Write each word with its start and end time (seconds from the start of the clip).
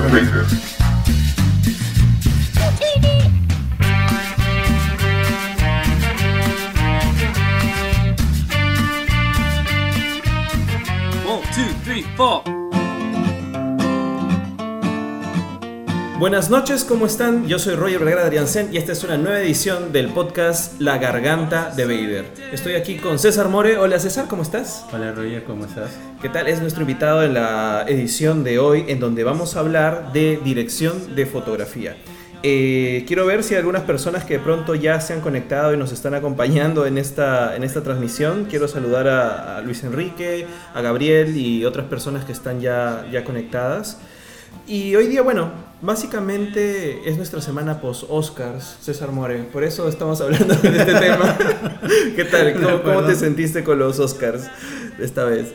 Garganta 0.00 0.27
Buenas 16.38 16.50
noches, 16.50 16.84
¿cómo 16.84 17.04
están? 17.04 17.48
Yo 17.48 17.58
soy 17.58 17.74
Roger 17.74 17.98
Vergara 17.98 18.22
Adriansen 18.22 18.72
y 18.72 18.76
esta 18.76 18.92
es 18.92 19.02
una 19.02 19.18
nueva 19.18 19.40
edición 19.40 19.90
del 19.90 20.10
podcast 20.10 20.80
La 20.80 20.96
Garganta 20.96 21.72
de 21.74 21.84
Vader. 21.84 22.26
Estoy 22.52 22.74
aquí 22.74 22.96
con 22.96 23.18
César 23.18 23.48
More. 23.48 23.76
Hola 23.76 23.98
César, 23.98 24.26
¿cómo 24.28 24.42
estás? 24.42 24.86
Hola 24.92 25.10
Roger, 25.10 25.42
¿cómo 25.42 25.64
estás? 25.64 25.90
¿Qué 26.22 26.28
tal? 26.28 26.46
Es 26.46 26.60
nuestro 26.60 26.82
invitado 26.82 27.24
en 27.24 27.34
la 27.34 27.84
edición 27.88 28.44
de 28.44 28.60
hoy 28.60 28.84
en 28.86 29.00
donde 29.00 29.24
vamos 29.24 29.56
a 29.56 29.58
hablar 29.58 30.12
de 30.12 30.38
dirección 30.44 31.16
de 31.16 31.26
fotografía. 31.26 31.96
Eh, 32.44 33.02
quiero 33.08 33.26
ver 33.26 33.42
si 33.42 33.56
algunas 33.56 33.82
personas 33.82 34.24
que 34.24 34.34
de 34.34 34.40
pronto 34.44 34.76
ya 34.76 35.00
se 35.00 35.14
han 35.14 35.20
conectado 35.20 35.74
y 35.74 35.76
nos 35.76 35.90
están 35.90 36.14
acompañando 36.14 36.86
en 36.86 36.98
esta, 36.98 37.56
en 37.56 37.64
esta 37.64 37.82
transmisión. 37.82 38.44
Quiero 38.44 38.68
saludar 38.68 39.08
a, 39.08 39.56
a 39.56 39.60
Luis 39.62 39.82
Enrique, 39.82 40.46
a 40.72 40.82
Gabriel 40.82 41.36
y 41.36 41.64
otras 41.64 41.86
personas 41.86 42.24
que 42.24 42.30
están 42.30 42.60
ya, 42.60 43.08
ya 43.10 43.24
conectadas. 43.24 43.98
Y 44.68 44.94
hoy 44.96 45.06
día, 45.06 45.22
bueno, 45.22 45.50
básicamente 45.80 47.08
es 47.08 47.16
nuestra 47.16 47.40
semana 47.40 47.80
post-Oscars, 47.80 48.76
César 48.82 49.12
More. 49.12 49.44
Por 49.44 49.64
eso 49.64 49.88
estamos 49.88 50.20
hablando 50.20 50.54
de 50.54 50.68
este 50.76 50.94
tema. 51.00 51.38
¿Qué 52.14 52.24
tal? 52.24 52.52
¿Cómo, 52.60 52.82
cómo 52.82 53.02
te 53.04 53.14
sentiste 53.14 53.64
con 53.64 53.78
los 53.78 53.98
Oscars 53.98 54.44
esta 54.98 55.24
vez? 55.24 55.54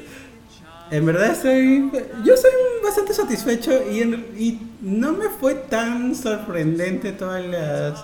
En 0.90 1.06
verdad 1.06 1.32
estoy, 1.32 1.92
yo 2.26 2.34
estoy 2.34 2.52
bastante 2.84 3.14
satisfecho 3.14 3.72
y, 3.92 4.02
en- 4.02 4.26
y 4.38 4.60
no 4.82 5.14
me 5.14 5.30
fue 5.30 5.54
tan 5.56 6.14
sorprendente 6.16 7.12
todas 7.14 7.44
las, 7.46 8.04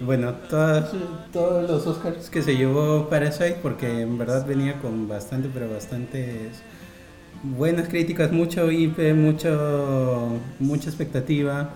bueno, 0.00 0.32
todas, 0.48 0.90
todos 1.32 1.68
los 1.68 1.86
Oscars 1.86 2.30
que 2.30 2.42
se 2.42 2.56
llevó 2.56 3.08
Parasite 3.10 3.58
porque 3.62 4.02
en 4.02 4.16
verdad 4.18 4.46
venía 4.46 4.80
con 4.80 5.08
bastante, 5.08 5.50
pero 5.52 5.68
bastantes 5.70 6.52
buenas 7.56 7.88
críticas, 7.88 8.32
mucho 8.32 8.70
IP, 8.70 9.14
mucho, 9.14 10.38
mucha 10.58 10.88
expectativa. 10.88 11.70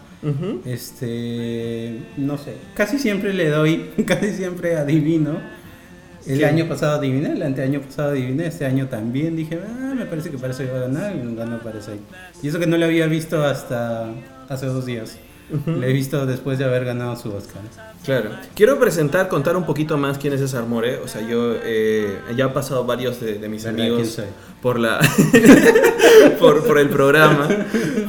Este, 0.66 1.98
no 2.16 2.36
sé, 2.38 2.54
casi 2.74 2.98
siempre 2.98 3.32
le 3.32 3.48
doy, 3.48 3.90
casi 4.06 4.32
siempre 4.32 4.76
adivino. 4.76 5.38
El 6.26 6.36
Sí. 6.38 6.44
año 6.44 6.68
pasado 6.68 6.98
adiviné, 6.98 7.32
el 7.32 7.42
anteaño 7.42 7.80
pasado 7.80 8.10
adiviné, 8.10 8.46
este 8.46 8.66
año 8.66 8.88
también 8.88 9.34
dije, 9.36 9.58
ah, 9.66 9.94
me 9.96 10.04
parece 10.04 10.30
que 10.30 10.36
parece 10.36 10.66
que 10.66 10.70
va 10.70 10.76
a 10.78 10.80
ganar 10.82 11.14
y 11.16 11.34
ganó 11.34 11.58
Parasite. 11.60 12.00
Y 12.42 12.48
eso 12.48 12.58
que 12.58 12.66
no 12.66 12.76
lo 12.76 12.84
había 12.84 13.06
visto 13.06 13.42
hasta 13.42 14.10
hace 14.48 14.66
dos 14.66 14.84
días. 14.84 15.16
Lo 15.66 15.82
he 15.82 15.92
visto 15.92 16.26
después 16.26 16.58
de 16.58 16.64
haber 16.64 16.84
ganado 16.84 17.16
su 17.16 17.32
Oscar. 17.32 17.62
Claro. 18.04 18.30
Quiero 18.54 18.78
presentar, 18.78 19.28
contar 19.28 19.56
un 19.56 19.66
poquito 19.66 19.96
más 19.98 20.18
quién 20.18 20.32
es 20.32 20.40
César 20.40 20.64
More. 20.64 20.98
O 20.98 21.08
sea, 21.08 21.20
yo 21.20 21.54
eh, 21.62 22.20
ya 22.36 22.46
han 22.46 22.52
pasado 22.52 22.84
varios 22.84 23.20
de, 23.20 23.38
de 23.38 23.48
mis 23.48 23.64
¿Verdad? 23.64 23.78
¿Quién 23.78 23.92
amigos 23.92 24.20
por 24.62 24.78
la 24.78 25.00
por, 26.38 26.64
por 26.66 26.78
el 26.78 26.88
programa. 26.88 27.48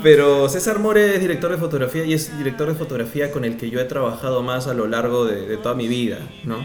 Pero 0.04 0.50
César 0.50 0.80
More 0.80 1.16
es 1.16 1.22
director 1.22 1.52
de 1.52 1.58
fotografía 1.58 2.06
y 2.06 2.14
es 2.14 2.38
director 2.38 2.68
de 2.68 2.76
fotografía 2.76 3.32
con 3.32 3.46
el 3.46 3.58
que 3.58 3.70
yo 3.70 3.80
he 3.80 3.86
trabajado 3.86 4.42
más 4.42 4.68
a 4.68 4.74
lo 4.74 4.88
largo 4.88 5.26
de, 5.26 5.46
de 5.48 5.58
toda 5.58 5.76
mi 5.76 5.88
vida, 5.88 6.20
¿no? 6.44 6.58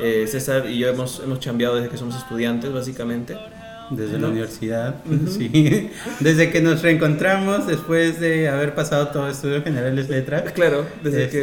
Eh, 0.00 0.26
César 0.26 0.68
y 0.68 0.78
yo 0.78 0.88
hemos, 0.88 1.20
hemos 1.20 1.40
chambeado 1.40 1.76
desde 1.76 1.88
que 1.88 1.96
somos 1.96 2.16
estudiantes, 2.16 2.72
básicamente. 2.72 3.36
Desde 3.90 4.18
la 4.18 4.28
universidad, 4.28 4.96
sí. 5.28 5.90
Desde 6.20 6.50
que 6.50 6.60
nos 6.62 6.82
reencontramos 6.82 7.66
después 7.66 8.18
de 8.20 8.48
haber 8.48 8.74
pasado 8.74 9.08
todo 9.08 9.28
estudio 9.28 9.62
generales 9.62 10.08
letras. 10.08 10.52
Claro, 10.54 10.86
desde 11.02 11.28
que, 11.28 11.38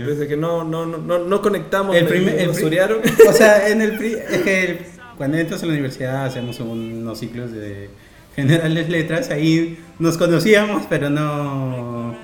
Este- 0.00 0.04
desde 0.10 0.28
que 0.28 0.36
no, 0.36 0.62
no, 0.64 0.84
no, 0.86 1.18
no, 1.18 1.42
conectamos, 1.42 1.96
El 1.96 2.04
me- 2.04 2.10
primer- 2.10 2.38
el 2.38 2.50
pri-. 2.50 2.78
O 3.28 3.32
sea, 3.32 3.68
en 3.68 3.80
el 3.82 3.96
pri- 3.96 4.16
el- 4.46 4.78
cuando 5.16 5.38
entras 5.38 5.62
a 5.62 5.66
la 5.66 5.72
universidad 5.72 6.24
hacemos 6.26 6.60
unos 6.60 7.18
ciclos 7.18 7.52
de 7.52 7.88
generales 8.36 8.88
letras, 8.88 9.30
ahí 9.30 9.78
nos 9.98 10.16
conocíamos, 10.18 10.84
pero 10.88 11.08
no 11.10 12.14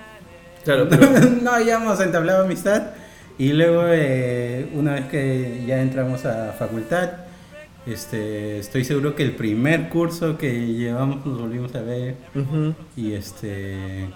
Claro, 0.65 0.87
pero- 0.89 1.09
no 1.43 1.50
habíamos 1.50 2.00
entablado 2.00 2.45
amistad. 2.45 2.83
Y 3.39 3.53
luego 3.53 3.83
eh, 3.89 4.66
una 4.75 4.95
vez 4.95 5.05
que 5.06 5.62
ya 5.66 5.81
entramos 5.83 6.25
a 6.25 6.53
facultad, 6.59 7.11
este, 7.87 8.59
estoy 8.59 8.85
seguro 8.85 9.15
que 9.15 9.23
el 9.23 9.37
primer 9.37 9.89
curso 9.89 10.37
que 10.37 10.75
llevamos 10.75 11.25
nos 11.25 11.41
volvimos 11.41 11.75
a 11.75 11.83
ver 11.83 12.17
y 12.97 13.13
este 13.13 14.09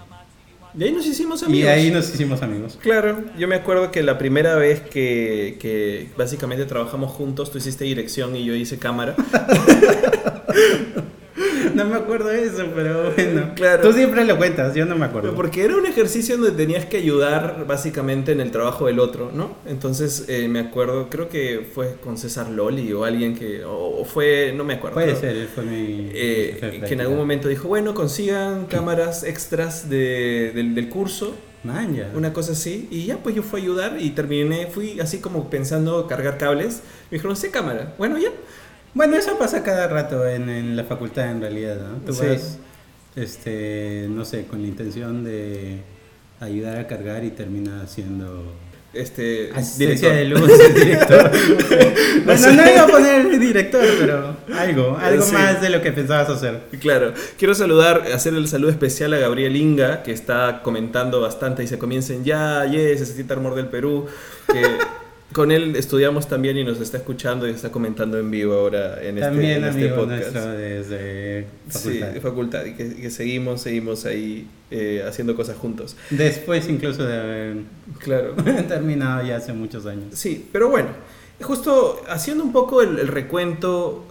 Y 0.77 0.83
ahí 0.83 0.91
nos 0.91 1.05
hicimos 1.05 1.43
amigos. 1.43 1.65
y 1.65 1.67
ahí 1.67 1.91
nos 1.91 2.13
hicimos 2.13 2.41
amigos. 2.41 2.77
Claro, 2.81 3.23
yo 3.37 3.47
me 3.47 3.55
acuerdo 3.55 3.91
que 3.91 4.03
la 4.03 4.17
primera 4.17 4.55
vez 4.55 4.81
que, 4.81 5.57
que 5.59 6.09
básicamente 6.17 6.65
trabajamos 6.65 7.11
juntos, 7.11 7.51
tú 7.51 7.57
hiciste 7.59 7.85
dirección 7.85 8.35
y 8.35 8.43
yo 8.45 8.53
hice 8.55 8.77
cámara. 8.77 9.15
No 11.75 11.85
me 11.85 11.95
acuerdo 11.95 12.29
eso, 12.31 12.65
pero 12.75 13.11
bueno. 13.15 13.51
Claro. 13.55 13.81
Tú 13.83 13.93
siempre 13.93 14.25
lo 14.25 14.37
cuentas, 14.37 14.73
yo 14.75 14.85
no 14.85 14.95
me 14.95 15.05
acuerdo. 15.05 15.33
Porque 15.35 15.63
era 15.63 15.75
un 15.77 15.85
ejercicio 15.85 16.37
donde 16.37 16.51
tenías 16.51 16.85
que 16.85 16.97
ayudar 16.97 17.65
básicamente 17.67 18.31
en 18.31 18.41
el 18.41 18.51
trabajo 18.51 18.87
del 18.87 18.99
otro, 18.99 19.31
¿no? 19.33 19.55
Entonces 19.65 20.25
eh, 20.27 20.47
me 20.47 20.59
acuerdo, 20.59 21.09
creo 21.09 21.29
que 21.29 21.67
fue 21.73 21.95
con 22.03 22.17
César 22.17 22.49
Loli 22.49 22.91
o 22.93 23.03
alguien 23.03 23.35
que, 23.35 23.63
o, 23.63 24.01
o 24.01 24.05
fue, 24.05 24.53
no 24.55 24.63
me 24.63 24.75
acuerdo. 24.75 24.95
Puede 24.95 25.15
ser, 25.15 25.47
fue 25.53 25.63
mi. 25.63 26.09
eh, 26.13 26.83
que 26.87 26.93
en 26.93 27.01
algún 27.01 27.17
momento 27.17 27.47
dijo, 27.47 27.67
bueno, 27.67 27.93
consigan 27.93 28.65
cámaras 28.65 29.23
extras 29.23 29.89
de- 29.89 30.51
del, 30.53 30.75
del 30.75 30.89
curso, 30.89 31.35
Man, 31.63 31.95
ya. 31.95 32.09
una 32.15 32.33
cosa 32.33 32.53
así, 32.53 32.87
y 32.89 33.05
ya 33.05 33.17
pues 33.17 33.35
yo 33.35 33.43
fui 33.43 33.59
a 33.59 33.63
ayudar 33.63 33.97
y 33.99 34.09
terminé, 34.11 34.65
fui 34.65 34.99
así 34.99 35.19
como 35.19 35.47
pensando 35.51 36.07
cargar 36.07 36.39
cables, 36.39 36.81
me 37.11 37.17
dijeron, 37.17 37.35
sé 37.35 37.51
cámara, 37.51 37.93
bueno 37.99 38.17
ya, 38.17 38.29
Bueno, 38.93 39.15
eso 39.15 39.37
pasa 39.37 39.63
cada 39.63 39.87
rato 39.87 40.27
en, 40.27 40.49
en 40.49 40.75
la 40.75 40.83
facultad 40.83 41.31
en 41.31 41.41
realidad, 41.41 41.77
¿no? 41.77 41.97
Tú 42.05 42.13
Sí. 42.13 42.25
vas, 42.27 42.57
este, 43.15 44.07
no 44.09 44.25
sé, 44.25 44.45
con 44.45 44.61
la 44.61 44.67
intención 44.67 45.23
de 45.23 45.81
ayudar 46.39 46.77
a 46.79 46.87
cargar 46.87 47.23
y 47.23 47.31
termina 47.31 47.87
siendo 47.87 48.53
este, 48.93 49.51
director. 49.77 50.13
de 50.13 50.25
luz, 50.25 50.51
director. 50.75 51.31
bueno, 52.25 52.51
no 52.51 52.69
iba 52.69 52.81
a 52.83 52.87
poner 52.87 53.39
director, 53.39 53.85
pero 53.99 54.35
algo, 54.57 54.97
algo 54.97 55.23
Sí. 55.23 55.31
más 55.33 55.61
de 55.61 55.69
lo 55.69 55.81
que 55.81 55.93
pensabas 55.93 56.29
hacer. 56.29 56.59
Claro, 56.81 57.13
quiero 57.37 57.55
saludar, 57.55 58.03
hacer 58.13 58.33
el 58.33 58.47
saludo 58.49 58.71
especial 58.71 59.13
a 59.13 59.17
Gabriel 59.19 59.55
Inga, 59.55 60.03
que 60.03 60.11
está 60.11 60.61
comentando 60.63 61.21
bastante 61.21 61.63
y 61.63 61.67
se 61.67 61.77
comiencen 61.77 62.25
ya, 62.25 62.65
yes, 62.65 62.99
necesita 62.99 63.33
Armor 63.35 63.55
del 63.55 63.67
Perú, 63.67 64.07
que 64.51 64.61
con 65.33 65.51
él 65.51 65.75
estudiamos 65.75 66.27
también 66.27 66.57
y 66.57 66.63
nos 66.63 66.79
está 66.79 66.97
escuchando 66.97 67.47
y 67.47 67.51
está 67.51 67.71
comentando 67.71 68.17
en 68.17 68.29
vivo 68.31 68.53
ahora 68.53 69.01
en 69.01 69.17
este, 69.17 69.21
También 69.29 69.51
en 69.57 69.63
este 69.65 69.79
amigo 69.87 69.95
podcast. 69.97 70.21
nuestro 70.33 70.51
desde 70.51 71.45
Sí, 71.69 71.79
facultad. 71.79 72.07
de 72.13 72.21
facultad, 72.21 72.65
y 72.65 72.73
que, 72.73 72.95
que 72.95 73.09
seguimos, 73.09 73.61
seguimos 73.61 74.05
ahí 74.05 74.47
eh, 74.71 75.03
haciendo 75.07 75.35
cosas 75.35 75.57
juntos. 75.57 75.95
Después 76.09 76.67
incluso 76.69 77.03
de 77.05 77.17
haber 77.19 77.55
Claro. 77.99 78.33
terminado 78.67 79.25
ya 79.25 79.37
hace 79.37 79.53
muchos 79.53 79.85
años. 79.85 80.07
Sí, 80.13 80.47
pero 80.51 80.69
bueno, 80.69 80.89
justo 81.41 82.01
haciendo 82.09 82.43
un 82.43 82.51
poco 82.51 82.81
el, 82.81 82.99
el 82.99 83.07
recuento 83.07 84.05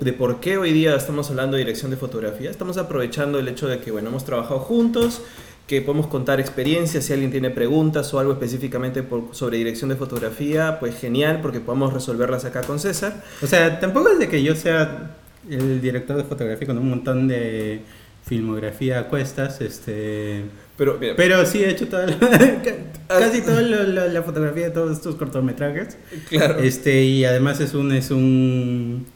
de 0.00 0.12
por 0.12 0.40
qué 0.40 0.58
hoy 0.58 0.72
día 0.72 0.96
estamos 0.96 1.30
hablando 1.30 1.56
de 1.56 1.62
dirección 1.62 1.92
de 1.92 1.96
fotografía, 1.96 2.50
estamos 2.50 2.78
aprovechando 2.78 3.38
el 3.38 3.46
hecho 3.46 3.68
de 3.68 3.78
que, 3.78 3.92
bueno, 3.92 4.08
hemos 4.08 4.24
trabajado 4.24 4.58
juntos, 4.58 5.22
que 5.70 5.80
podemos 5.82 6.08
contar 6.08 6.40
experiencias, 6.40 7.04
si 7.04 7.12
alguien 7.12 7.30
tiene 7.30 7.50
preguntas 7.50 8.12
o 8.12 8.18
algo 8.18 8.32
específicamente 8.32 9.04
por- 9.04 9.28
sobre 9.30 9.56
dirección 9.58 9.88
de 9.88 9.94
fotografía, 9.94 10.78
pues 10.80 10.96
genial, 10.98 11.38
porque 11.42 11.60
podemos 11.60 11.92
resolverlas 11.94 12.44
acá 12.44 12.62
con 12.62 12.80
César. 12.80 13.22
O 13.40 13.46
sea, 13.46 13.78
tampoco 13.78 14.08
es 14.08 14.18
de 14.18 14.28
que 14.28 14.42
yo 14.42 14.56
sea 14.56 15.12
el 15.48 15.80
director 15.80 16.16
de 16.16 16.24
fotografía 16.24 16.66
con 16.66 16.76
un 16.76 16.90
montón 16.90 17.28
de 17.28 17.82
filmografía 18.26 18.98
a 18.98 19.04
cuestas, 19.08 19.60
este... 19.60 20.42
Pero, 20.76 20.96
mira, 21.00 21.14
Pero 21.16 21.46
sí 21.46 21.62
he 21.62 21.70
hecho 21.70 21.86
toda 21.86 22.06
la- 22.08 22.18
casi 23.08 23.40
toda 23.42 23.62
la, 23.62 23.84
la- 23.84 24.08
la 24.08 24.22
fotografía 24.24 24.64
de 24.64 24.70
todos 24.70 24.96
estos 24.96 25.14
cortometrajes. 25.14 25.96
claro. 26.28 26.58
Este, 26.58 27.04
y 27.04 27.24
además 27.24 27.60
es 27.60 27.74
un, 27.74 27.92
es 27.92 28.10
un 28.10 29.06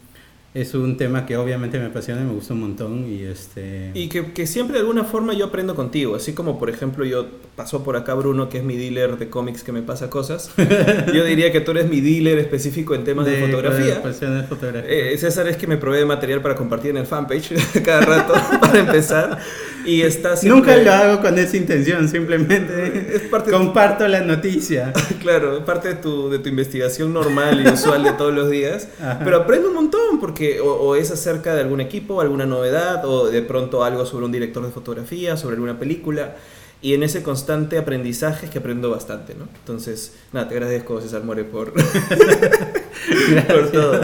es 0.55 0.73
un 0.75 0.97
tema 0.97 1.27
que 1.27 1.37
obviamente 1.37 1.81
me 1.81 1.87
apasiona 1.87 2.23
y 2.23 2.25
me 2.25 2.33
gusta 2.33 2.55
un 2.55 2.61
montón. 2.61 3.07
Y 3.13 3.25
este 3.25 3.91
Y 3.93 4.09
que, 4.09 4.33
que 4.33 4.47
siempre 4.47 4.75
de 4.75 4.81
alguna 4.81 5.03
forma 5.03 5.35
yo 5.35 5.47
aprendo 5.47 5.75
contigo, 5.75 6.15
así 6.15 6.33
como 6.33 6.59
por 6.61 6.71
ejemplo 6.71 7.05
yo 7.05 7.27
pasó 7.57 7.83
por 7.83 7.97
acá 7.97 8.15
Bruno, 8.15 8.49
que 8.49 8.59
es 8.59 8.65
mi 8.65 8.77
dealer 8.77 9.19
de 9.19 9.29
cómics 9.29 9.65
que 9.65 9.73
me 9.73 9.83
pasa 9.83 10.11
cosas. 10.11 10.53
Yo 11.13 11.25
diría 11.25 11.53
que 11.53 11.61
tú 11.61 11.73
eres 11.73 11.89
mi 11.89 12.01
dealer 12.01 12.39
específico 12.39 12.95
en 12.95 13.05
temas 13.05 13.27
de, 13.27 13.41
fotografía. 13.41 14.03
pasión 14.03 14.41
de 14.41 14.47
fotografía. 14.47 14.91
Eh, 14.91 15.19
César 15.19 15.49
es 15.49 15.57
que 15.57 15.67
me 15.67 15.77
provee 15.77 16.05
material 16.05 16.41
para 16.41 16.55
compartir 16.55 16.91
en 16.91 16.99
el 16.99 17.07
fanpage 17.07 17.53
cada 17.85 18.01
rato, 18.01 18.35
para 18.61 18.79
empezar. 18.79 19.39
Y 19.85 20.03
está 20.03 20.37
siempre- 20.37 20.75
Nunca 20.75 20.77
lo 20.83 20.93
hago 20.93 21.21
con 21.23 21.39
esa 21.39 21.57
intención, 21.57 22.09
simplemente 22.09 23.17
Es 23.17 23.23
parte- 23.23 23.51
comparto 23.51 24.07
la 24.09 24.21
noticia. 24.21 24.93
Claro, 25.21 25.65
parte 25.65 25.89
de 25.89 25.95
tu, 25.97 26.29
de 26.31 26.39
tu 26.39 26.49
investigación 26.49 27.13
normal 27.13 27.63
y 27.65 27.69
usual 27.69 28.03
de 28.05 28.13
todos 28.13 28.33
los 28.35 28.51
días. 28.51 28.89
Ajá. 29.01 29.21
Pero 29.25 29.37
aprende 29.39 29.69
un 29.69 29.75
montón 29.75 30.21
porque 30.21 30.61
o, 30.61 30.67
o 30.73 30.97
es 30.97 31.11
acerca 31.11 31.55
de 31.55 31.63
algún 31.63 31.81
equipo, 31.81 32.21
alguna 32.21 32.47
novedad, 32.47 33.05
o 33.07 33.29
de 33.29 33.43
pronto 33.43 33.85
algo 33.85 34.05
sobre 34.07 34.25
un 34.27 34.33
director 34.33 34.65
de 34.65 34.71
fotografía, 34.73 35.37
sobre 35.37 35.55
alguna 35.55 35.79
película. 35.79 36.37
Y 36.83 36.93
en 36.93 37.03
ese 37.03 37.23
constante 37.23 37.79
aprendizaje 37.79 38.45
es 38.47 38.53
que 38.53 38.59
aprendo 38.59 38.91
bastante, 38.91 39.35
¿no? 39.35 39.49
Entonces, 39.61 40.13
nada, 40.33 40.49
te 40.49 40.55
agradezco, 40.55 41.01
César 41.01 41.25
More, 41.25 41.45
por, 41.45 41.73
por 43.49 43.71
todo. 43.73 44.01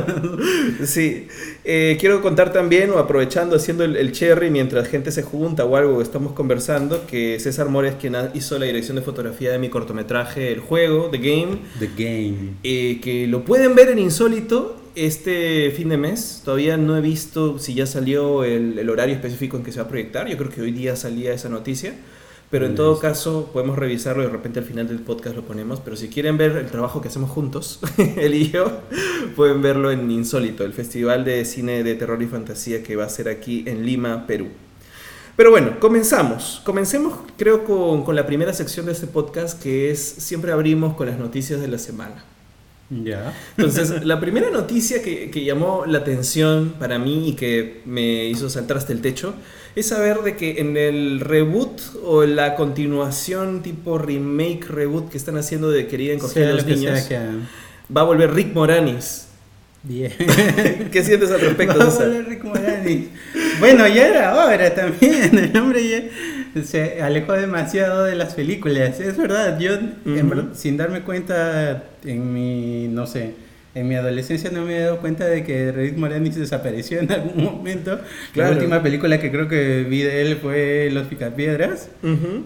Sí, 0.84 1.26
Eh, 1.64 1.96
quiero 2.00 2.22
contar 2.22 2.52
también, 2.52 2.90
o 2.90 2.98
aprovechando, 2.98 3.56
haciendo 3.56 3.84
el, 3.84 3.96
el 3.96 4.12
cherry 4.12 4.50
mientras 4.50 4.88
gente 4.88 5.12
se 5.12 5.22
junta 5.22 5.64
o 5.64 5.76
algo, 5.76 6.00
estamos 6.00 6.32
conversando, 6.32 7.06
que 7.06 7.38
César 7.38 7.68
More 7.68 7.88
es 7.88 7.94
quien 7.96 8.16
hizo 8.34 8.58
la 8.58 8.64
dirección 8.66 8.96
de 8.96 9.02
fotografía 9.02 9.52
de 9.52 9.58
mi 9.58 9.68
cortometraje 9.68 10.52
El 10.52 10.60
Juego, 10.60 11.08
The 11.10 11.18
Game, 11.18 11.58
The 11.78 11.90
Game. 11.96 12.54
eh, 12.62 12.98
que 13.02 13.26
lo 13.26 13.44
pueden 13.44 13.74
ver 13.74 13.90
en 13.90 13.98
Insólito 13.98 14.76
este 14.94 15.70
fin 15.70 15.90
de 15.90 15.96
mes. 15.98 16.42
Todavía 16.44 16.76
no 16.76 16.96
he 16.96 17.00
visto 17.00 17.58
si 17.58 17.74
ya 17.74 17.86
salió 17.86 18.42
el, 18.44 18.78
el 18.78 18.88
horario 18.90 19.14
específico 19.14 19.56
en 19.58 19.62
que 19.62 19.70
se 19.72 19.78
va 19.80 19.84
a 19.84 19.88
proyectar. 19.88 20.28
Yo 20.28 20.36
creo 20.38 20.50
que 20.50 20.62
hoy 20.62 20.72
día 20.72 20.96
salía 20.96 21.32
esa 21.34 21.48
noticia. 21.48 21.94
Pero 22.50 22.66
en 22.66 22.74
todo 22.74 22.98
caso, 22.98 23.48
podemos 23.52 23.78
revisarlo 23.78 24.24
y 24.24 24.26
de 24.26 24.32
repente 24.32 24.58
al 24.58 24.64
final 24.64 24.88
del 24.88 24.98
podcast 24.98 25.36
lo 25.36 25.42
ponemos. 25.42 25.78
Pero 25.78 25.94
si 25.94 26.08
quieren 26.08 26.36
ver 26.36 26.56
el 26.56 26.66
trabajo 26.66 27.00
que 27.00 27.06
hacemos 27.06 27.30
juntos, 27.30 27.78
él 28.16 28.34
y 28.34 28.50
yo, 28.50 28.80
pueden 29.36 29.62
verlo 29.62 29.92
en 29.92 30.10
Insólito, 30.10 30.64
el 30.64 30.72
festival 30.72 31.24
de 31.24 31.44
cine 31.44 31.84
de 31.84 31.94
terror 31.94 32.20
y 32.20 32.26
fantasía 32.26 32.82
que 32.82 32.96
va 32.96 33.04
a 33.04 33.08
ser 33.08 33.28
aquí 33.28 33.62
en 33.68 33.86
Lima, 33.86 34.26
Perú. 34.26 34.48
Pero 35.36 35.52
bueno, 35.52 35.78
comenzamos. 35.78 36.60
Comencemos, 36.64 37.14
creo, 37.38 37.64
con, 37.64 38.02
con 38.02 38.16
la 38.16 38.26
primera 38.26 38.52
sección 38.52 38.86
de 38.86 38.92
este 38.92 39.06
podcast, 39.06 39.62
que 39.62 39.92
es 39.92 40.00
siempre 40.00 40.50
abrimos 40.50 40.96
con 40.96 41.06
las 41.06 41.20
noticias 41.20 41.60
de 41.60 41.68
la 41.68 41.78
semana. 41.78 42.24
Ya. 42.90 43.32
Entonces, 43.56 44.04
la 44.04 44.18
primera 44.18 44.50
noticia 44.50 45.02
que, 45.02 45.30
que 45.30 45.44
llamó 45.44 45.84
la 45.86 45.98
atención 45.98 46.74
para 46.80 46.98
mí 46.98 47.28
y 47.28 47.34
que 47.34 47.82
me 47.84 48.24
hizo 48.24 48.50
saltar 48.50 48.76
hasta 48.76 48.92
el 48.92 49.00
techo 49.00 49.34
es 49.76 49.88
saber 49.88 50.18
de 50.18 50.36
que 50.36 50.60
en 50.60 50.76
el 50.76 51.20
reboot 51.20 51.80
o 52.04 52.24
la 52.24 52.56
continuación 52.56 53.62
tipo 53.62 53.98
remake 53.98 54.66
reboot 54.68 55.10
que 55.10 55.18
están 55.18 55.36
haciendo 55.36 55.70
de 55.70 55.86
Querida 55.86 56.14
Encogida 56.14 56.48
lo 56.48 56.54
los 56.54 56.64
que 56.64 56.74
niños, 56.74 57.00
que 57.02 57.18
va 57.94 58.00
a 58.00 58.04
volver 58.04 58.34
Rick 58.34 58.54
Moranis. 58.54 59.26
Bien. 59.82 60.12
¿Qué 60.92 61.02
sientes 61.02 61.30
al 61.30 61.40
respecto, 61.40 61.78
Vamos 61.78 61.98
a 62.00 62.06
de 62.06 62.22
Rick 62.22 62.44
Moranis. 62.44 63.08
Bueno, 63.60 63.86
ya 63.88 64.08
era 64.08 64.44
hora 64.44 64.74
también. 64.74 65.38
El 65.38 65.56
hombre 65.56 65.88
ya 65.88 66.62
se 66.62 67.00
alejó 67.00 67.32
demasiado 67.32 68.04
de 68.04 68.14
las 68.14 68.34
películas. 68.34 69.00
Es 69.00 69.16
verdad, 69.16 69.58
yo 69.58 69.72
sin 70.54 70.76
darme 70.76 71.02
cuenta 71.02 71.84
en 72.04 72.34
mi, 72.34 72.88
no 72.88 73.06
sé, 73.06 73.34
en 73.74 73.88
mi 73.88 73.94
adolescencia 73.94 74.50
no 74.50 74.64
me 74.64 74.76
he 74.76 74.80
dado 74.80 74.98
cuenta 74.98 75.26
de 75.26 75.44
que 75.44 75.70
Rick 75.70 75.96
Moranis 75.96 76.34
desapareció 76.34 76.98
en 77.00 77.12
algún 77.12 77.44
momento. 77.44 78.00
Claro. 78.32 78.50
La 78.50 78.56
última 78.56 78.82
película 78.82 79.20
que 79.20 79.30
creo 79.30 79.48
que 79.48 79.84
vi 79.84 80.02
de 80.02 80.22
él 80.22 80.36
fue 80.36 80.90
Los 80.92 81.06
Picapiedras. 81.06 81.88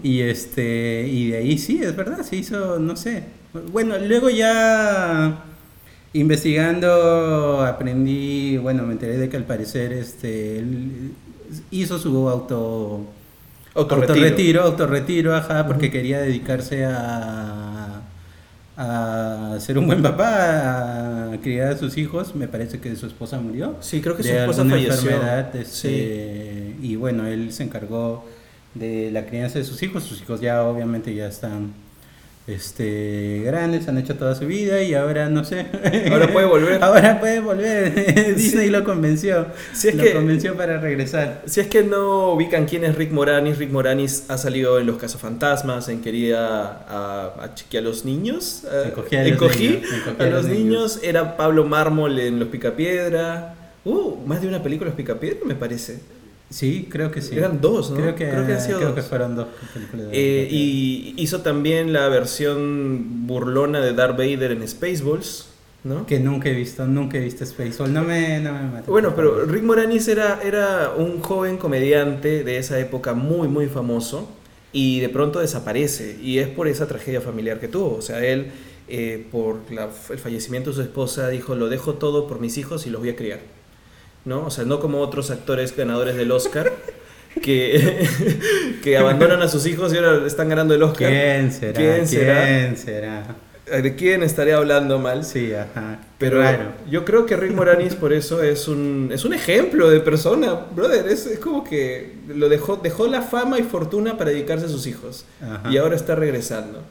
Y 0.02 0.20
este 0.20 1.06
y 1.08 1.30
de 1.30 1.38
ahí 1.38 1.58
sí, 1.58 1.80
es 1.82 1.96
verdad, 1.96 2.22
se 2.22 2.36
hizo, 2.36 2.78
no 2.78 2.96
sé. 2.96 3.22
Bueno, 3.72 3.96
luego 3.98 4.28
ya 4.30 5.44
investigando 6.12 7.62
aprendí, 7.62 8.58
bueno, 8.58 8.84
me 8.84 8.92
enteré 8.92 9.16
de 9.16 9.28
que 9.28 9.36
al 9.36 9.44
parecer 9.44 9.92
este 9.92 10.58
él 10.58 11.12
hizo 11.70 11.98
su 11.98 12.28
auto 12.28 13.06
Autorretiro. 13.74 14.14
autorretiro, 14.14 14.62
autorretiro, 14.62 15.34
ajá, 15.34 15.66
porque 15.66 15.90
quería 15.90 16.20
dedicarse 16.20 16.84
a 16.84 17.83
a 18.76 19.56
ser 19.60 19.78
un 19.78 19.86
buen 19.86 20.02
papá, 20.02 21.32
a 21.32 21.40
criar 21.40 21.72
a 21.72 21.76
sus 21.78 21.96
hijos. 21.96 22.34
Me 22.34 22.48
parece 22.48 22.80
que 22.80 22.94
su 22.96 23.06
esposa 23.06 23.38
murió 23.40 23.76
Sí, 23.80 24.00
creo 24.00 24.16
que 24.16 24.22
su 24.22 24.30
esposa 24.30 24.64
falleció. 24.64 24.92
enfermedad, 25.10 25.54
este, 25.56 26.74
y 26.82 26.96
bueno, 26.96 27.26
él 27.26 27.52
se 27.52 27.62
encargó 27.62 28.24
de 28.74 29.10
la 29.12 29.26
crianza 29.26 29.58
de 29.58 29.64
sus 29.64 29.82
hijos. 29.82 30.02
Sus 30.04 30.20
hijos 30.22 30.40
ya 30.40 30.64
obviamente 30.64 31.14
ya 31.14 31.26
están 31.28 31.72
este 32.46 33.40
grandes, 33.42 33.88
han 33.88 33.96
hecho 33.96 34.16
toda 34.16 34.34
su 34.34 34.46
vida 34.46 34.82
y 34.82 34.92
ahora 34.94 35.30
no 35.30 35.44
sé. 35.44 35.66
Ahora 36.12 36.30
puede 36.30 36.46
volver. 36.46 36.78
Ahora 36.84 37.18
puede 37.18 37.40
volver. 37.40 38.34
Disney 38.36 38.68
lo 38.68 38.84
convenció. 38.84 39.46
Si 39.72 39.88
es 39.88 39.94
lo 39.94 40.02
que- 40.02 40.12
convenció 40.12 40.54
para 40.54 40.78
regresar. 40.78 41.42
Si 41.46 41.60
es 41.60 41.68
que 41.68 41.82
no 41.82 42.32
ubican 42.32 42.66
quién 42.66 42.84
es 42.84 42.96
Rick 42.96 43.12
Moranis, 43.12 43.56
Rick 43.58 43.70
Moranis 43.70 44.24
ha 44.28 44.36
salido 44.36 44.78
en 44.78 44.86
Los 44.86 44.98
Cazafantasmas, 44.98 45.88
en 45.88 46.02
Querida 46.02 46.84
a, 46.86 47.34
a 47.40 47.44
a 47.44 47.80
los 47.80 48.04
niños, 48.04 48.64
Encogí 48.86 49.16
a 49.16 49.26
encogí 49.26 49.82
a 50.18 50.24
los 50.26 50.44
niños, 50.46 51.00
era 51.02 51.36
Pablo 51.38 51.64
Mármol 51.64 52.18
en 52.18 52.38
Los 52.38 52.48
Picapiedra. 52.48 53.54
Uh, 53.86 54.16
más 54.26 54.40
de 54.42 54.48
una 54.48 54.62
película 54.62 54.88
Los 54.90 54.96
Picapiedra 54.96 55.40
me 55.46 55.54
parece. 55.54 56.00
Sí, 56.54 56.86
creo 56.88 57.10
que 57.10 57.20
sí. 57.20 57.36
Eran 57.36 57.60
dos, 57.60 57.90
¿no? 57.90 57.96
Creo 57.96 58.14
que, 58.14 58.28
Creo 58.30 58.46
que 58.46 58.52
han 58.52 58.60
sido 58.60 58.76
creo 58.78 58.88
dos. 58.90 58.96
que 58.96 59.02
fueron 59.02 59.34
dos 59.34 59.48
películas. 59.72 60.06
Eh, 60.12 60.46
y 60.50 61.14
hizo 61.16 61.40
también 61.40 61.92
la 61.92 62.08
versión 62.08 63.26
burlona 63.26 63.80
de 63.80 63.92
Darth 63.92 64.16
Vader 64.16 64.52
en 64.52 64.68
Spaceballs, 64.68 65.48
¿no? 65.82 66.06
que 66.06 66.20
nunca 66.20 66.48
he 66.48 66.54
visto, 66.54 66.86
nunca 66.86 67.18
he 67.18 67.20
visto 67.22 67.44
Spaceball. 67.44 67.92
No 67.92 68.04
me, 68.04 68.38
no 68.40 68.52
me 68.52 68.62
mate, 68.70 68.90
Bueno, 68.90 69.14
pero. 69.16 69.44
Rick 69.46 69.64
Moranis 69.64 70.06
era, 70.06 70.40
era 70.44 70.92
un 70.96 71.20
joven 71.20 71.56
comediante 71.56 72.44
de 72.44 72.58
esa 72.58 72.78
época 72.78 73.14
muy, 73.14 73.48
muy 73.48 73.66
famoso 73.66 74.28
y 74.72 75.00
de 75.00 75.08
pronto 75.08 75.40
desaparece 75.40 76.18
y 76.22 76.38
es 76.38 76.48
por 76.48 76.68
esa 76.68 76.86
tragedia 76.86 77.20
familiar 77.20 77.58
que 77.58 77.66
tuvo. 77.68 77.96
O 77.96 78.02
sea, 78.02 78.24
él, 78.24 78.52
eh, 78.88 79.26
por 79.32 79.58
la- 79.72 79.88
el 80.10 80.18
fallecimiento 80.18 80.70
de 80.70 80.76
su 80.76 80.82
esposa, 80.82 81.28
dijo, 81.30 81.56
lo 81.56 81.68
dejo 81.68 81.94
todo 81.94 82.28
por 82.28 82.38
mis 82.40 82.58
hijos 82.58 82.86
y 82.86 82.90
los 82.90 83.00
voy 83.00 83.10
a 83.10 83.16
criar. 83.16 83.40
¿No? 84.24 84.46
O 84.46 84.50
sea, 84.50 84.64
no 84.64 84.80
como 84.80 85.00
otros 85.00 85.30
actores 85.30 85.76
ganadores 85.76 86.16
del 86.16 86.30
Oscar. 86.32 86.72
Que, 87.42 88.08
que 88.82 88.96
abandonan 88.96 89.42
a 89.42 89.48
sus 89.48 89.66
hijos 89.66 89.92
y 89.92 89.96
ahora 89.96 90.24
están 90.26 90.48
ganando 90.48 90.74
el 90.74 90.82
Oscar. 90.82 91.10
¿Quién 91.10 91.52
será? 91.52 91.72
¿Quién 91.72 92.06
será? 92.06 92.46
¿Quién 92.46 92.76
será? 92.76 93.36
¿De 93.66 93.96
quién 93.96 94.22
estaré 94.22 94.52
hablando 94.52 94.98
mal? 94.98 95.24
Sí, 95.24 95.52
ajá. 95.54 95.98
Pero 96.18 96.42
yo 96.88 97.04
creo 97.04 97.24
que 97.24 97.34
Rick 97.34 97.52
Moranis 97.52 97.94
por 97.94 98.12
eso 98.12 98.42
es 98.42 98.68
un, 98.68 99.10
es 99.12 99.24
un 99.24 99.32
ejemplo 99.32 99.88
de 99.88 100.00
persona, 100.00 100.54
brother. 100.74 101.08
Es, 101.08 101.26
es 101.26 101.38
como 101.38 101.64
que 101.64 102.14
lo 102.28 102.50
dejó, 102.50 102.76
dejó 102.76 103.06
la 103.06 103.22
fama 103.22 103.58
y 103.58 103.62
fortuna 103.62 104.18
para 104.18 104.30
dedicarse 104.30 104.66
a 104.66 104.68
sus 104.68 104.86
hijos. 104.86 105.24
Ajá. 105.42 105.70
Y 105.70 105.78
ahora 105.78 105.96
está 105.96 106.14
regresando. 106.14 106.82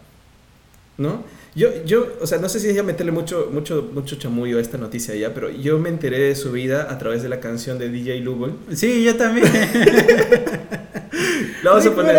¿No? 0.97 1.23
Yo, 1.55 1.69
yo, 1.85 2.07
o 2.19 2.25
sea, 2.25 2.39
no 2.39 2.49
sé 2.49 2.59
si 2.59 2.67
es 2.69 2.75
ya 2.75 2.81
meterle 2.81 3.11
mucho, 3.11 3.49
mucho, 3.51 3.87
mucho 3.93 4.15
chamullo 4.15 4.57
a 4.57 4.61
esta 4.61 4.77
noticia 4.79 5.13
ya, 5.15 5.33
pero 5.35 5.51
yo 5.51 5.77
me 5.77 5.89
enteré 5.89 6.17
de 6.19 6.35
su 6.35 6.51
vida 6.51 6.87
a 6.89 6.97
través 6.97 7.21
de 7.21 7.29
la 7.29 7.39
canción 7.39 7.77
de 7.77 7.89
DJ 7.89 8.21
Lugo. 8.21 8.49
Sí, 8.73 9.03
yo 9.03 9.15
también. 9.15 9.45
La 11.63 11.71
vamos 11.71 11.85
a 11.85 11.91
poner. 11.95 12.15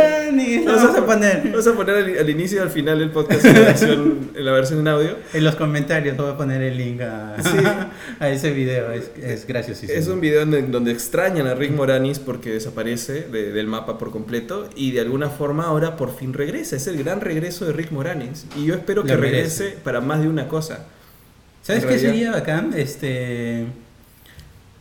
La 0.64 0.72
vamos 0.72 0.96
a 0.96 1.04
poner. 1.06 1.42
Vamos 1.50 1.66
a 1.66 1.72
poner 1.74 1.96
al, 1.96 2.18
al 2.18 2.30
inicio 2.30 2.58
y 2.58 2.60
al 2.62 2.70
final 2.70 2.98
del 2.98 3.10
podcast 3.10 3.44
en 3.44 3.54
la 3.54 3.60
versión 3.66 4.30
en, 4.34 4.44
la 4.44 4.52
versión 4.52 4.78
en 4.80 4.88
audio. 4.88 5.16
En 5.34 5.44
los 5.44 5.54
comentarios 5.56 6.16
voy 6.16 6.30
a 6.30 6.36
poner 6.36 6.62
el 6.62 6.76
link 6.78 7.02
a, 7.02 7.36
Sí. 7.42 7.58
a 8.20 8.30
ese 8.30 8.52
video. 8.52 8.90
Es, 8.92 9.10
es 9.22 9.46
graciosísimo. 9.46 9.98
Es 9.98 10.08
un 10.08 10.20
video 10.20 10.42
en 10.42 10.72
donde 10.72 10.92
extrañan 10.92 11.46
a 11.46 11.54
Rick 11.54 11.72
Moranis 11.72 12.18
porque 12.20 12.52
desaparece 12.52 13.26
de- 13.30 13.52
del 13.52 13.66
mapa 13.66 13.98
por 13.98 14.10
completo 14.10 14.68
y 14.76 14.92
de 14.92 15.00
alguna 15.00 15.28
forma 15.28 15.64
ahora 15.66 15.96
por 15.96 16.16
fin 16.16 16.32
regresa. 16.32 16.76
Es 16.76 16.86
el 16.86 16.96
gran 16.96 17.20
regreso 17.20 17.66
de 17.66 17.74
Rick 17.74 17.90
Moranis 17.90 18.46
y 18.56 18.64
yo 18.64 18.74
espero 18.74 19.04
que 19.04 19.14
Merece. 19.32 19.70
para 19.84 20.00
más 20.00 20.20
de 20.20 20.28
una 20.28 20.48
cosa. 20.48 20.86
¿Sabes 21.62 21.84
qué 21.86 21.98
sería 21.98 22.30
bacán? 22.32 22.72
Este. 22.76 23.64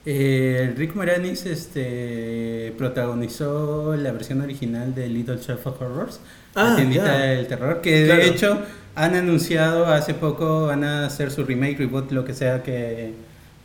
eh, 0.06 0.74
Rick 0.76 0.96
Moranis 0.96 1.46
este, 1.46 2.74
protagonizó 2.78 3.96
la 3.96 4.12
versión 4.12 4.42
original 4.42 4.94
de 4.94 5.08
Little 5.08 5.38
Shop 5.38 5.66
of 5.66 5.82
Horrors, 5.82 6.20
Ah, 6.56 6.70
la 6.72 6.76
tiendita 6.76 7.06
ya. 7.06 7.20
del 7.20 7.48
terror, 7.48 7.82
que 7.82 8.06
Claro. 8.06 8.22
de 8.22 8.28
hecho 8.30 8.62
han 8.96 9.16
anunciado 9.16 9.86
hace 9.88 10.14
poco, 10.14 10.68
van 10.68 10.84
a 10.84 11.06
hacer 11.06 11.32
su 11.32 11.44
remake, 11.46 11.78
reboot, 11.80 12.12
lo 12.12 12.26
que 12.26 12.34
sea 12.34 12.62
que, 12.64 13.14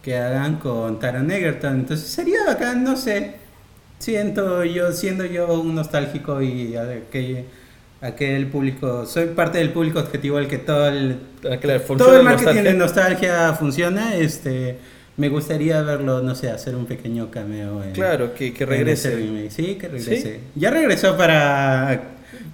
que 0.03 0.17
hagan 0.17 0.57
con 0.57 0.99
Taron 1.01 1.31
Egerton. 1.31 1.75
Entonces 1.81 2.07
sería 2.09 2.45
bacán, 2.47 2.85
no 2.85 2.97
sé. 2.97 3.35
Siento 3.99 4.65
yo, 4.65 4.93
siendo 4.93 5.25
yo 5.27 5.61
un 5.61 5.75
nostálgico 5.75 6.41
y 6.41 6.77
aquel, 6.77 7.47
aquel 8.01 8.47
público, 8.47 9.07
soy 9.07 9.27
parte 9.27 9.59
del 9.59 9.71
público 9.71 9.99
objetivo 10.01 10.39
al 10.39 10.49
que 10.49 10.59
todo 10.59 10.89
el, 10.89 11.19
Ah, 11.49 11.59
todo 11.97 12.17
el 12.17 12.25
marketing 12.25 12.63
de 12.63 12.75
nostalgia. 12.75 13.53
funciona, 13.55 14.17
este 14.17 14.77
me 15.17 15.29
gustaría 15.29 15.83
verlo, 15.83 16.23
no 16.23 16.35
sé, 16.37 16.49
hacer 16.49 16.77
un 16.77 16.87
pequeño 16.87 17.31
cameo 17.31 17.83
en, 17.83 17.91
Claro, 17.91 18.35
que, 18.35 18.55
que 18.55 18.65
regrese. 18.65 19.51
Sí, 19.51 19.75
que 19.75 19.89
regrese. 19.89 20.41
Ya 20.55 20.71
regresó 20.71 21.17
para 21.17 22.03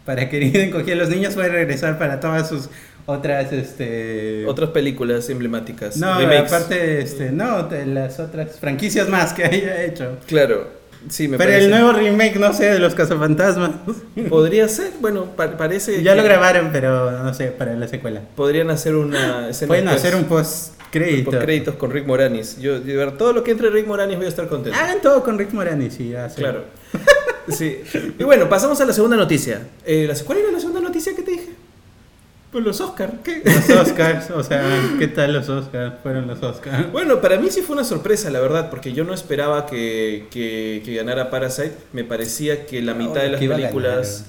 para 0.05 0.29
querido 0.29 0.61
encogía 0.63 0.95
a 0.95 0.97
los 0.97 1.09
niños, 1.11 1.35
puede 1.35 1.49
regresar 1.51 1.99
para 1.99 2.21
todas 2.21 2.49
sus 2.49 2.69
otras 3.07 3.53
este 3.53 4.47
Otras 4.47 4.71
películas 4.71 5.29
emblemáticas. 5.29 5.97
No, 5.99 6.19
remakes. 6.19 6.53
aparte 6.53 7.01
este, 7.01 7.33
no, 7.33 7.65
de 7.65 7.85
las 7.87 8.19
otras 8.19 8.59
franquicias 8.59 9.09
más 9.09 9.35
que 9.35 9.45
haya 9.45 9.83
hecho. 9.85 10.17
Claro. 10.27 10.84
Sí, 11.09 11.29
me 11.29 11.37
Pero 11.39 11.51
parece. 11.51 11.65
el 11.67 11.71
nuevo 11.71 11.93
remake, 11.93 12.37
no 12.37 12.53
sé, 12.53 12.67
de 12.73 12.79
los 12.79 12.95
cazafantasmas. 12.95 13.71
Podría 14.29 14.69
ser, 14.69 14.93
bueno, 15.01 15.27
pa- 15.37 15.57
parece. 15.57 16.03
ya 16.03 16.13
que 16.13 16.19
lo 16.19 16.25
grabaron, 16.25 16.71
pero 16.73 17.11
no 17.23 17.35
sé, 17.35 17.47
para 17.49 17.75
la 17.75 17.89
secuela. 17.89 18.23
Podrían 18.37 18.71
hacer 18.71 18.95
una 18.97 19.49
escena 19.51 19.69
Pueden 19.69 19.89
hacer 19.89 20.15
un 20.17 20.25
post 20.25 20.75
crédito. 20.91 21.31
por 21.31 21.41
créditos 21.41 21.75
con 21.77 21.91
Rick 21.91 22.07
Moranis. 22.07 22.59
Yo, 22.61 22.81
de 22.81 22.97
ver, 22.97 23.17
todo 23.19 23.33
lo 23.33 23.43
que 23.45 23.51
entre 23.51 23.71
Rick 23.71 23.87
Moranis 23.87 24.17
voy 24.17 24.27
a 24.27 24.29
estar 24.29 24.49
contento. 24.49 24.79
Hagan 24.79 25.01
todo 25.03 25.23
con 25.23 25.39
Rick 25.39 25.53
Moranis 25.53 25.99
y 26.01 26.11
ya. 26.11 26.29
sí. 26.29 26.37
Claro. 26.37 26.65
Sí. 27.47 27.83
Y 28.19 28.25
bueno, 28.25 28.49
pasamos 28.49 28.81
a 28.81 28.87
la 28.87 28.95
segunda 28.95 29.19
noticia. 29.19 29.61
Eh, 29.85 30.07
la- 30.09 30.15
¿Cuál 30.25 30.39
era 30.39 30.51
la 30.51 30.59
segunda 30.59 30.81
noticia 30.81 31.15
que 31.15 31.21
te 31.21 31.31
dije? 31.33 31.49
Pues 32.55 32.65
los 32.65 32.81
Oscar. 32.81 33.15
¿Qué? 33.25 33.43
Los 33.45 33.69
Oscars, 33.69 34.31
o 34.31 34.41
sea, 34.45 34.63
¿qué 34.97 35.09
tal 35.09 35.33
los 35.33 35.49
Oscars? 35.49 35.95
Fueron 36.05 36.29
los 36.29 36.41
Oscars. 36.41 36.93
Bueno, 36.93 37.21
para 37.21 37.37
mí 37.37 37.51
sí 37.51 37.63
fue 37.63 37.75
una 37.75 37.85
sorpresa, 37.85 38.31
la 38.31 38.39
verdad, 38.39 38.71
porque 38.71 38.93
yo 38.93 39.03
no 39.03 39.13
esperaba 39.13 39.67
que, 39.67 40.29
que- 40.31 40.81
que 40.85 40.95
ganara 40.95 41.31
Parasite. 41.31 41.75
Me 41.93 42.05
parecía 42.05 42.65
que 42.65 42.81
la 42.81 42.95
mitad 42.95 43.23
de 43.23 43.31
las 43.31 43.41
películas... 43.41 44.27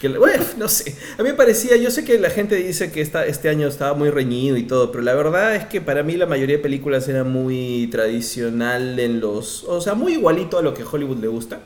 Que, 0.00 0.08
bueno, 0.08 0.44
no 0.58 0.68
sé. 0.68 0.96
A 1.18 1.22
mí 1.22 1.30
me 1.30 1.34
parecía, 1.34 1.76
yo 1.76 1.90
sé 1.90 2.04
que 2.04 2.18
la 2.18 2.30
gente 2.30 2.56
dice 2.56 2.90
que 2.92 3.00
esta, 3.00 3.26
este 3.26 3.48
año 3.48 3.68
estaba 3.68 3.94
muy 3.94 4.10
reñido 4.10 4.56
y 4.56 4.64
todo, 4.64 4.92
pero 4.92 5.02
la 5.02 5.14
verdad 5.14 5.54
es 5.54 5.64
que 5.66 5.80
para 5.80 6.02
mí 6.02 6.16
la 6.16 6.26
mayoría 6.26 6.56
de 6.56 6.62
películas 6.62 7.08
era 7.08 7.24
muy 7.24 7.88
tradicional 7.90 8.98
en 8.98 9.20
los... 9.20 9.64
O 9.64 9.80
sea, 9.80 9.94
muy 9.94 10.14
igualito 10.14 10.58
a 10.58 10.62
lo 10.62 10.74
que 10.74 10.84
Hollywood 10.84 11.18
le 11.18 11.28
gusta. 11.28 11.60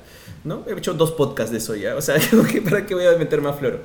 ¿no? 0.45 0.65
He 0.67 0.73
hecho 0.73 0.95
dos 0.95 1.13
podcasts 1.13 1.53
de 1.53 1.59
eso 1.59 1.75
ya. 1.75 1.97
O 1.97 2.03
sea, 2.03 2.17
¿para 2.65 2.87
qué 2.87 2.95
voy 2.95 3.07
a 3.07 3.17
meter 3.17 3.41
más 3.41 3.59
floro? 3.59 3.81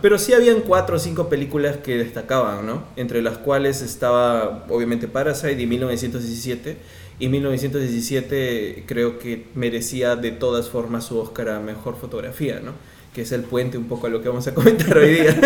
Pero 0.00 0.18
sí 0.18 0.32
habían 0.32 0.60
cuatro 0.60 0.96
o 0.96 0.98
cinco 0.98 1.28
películas 1.28 1.78
que 1.78 1.96
destacaban, 1.96 2.66
¿no? 2.66 2.84
Entre 2.96 3.22
las 3.22 3.38
cuales 3.38 3.82
estaba, 3.82 4.66
obviamente, 4.68 5.08
Parasite 5.08 5.60
y 5.60 5.66
1917. 5.66 6.76
Y 7.18 7.28
1917 7.28 8.84
creo 8.86 9.18
que 9.18 9.46
merecía 9.54 10.16
de 10.16 10.30
todas 10.30 10.70
formas 10.70 11.04
su 11.04 11.18
Oscar 11.18 11.50
a 11.50 11.60
Mejor 11.60 11.96
Fotografía, 11.96 12.60
¿no? 12.60 12.72
Que 13.14 13.22
es 13.22 13.32
el 13.32 13.42
puente 13.42 13.76
un 13.76 13.84
poco 13.84 14.06
a 14.06 14.10
lo 14.10 14.22
que 14.22 14.28
vamos 14.28 14.46
a 14.46 14.54
comentar 14.54 14.96
hoy 14.96 15.14
día. 15.14 15.40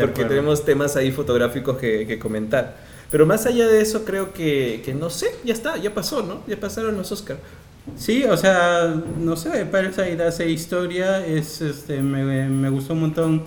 Porque 0.00 0.24
tenemos 0.24 0.64
temas 0.64 0.96
ahí 0.96 1.10
fotográficos 1.10 1.78
que, 1.78 2.06
que 2.06 2.18
comentar. 2.18 2.76
Pero 3.10 3.26
más 3.26 3.46
allá 3.46 3.66
de 3.66 3.80
eso, 3.80 4.04
creo 4.04 4.32
que, 4.32 4.82
que 4.84 4.94
no 4.94 5.10
sé, 5.10 5.28
ya 5.44 5.54
está, 5.54 5.76
ya 5.78 5.94
pasó, 5.94 6.22
¿no? 6.22 6.42
Ya 6.46 6.58
pasaron 6.60 6.96
los 6.96 7.10
Oscar. 7.10 7.38
Sí, 7.96 8.24
o 8.24 8.36
sea, 8.36 9.02
no 9.18 9.34
sé, 9.34 9.64
Parasite 9.64 10.22
hace 10.22 10.50
historia, 10.50 11.26
es, 11.26 11.62
este, 11.62 12.02
me, 12.02 12.48
me 12.48 12.68
gustó 12.68 12.92
un 12.92 13.00
montón 13.00 13.44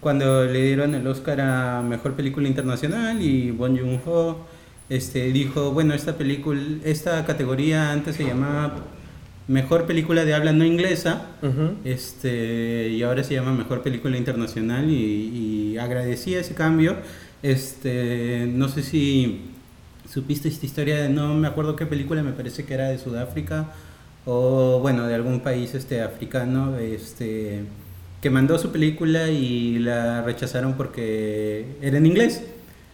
cuando 0.00 0.44
le 0.44 0.62
dieron 0.62 0.94
el 0.94 1.06
Oscar 1.06 1.40
a 1.40 1.82
Mejor 1.82 2.14
Película 2.14 2.48
Internacional 2.48 3.22
y 3.22 3.52
Bon 3.52 3.76
Joon-ho 3.76 4.38
este, 4.88 5.32
dijo, 5.32 5.72
bueno, 5.72 5.94
esta 5.94 6.16
película, 6.16 6.60
esta 6.84 7.24
categoría 7.24 7.90
antes 7.92 8.16
se 8.16 8.24
llamaba 8.24 8.76
Mejor 9.48 9.86
Película 9.86 10.24
de 10.24 10.34
Habla 10.34 10.52
No 10.52 10.64
Inglesa, 10.64 11.26
este, 11.84 12.88
y 12.88 13.02
ahora 13.02 13.22
se 13.22 13.34
llama 13.34 13.52
Mejor 13.52 13.82
Película 13.82 14.16
Internacional 14.16 14.90
y, 14.90 15.74
y 15.74 15.78
agradecí 15.78 16.34
ese 16.34 16.54
cambio. 16.54 16.96
Este, 17.42 18.48
no 18.52 18.68
sé 18.68 18.82
si 18.82 19.42
supiste 20.10 20.48
esta 20.48 20.66
historia 20.66 20.96
de 21.02 21.08
no 21.08 21.34
me 21.34 21.46
acuerdo 21.46 21.76
qué 21.76 21.86
película, 21.86 22.22
me 22.22 22.32
parece 22.32 22.64
que 22.64 22.74
era 22.74 22.88
de 22.88 22.98
Sudáfrica 22.98 23.72
o 24.24 24.80
bueno, 24.80 25.06
de 25.06 25.14
algún 25.14 25.40
país 25.40 25.74
este 25.74 26.02
africano, 26.02 26.76
este 26.78 27.62
que 28.20 28.30
mandó 28.30 28.58
su 28.58 28.72
película 28.72 29.28
y 29.28 29.78
la 29.78 30.22
rechazaron 30.22 30.74
porque 30.74 31.66
era 31.80 31.98
en 31.98 32.06
inglés. 32.06 32.42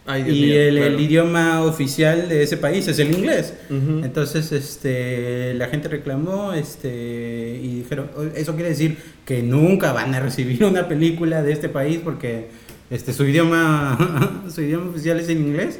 Ay, 0.05 0.21
y 0.27 0.31
mío, 0.47 0.59
el, 0.61 0.77
el 0.79 0.99
idioma 0.99 1.61
oficial 1.63 2.27
de 2.27 2.43
ese 2.43 2.57
país 2.57 2.87
es 2.89 2.99
el 2.99 3.11
inglés. 3.11 3.53
Entonces, 3.69 4.51
este, 4.51 5.53
la 5.53 5.67
gente 5.67 5.87
reclamó, 5.87 6.51
este, 6.53 7.59
y 7.63 7.79
dijeron, 7.79 8.09
"O- 8.17 8.23
eso 8.37 8.53
quiere 8.55 8.69
decir 8.69 8.97
que 9.25 9.41
nunca 9.41 9.93
van 9.93 10.13
a 10.13 10.19
recibir 10.19 10.63
una 10.65 10.87
película 10.89 11.41
de 11.41 11.53
este 11.53 11.69
país 11.69 11.99
porque, 12.03 12.47
este, 12.91 13.13
su 13.13 13.23
idioma, 13.25 14.43
su 14.53 14.61
idioma 14.61 14.89
oficial 14.91 15.19
es 15.21 15.29
el 15.29 15.37
inglés. 15.37 15.79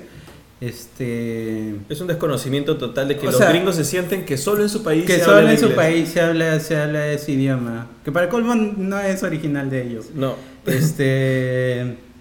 Este, 0.62 1.76
Es 1.90 2.00
un 2.00 2.08
desconocimiento 2.08 2.78
total 2.78 3.10
de 3.10 3.18
que 3.18 3.28
O 3.28 3.32
los 3.32 3.38
sea, 3.38 3.50
gringos 3.50 3.76
se 3.76 3.84
sienten 3.84 4.24
que 4.24 4.38
solo 4.38 4.64
en 4.64 4.70
su 4.70 4.82
país 4.82 5.04
que 5.06 5.18
se 5.18 5.26
solo 5.26 5.38
habla 5.40 5.52
en 5.52 5.60
su 5.60 5.72
país 5.72 6.08
se 6.10 6.22
habla, 6.22 6.58
se 6.62 6.78
habla 6.78 7.12
ese 7.12 7.34
idioma, 7.34 7.88
que 8.06 8.14
para 8.14 8.30
colmo 8.30 8.56
no 8.56 8.98
es 9.02 9.22
original 9.24 9.70
de 9.70 9.86
ellos. 9.86 10.06
No. 10.16 10.36
Este, 10.66 11.96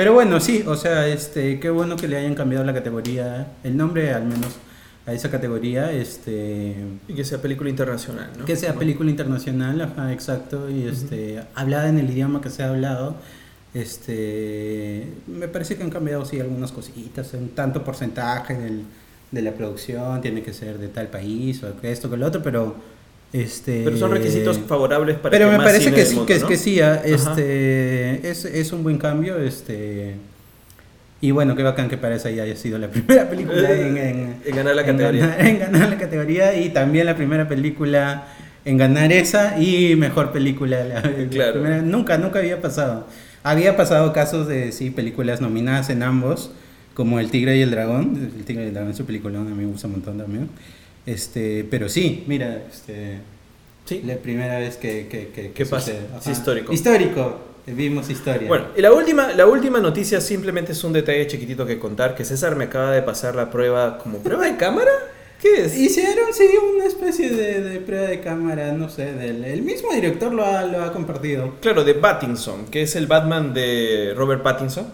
pero 0.00 0.14
bueno, 0.14 0.40
sí, 0.40 0.64
o 0.66 0.76
sea, 0.76 1.06
este, 1.08 1.60
qué 1.60 1.68
bueno 1.68 1.96
que 1.96 2.08
le 2.08 2.16
hayan 2.16 2.34
cambiado 2.34 2.64
la 2.64 2.72
categoría, 2.72 3.48
el 3.62 3.76
nombre 3.76 4.14
al 4.14 4.24
menos 4.24 4.56
a 5.04 5.12
esa 5.12 5.30
categoría, 5.30 5.92
este, 5.92 6.74
Y 7.06 7.12
que 7.12 7.22
sea 7.22 7.42
película 7.42 7.68
internacional, 7.68 8.30
¿no? 8.38 8.46
que 8.46 8.56
sea 8.56 8.72
película 8.76 9.10
internacional, 9.10 9.78
ajá, 9.82 10.10
exacto, 10.10 10.70
y 10.70 10.88
este, 10.88 11.42
hablada 11.54 11.90
en 11.90 11.98
el 11.98 12.08
idioma 12.08 12.40
que 12.40 12.48
se 12.48 12.62
ha 12.62 12.70
hablado. 12.70 13.16
Este, 13.74 15.06
me 15.26 15.48
parece 15.48 15.76
que 15.76 15.82
han 15.82 15.90
cambiado 15.90 16.24
sí 16.24 16.40
algunas 16.40 16.72
cositas, 16.72 17.34
un 17.34 17.50
tanto 17.50 17.84
porcentaje 17.84 18.54
del, 18.54 18.84
de 19.30 19.42
la 19.42 19.52
producción 19.52 20.22
tiene 20.22 20.42
que 20.42 20.54
ser 20.54 20.78
de 20.78 20.88
tal 20.88 21.08
país 21.08 21.62
o 21.62 21.74
esto 21.82 22.08
que 22.08 22.16
lo 22.16 22.26
otro, 22.26 22.42
pero 22.42 22.74
este 23.32 23.82
Pero 23.84 23.96
son 23.96 24.10
requisitos 24.10 24.58
favorables 24.66 25.16
para 25.16 25.30
pero 25.30 25.46
que 25.46 25.50
me 25.52 25.56
más 25.58 25.66
parece 25.66 25.84
cine 25.84 25.96
que 25.96 26.04
sí, 26.06 26.14
mundo, 26.16 26.26
que, 26.26 26.38
¿no? 26.40 26.46
que 26.48 26.56
sí, 26.56 26.80
ah, 26.80 27.00
este, 27.04 28.28
es, 28.30 28.44
es 28.44 28.72
un 28.72 28.82
buen 28.82 28.98
cambio, 28.98 29.38
este, 29.38 30.14
y 31.20 31.30
bueno, 31.32 31.54
qué 31.54 31.62
bacán 31.62 31.88
que 31.88 31.96
para 31.96 32.16
esa 32.16 32.30
ya 32.30 32.42
haya 32.44 32.56
sido 32.56 32.78
la 32.78 32.88
primera 32.90 33.28
película 33.28 33.70
en, 33.72 33.96
en- 33.96 34.36
En 34.46 34.56
ganar 34.56 34.74
la 34.74 34.82
en 34.82 34.86
categoría. 34.88 35.26
ganar- 35.26 35.46
en 35.46 35.58
ganar 35.58 35.88
la 35.90 35.98
categoría 35.98 36.58
y 36.58 36.70
también 36.70 37.06
la 37.06 37.14
primera 37.16 37.46
película 37.48 38.26
en 38.64 38.76
ganar 38.76 39.12
esa 39.12 39.58
y 39.60 39.94
mejor 39.96 40.32
película. 40.32 40.82
la- 40.84 40.94
la 41.02 41.28
Claro. 41.30 41.52
primera- 41.54 41.82
nunca, 41.82 42.18
nunca 42.18 42.38
había 42.40 42.60
pasado. 42.60 43.06
Había 43.42 43.76
pasado 43.76 44.12
casos 44.12 44.48
de 44.48 44.70
sí, 44.72 44.90
películas 44.90 45.40
nominadas 45.40 45.88
en 45.90 46.02
ambos, 46.02 46.50
como 46.94 47.20
El 47.20 47.30
Tigre 47.30 47.56
y 47.56 47.62
el 47.62 47.70
Dragón. 47.70 48.32
El 48.36 48.44
Tigre 48.44 48.64
y 48.64 48.66
el 48.68 48.74
Dragón 48.74 48.90
es 48.90 48.96
su 48.98 49.06
película, 49.06 49.38
a 49.38 49.42
mí 49.42 49.52
me 49.54 49.66
gusta 49.66 49.86
un 49.86 49.92
montón 49.94 50.18
también. 50.18 50.48
Este, 51.06 51.64
pero 51.70 51.88
sí, 51.88 52.24
mira, 52.26 52.62
este, 52.70 53.18
Sí. 53.86 54.02
la 54.06 54.16
primera 54.16 54.58
vez 54.58 54.76
que, 54.76 55.08
que, 55.08 55.28
que, 55.28 55.52
¿Qué 55.52 55.66
pasa? 55.66 55.92
Es 56.20 56.26
histórico. 56.28 56.72
Histórico, 56.72 57.38
vimos 57.66 58.08
historia. 58.10 58.46
Bueno, 58.46 58.66
y 58.76 58.80
la 58.82 58.92
última, 58.92 59.32
la 59.32 59.46
última 59.46 59.80
noticia 59.80 60.20
simplemente 60.20 60.72
es 60.72 60.84
un 60.84 60.92
detalle 60.92 61.26
chiquitito 61.26 61.66
que 61.66 61.78
contar, 61.78 62.14
que 62.14 62.24
César 62.24 62.54
me 62.54 62.64
acaba 62.64 62.92
de 62.92 63.02
pasar 63.02 63.34
la 63.34 63.50
prueba 63.50 63.98
como 63.98 64.18
prueba 64.18 64.44
de 64.44 64.56
cámara. 64.56 64.92
¿Qué 65.40 65.64
es? 65.64 65.76
Hicieron, 65.76 66.34
sí, 66.34 66.44
una 66.76 66.84
especie 66.84 67.30
de, 67.30 67.62
de 67.62 67.80
prueba 67.80 68.06
de 68.08 68.20
cámara, 68.20 68.72
no 68.72 68.90
sé, 68.90 69.14
del, 69.14 69.42
el 69.44 69.62
mismo 69.62 69.90
director 69.94 70.32
lo 70.34 70.44
ha, 70.44 70.64
lo 70.66 70.84
ha 70.84 70.92
compartido. 70.92 71.54
Claro, 71.62 71.82
de 71.82 71.94
Pattinson, 71.94 72.66
que 72.66 72.82
es 72.82 72.94
el 72.94 73.06
Batman 73.06 73.54
de 73.54 74.12
Robert 74.14 74.42
Pattinson, 74.42 74.86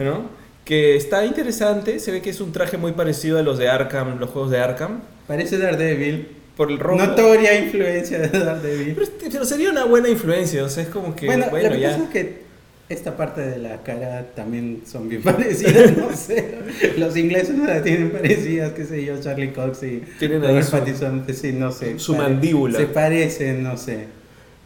¿no? 0.00 0.24
Que 0.64 0.96
está 0.96 1.24
interesante, 1.24 2.00
se 2.00 2.10
ve 2.10 2.20
que 2.20 2.30
es 2.30 2.40
un 2.40 2.52
traje 2.52 2.76
muy 2.78 2.92
parecido 2.92 3.38
a 3.38 3.42
los 3.42 3.58
de 3.58 3.68
Arkham, 3.68 4.18
los 4.18 4.30
juegos 4.30 4.50
de 4.50 4.58
Arkham, 4.58 5.00
Parece 5.26 5.58
Daredevil. 5.58 6.28
por 6.56 6.70
el 6.70 6.78
rojo. 6.78 6.98
Notoria 7.04 7.58
influencia 7.58 8.18
de 8.18 8.28
Daredevil. 8.38 8.94
Pero, 8.94 9.02
este- 9.02 9.30
pero 9.30 9.44
sería 9.44 9.70
una 9.70 9.84
buena 9.84 10.08
influencia, 10.08 10.64
o 10.64 10.68
sea, 10.68 10.82
es 10.82 10.88
como 10.90 11.14
que, 11.16 11.26
bueno, 11.26 11.46
que 11.50 11.80
ya. 11.80 11.96
es 11.96 12.02
que 12.10 12.42
esta 12.88 13.16
parte 13.16 13.40
de 13.40 13.56
la 13.58 13.82
cara 13.82 14.26
también 14.36 14.82
son 14.86 15.08
bien 15.08 15.22
parecidas, 15.24 15.96
no 15.96 16.14
sé. 16.14 16.56
Los 16.98 17.16
ingleses 17.16 17.56
la 17.58 17.82
tienen 17.82 18.10
parecidas, 18.10 18.72
qué 18.72 18.84
sé 18.84 19.02
yo, 19.04 19.18
Charlie 19.20 19.52
Cox 19.52 19.82
y 19.84 20.02
Tienen 20.18 20.44
ahí 20.44 20.62
su- 20.62 20.72
Pattinson, 20.72 21.24
sí, 21.32 21.52
no 21.52 21.72
sé. 21.72 21.98
su 21.98 22.12
pare- 22.14 22.24
mandíbula. 22.28 22.78
Se 22.78 22.86
parecen, 22.86 23.62
no 23.62 23.76
sé. 23.78 24.06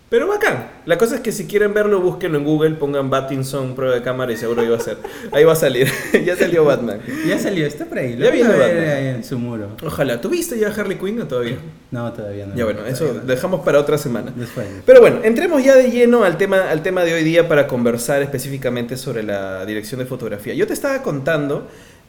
Pero 0.08 0.28
bacán. 0.28 0.68
La 0.86 0.98
cosa 0.98 1.16
es 1.16 1.20
que 1.20 1.32
si 1.32 1.46
quieren 1.46 1.74
verlo, 1.74 2.00
búsquenlo 2.00 2.38
en 2.38 2.44
Google, 2.44 2.70
pongan 2.76 3.10
Pattinson 3.10 3.74
prueba 3.74 3.92
de 3.96 4.02
cámara 4.02 4.32
y 4.32 4.36
seguro 4.36 4.62
va 4.70 4.76
a 4.76 4.80
ser. 4.80 4.98
Ahí 5.32 5.42
va 5.42 5.54
a 5.54 5.56
salir. 5.56 5.88
ya 6.24 6.36
salió 6.36 6.64
Batman. 6.64 7.00
Ya 7.26 7.36
salió, 7.40 7.66
está 7.66 7.86
por 7.86 7.98
ahí. 7.98 8.16
Ya 8.16 8.26
Lo 8.26 8.30
viene 8.30 8.48
van 8.50 8.60
a 8.60 8.64
ver 8.66 8.76
Batman. 8.76 9.06
en 9.16 9.24
su 9.24 9.36
muro. 9.36 9.68
Ojalá. 9.84 10.20
¿Tuviste 10.20 10.56
ya 10.60 10.68
Harley 10.68 10.96
Quinn 10.96 11.20
o 11.22 11.26
todavía? 11.26 11.56
No, 11.90 12.12
todavía 12.12 12.46
no. 12.46 12.54
Ya 12.54 12.64
bueno, 12.64 12.86
eso 12.86 13.14
no. 13.14 13.20
dejamos 13.20 13.62
para 13.64 13.80
otra 13.80 13.98
semana. 13.98 14.32
Después. 14.36 14.68
Pero 14.86 15.00
bueno, 15.00 15.18
entremos 15.24 15.64
ya 15.64 15.74
de 15.74 15.90
lleno 15.90 16.22
al 16.22 16.38
tema, 16.38 16.70
al 16.70 16.82
tema 16.82 17.02
de 17.02 17.12
hoy 17.12 17.24
día 17.24 17.48
para 17.48 17.66
conversar 17.66 18.22
específicamente 18.22 18.96
sobre 18.96 19.24
la 19.24 19.66
dirección 19.66 19.98
de 19.98 20.06
fotografía. 20.06 20.54
Yo 20.54 20.68
te 20.68 20.72
estaba 20.72 21.02
contando 21.02 21.66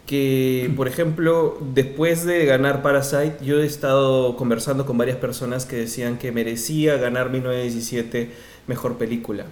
que, 0.08 0.72
por 0.76 0.88
ejemplo, 0.88 1.60
después 1.76 2.26
de 2.26 2.46
ganar 2.46 2.82
Parasite, 2.82 3.36
yo 3.44 3.60
he 3.62 3.66
estado 3.66 4.36
conversando 4.38 4.86
con 4.86 4.98
varias 4.98 5.18
personas 5.18 5.66
que 5.66 5.76
decían 5.76 6.18
que 6.18 6.32
merecía 6.32 6.96
ganar 6.98 7.30
1917 7.30 8.30
mejor 8.68 8.98
película. 8.98 9.46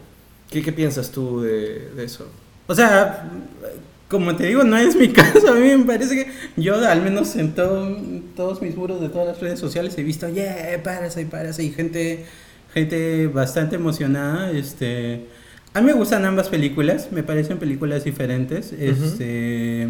¿Qué, 0.49 0.63
qué 0.63 0.71
piensas 0.71 1.11
tú 1.11 1.41
de, 1.41 1.89
de 1.95 2.03
eso? 2.05 2.27
O 2.67 2.73
sea, 2.73 3.29
como 4.07 4.35
te 4.35 4.45
digo, 4.47 4.63
no 4.63 4.77
es 4.77 4.95
mi 4.95 5.09
caso. 5.13 5.49
A 5.51 5.55
mí 5.55 5.75
me 5.75 5.83
parece 5.85 6.15
que 6.15 6.31
yo, 6.55 6.75
al 6.87 7.01
menos 7.01 7.35
en 7.35 7.53
todo- 7.53 7.97
todos 8.35 8.61
mis 8.61 8.75
muros 8.77 9.01
de 9.01 9.09
todas 9.09 9.27
las 9.27 9.39
redes 9.41 9.59
sociales, 9.59 9.97
he 9.97 10.03
visto, 10.03 10.29
yeah, 10.29 10.81
Parasite, 10.83 11.25
Parasite, 11.25 11.63
y 11.63 11.71
gente, 11.71 12.25
gente 12.73 13.27
bastante 13.27 13.75
emocionada. 13.75 14.51
Este, 14.51 15.25
a 15.73 15.81
mí 15.81 15.87
me 15.87 15.93
gustan 15.93 16.23
ambas 16.23 16.47
películas, 16.47 17.09
me 17.11 17.23
parecen 17.23 17.57
películas 17.57 18.03
diferentes. 18.05 18.71
Este, 18.71 19.89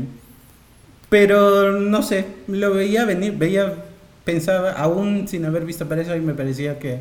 pero 1.10 1.80
no 1.80 2.04
sé, 2.04 2.26
lo 2.48 2.74
veía 2.74 3.06
venir, 3.06 3.34
veía 3.38 3.74
pensaba, 4.24 4.72
aún 4.72 5.28
sin 5.28 5.46
haber 5.46 5.66
visto 5.66 5.88
para 5.88 6.02
eso, 6.02 6.16
y 6.16 6.22
me 6.22 6.34
parecía 6.34 6.80
que, 6.80 7.00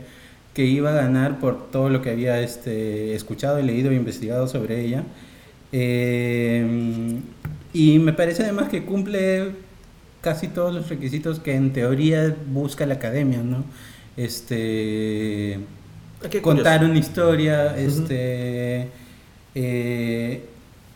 que 0.52 0.64
iba 0.64 0.90
a 0.90 0.94
ganar 0.94 1.38
por 1.40 1.70
todo 1.70 1.88
lo 1.88 2.02
que 2.02 2.10
había 2.10 2.40
este, 2.40 3.14
escuchado, 3.14 3.60
leído 3.62 3.90
e 3.90 3.94
investigado 3.94 4.46
sobre 4.48 4.80
ella. 4.84 5.04
Eh, 5.72 7.20
y 7.72 7.98
me 7.98 8.12
parece 8.12 8.44
además 8.44 8.68
que 8.68 8.84
cumple 8.84 9.52
casi 10.20 10.48
todos 10.48 10.74
los 10.74 10.88
requisitos 10.88 11.40
que 11.40 11.54
en 11.54 11.72
teoría 11.72 12.34
busca 12.46 12.86
la 12.86 12.94
academia, 12.94 13.42
¿no? 13.42 13.64
Este 14.16 15.58
Ah, 16.24 16.40
contar 16.40 16.84
una 16.84 16.98
historia, 16.98 17.76
este 17.76 18.88
eh, 19.54 20.44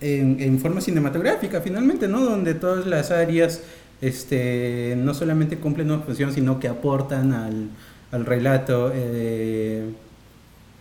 en, 0.01 0.59
forma 0.61 0.81
cinematográfica 0.81 1.61
finalmente, 1.61 2.09
¿no? 2.09 2.25
Donde 2.25 2.55
todas 2.55 2.87
las 2.87 3.11
áreas 3.11 3.63
este 4.01 4.95
no 4.97 5.13
solamente 5.15 5.59
cumplen 5.59 5.91
una 5.91 6.03
función, 6.03 6.33
sino 6.33 6.61
que 6.61 6.69
aportan 6.69 7.33
al, 7.33 7.69
al 8.13 8.27
relato. 8.27 8.93
eh, 8.95 9.91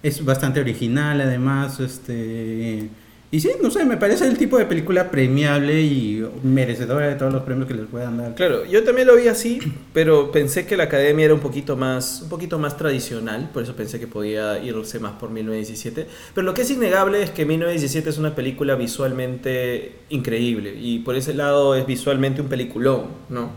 es 0.04 0.24
bastante 0.24 0.60
original 0.60 1.22
además, 1.22 1.80
este 1.80 2.90
y 3.30 3.42
sí, 3.42 3.50
no 3.62 3.70
sé, 3.70 3.84
me 3.84 3.98
parece 3.98 4.26
el 4.26 4.38
tipo 4.38 4.58
de 4.58 4.66
película 4.66 5.12
premiable 5.12 5.82
y 5.82 6.26
merecedora 6.44 7.10
de 7.10 7.16
todos 7.16 7.34
los 7.34 7.44
premios 7.44 7.68
que 7.68 7.74
les 7.74 7.86
puedan 7.86 8.18
dar. 8.18 8.36
Claro, 8.36 8.64
yo 8.64 8.86
también 8.86 9.06
lo 9.06 9.18
vi 9.18 9.28
así, 9.28 9.60
pero 9.94 10.32
pensé 10.32 10.66
que 10.66 10.78
la 10.78 10.84
academia 10.84 11.26
era 11.26 11.34
un 11.34 11.42
poquito 11.42 11.76
más, 11.76 12.22
un 12.22 12.30
poquito 12.30 12.58
más 12.58 12.78
tradicional, 12.78 13.50
por 13.54 13.64
eso 13.64 13.76
pensé 13.76 14.00
que 14.00 14.08
podía 14.08 14.64
irse 14.64 15.00
más 15.00 15.14
por 15.14 15.30
1917. 15.30 16.08
Pero 16.34 16.46
lo 16.46 16.54
que 16.54 16.62
es 16.62 16.72
innegable 16.72 17.22
es 17.22 17.32
que 17.32 17.46
1917 17.46 18.10
es 18.10 18.18
una 18.18 18.34
película 18.34 18.76
visualmente 18.76 19.96
increíble 20.08 20.74
y 20.80 21.00
por 21.00 21.18
ese 21.18 21.34
lado 21.34 21.76
es 21.76 21.86
visualmente 21.86 22.42
un 22.42 22.48
peliculón, 22.48 23.08
¿no? 23.28 23.52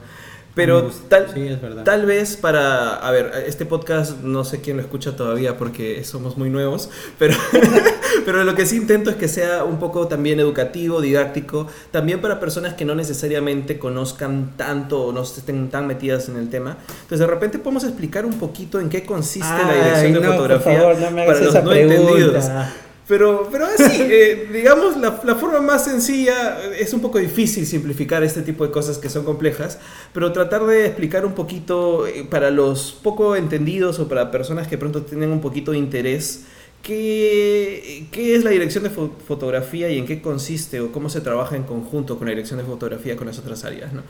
Pero 0.55 0.91
tal, 1.09 1.29
Sí, 1.33 1.47
es 1.47 1.59
tal 1.85 2.07
vez 2.07 2.37
para, 2.37 2.97
a 2.97 3.11
ver, 3.13 3.33
este 3.47 3.67
podcast 3.67 4.21
no 4.23 4.45
sé 4.45 4.61
quién 4.61 4.77
lo 4.77 4.83
escucha 4.83 5.15
todavía 5.15 5.57
porque 5.57 6.03
somos 6.05 6.37
muy 6.37 6.51
nuevos, 6.51 6.91
pero, 7.19 7.35
pero 8.25 8.43
lo 8.43 8.55
que 8.57 8.67
sí 8.67 8.77
intento 8.77 9.11
es 9.11 9.17
que 9.17 9.29
sea 9.29 9.65
un 9.65 9.79
poco 9.79 10.09
también 10.09 10.41
educativo, 10.41 11.01
didáctico, 11.01 11.69
también 11.93 12.21
para 12.21 12.41
personas 12.41 12.75
que 12.75 12.85
no 12.85 12.95
necesariamente 12.95 13.79
conozcan 13.79 14.53
tanto 14.57 15.03
o 15.07 15.13
no 15.13 15.23
estén 15.23 15.71
tan 15.71 15.87
metidas 15.87 16.29
en 16.29 16.37
el 16.37 16.49
tema. 16.51 16.79
Entonces 16.89 17.21
de 17.21 17.27
repente 17.29 17.59
podemos 17.59 17.85
explicar 17.85 18.27
un 18.27 18.35
poquito 18.39 18.81
en 18.81 18.89
qué 18.89 19.05
consiste 19.05 19.49
la 19.49 19.73
dirección 19.75 20.07
Ay, 20.07 20.13
de 20.13 20.21
no, 20.21 20.27
por 20.27 20.35
fotografía 20.37 20.81
favor, 20.81 20.99
no 20.99 21.11
me 21.13 21.23
hagas 21.23 21.35
para 21.35 21.45
los 21.47 21.55
esa 21.55 21.63
no 21.65 21.71
pregunta. 21.71 22.01
entendidos. 22.01 22.45
Pero, 23.11 23.49
pero 23.51 23.67
así, 23.67 24.03
eh, 24.03 24.49
digamos, 24.53 24.97
la, 24.97 25.21
la 25.25 25.35
forma 25.35 25.61
más 25.61 25.85
sencilla, 25.85 26.61
es 26.79 26.95
un 26.95 27.01
poco 27.01 27.19
difícil 27.19 27.67
simplificar 27.67 28.23
este 28.23 28.43
tipo 28.43 28.65
de 28.65 28.71
cosas 28.73 28.99
que 28.99 29.09
son 29.11 29.25
complejas, 29.25 29.81
pero 30.15 30.33
tratar 30.33 30.65
de 30.65 30.87
explicar 30.87 31.27
un 31.27 31.35
poquito 31.35 32.07
eh, 32.07 32.25
para 32.31 32.51
los 32.53 32.93
poco 33.03 33.35
entendidos 33.35 33.99
o 33.99 34.09
para 34.09 34.31
personas 34.31 34.69
que 34.69 34.79
pronto 34.79 35.03
tienen 35.03 35.31
un 35.31 35.41
poquito 35.41 35.73
de 35.73 35.79
interés, 35.79 36.45
qué, 36.85 38.07
qué 38.13 38.37
es 38.37 38.45
la 38.45 38.51
dirección 38.51 38.85
de 38.85 38.91
fo- 38.93 39.11
fotografía 39.27 39.91
y 39.91 39.99
en 39.99 40.07
qué 40.07 40.23
consiste 40.23 40.81
o 40.81 40.93
cómo 40.93 41.11
se 41.11 41.21
trabaja 41.21 41.57
en 41.57 41.65
conjunto 41.65 42.17
con 42.17 42.29
la 42.29 42.31
dirección 42.31 42.61
de 42.61 42.65
fotografía 42.65 43.17
con 43.17 43.27
las 43.27 43.39
otras 43.41 43.65
áreas, 43.65 43.93
¿no? 43.93 44.03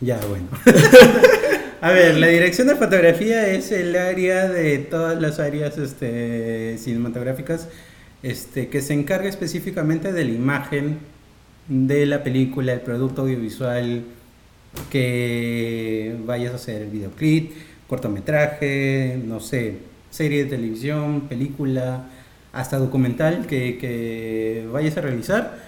Ya, 0.00 0.20
bueno. 0.28 0.48
A 1.80 1.90
ver, 1.90 2.16
la 2.16 2.28
dirección 2.28 2.68
de 2.68 2.76
fotografía 2.76 3.48
es 3.48 3.70
el 3.70 3.94
área 3.96 4.48
de 4.48 4.78
todas 4.78 5.20
las 5.20 5.38
áreas 5.38 5.76
este, 5.76 6.78
cinematográficas 6.78 7.68
este, 8.22 8.68
que 8.68 8.80
se 8.80 8.94
encarga 8.94 9.28
específicamente 9.28 10.12
de 10.12 10.24
la 10.24 10.30
imagen 10.30 10.98
de 11.68 12.06
la 12.06 12.22
película, 12.22 12.72
el 12.72 12.80
producto 12.80 13.22
audiovisual 13.22 14.02
que 14.90 16.16
vayas 16.24 16.52
a 16.52 16.56
hacer, 16.56 16.82
el 16.82 16.88
videoclip, 16.88 17.52
cortometraje, 17.86 19.20
no 19.24 19.40
sé, 19.40 19.76
serie 20.10 20.44
de 20.44 20.50
televisión, 20.50 21.22
película, 21.28 22.06
hasta 22.52 22.78
documental 22.78 23.46
que, 23.46 23.78
que 23.78 24.66
vayas 24.72 24.96
a 24.96 25.02
realizar. 25.02 25.63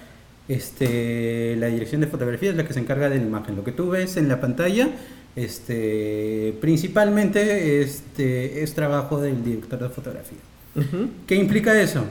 Este, 0.48 1.56
la 1.56 1.66
dirección 1.66 2.00
de 2.00 2.06
fotografía 2.06 2.50
es 2.50 2.56
la 2.56 2.64
que 2.64 2.72
se 2.72 2.80
encarga 2.80 3.08
de 3.08 3.18
la 3.18 3.24
imagen. 3.24 3.56
Lo 3.56 3.64
que 3.64 3.72
tú 3.72 3.90
ves 3.90 4.16
en 4.16 4.28
la 4.28 4.40
pantalla, 4.40 4.90
este, 5.34 6.54
principalmente 6.60 7.82
este, 7.82 8.62
es 8.62 8.74
trabajo 8.74 9.20
del 9.20 9.44
director 9.44 9.80
de 9.80 9.88
fotografía. 9.88 10.38
¿Qué 11.26 11.34
implica 11.34 11.80
eso? 11.80 12.04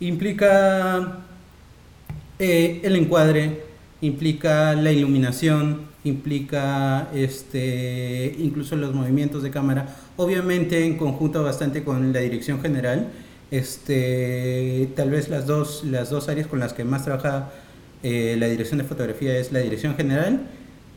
Implica 0.00 1.18
eh, 2.38 2.80
el 2.82 2.96
encuadre, 2.96 3.62
implica 4.00 4.74
la 4.74 4.90
iluminación, 4.90 5.82
implica 6.02 7.08
este, 7.14 8.34
incluso 8.38 8.74
los 8.76 8.94
movimientos 8.94 9.42
de 9.42 9.50
cámara, 9.50 9.96
obviamente 10.16 10.84
en 10.84 10.96
conjunto 10.96 11.42
bastante 11.42 11.84
con 11.84 12.12
la 12.12 12.20
dirección 12.20 12.60
general. 12.60 13.10
Este, 13.50 14.88
tal 14.96 15.10
vez 15.10 15.28
las 15.28 15.46
dos, 15.46 15.84
las 15.84 16.10
dos 16.10 16.28
áreas 16.28 16.48
con 16.48 16.58
las 16.58 16.72
que 16.72 16.84
más 16.84 17.04
trabaja 17.04 17.52
eh, 18.02 18.36
la 18.38 18.48
dirección 18.48 18.78
de 18.78 18.84
fotografía 18.84 19.36
es 19.36 19.52
la 19.52 19.60
dirección 19.60 19.96
general 19.96 20.40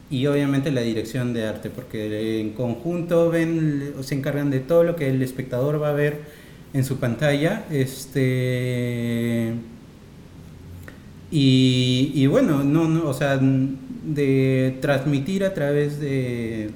y 0.10 0.26
obviamente 0.28 0.72
la 0.72 0.82
dirección 0.82 1.34
de 1.34 1.46
arte, 1.46 1.70
porque 1.70 2.42
en 2.42 2.52
conjunto 2.52 3.32
se 4.02 4.16
encargan 4.16 4.50
de 4.50 4.60
todo 4.60 4.84
lo 4.84 4.96
que 4.96 5.10
el 5.10 5.22
espectador 5.22 5.82
va 5.82 5.90
a 5.90 5.94
ver 5.94 6.22
en 6.74 6.84
su 6.84 6.98
pantalla. 6.98 7.66
Este 7.72 9.54
y, 11.32 12.12
y 12.16 12.28
bueno, 12.28 12.64
no, 12.64 12.88
no, 12.88 13.08
o 13.08 13.14
sea, 13.14 13.40
de 13.40 14.78
transmitir 14.82 15.44
a 15.44 15.54
través 15.54 16.00
de, 16.00 16.72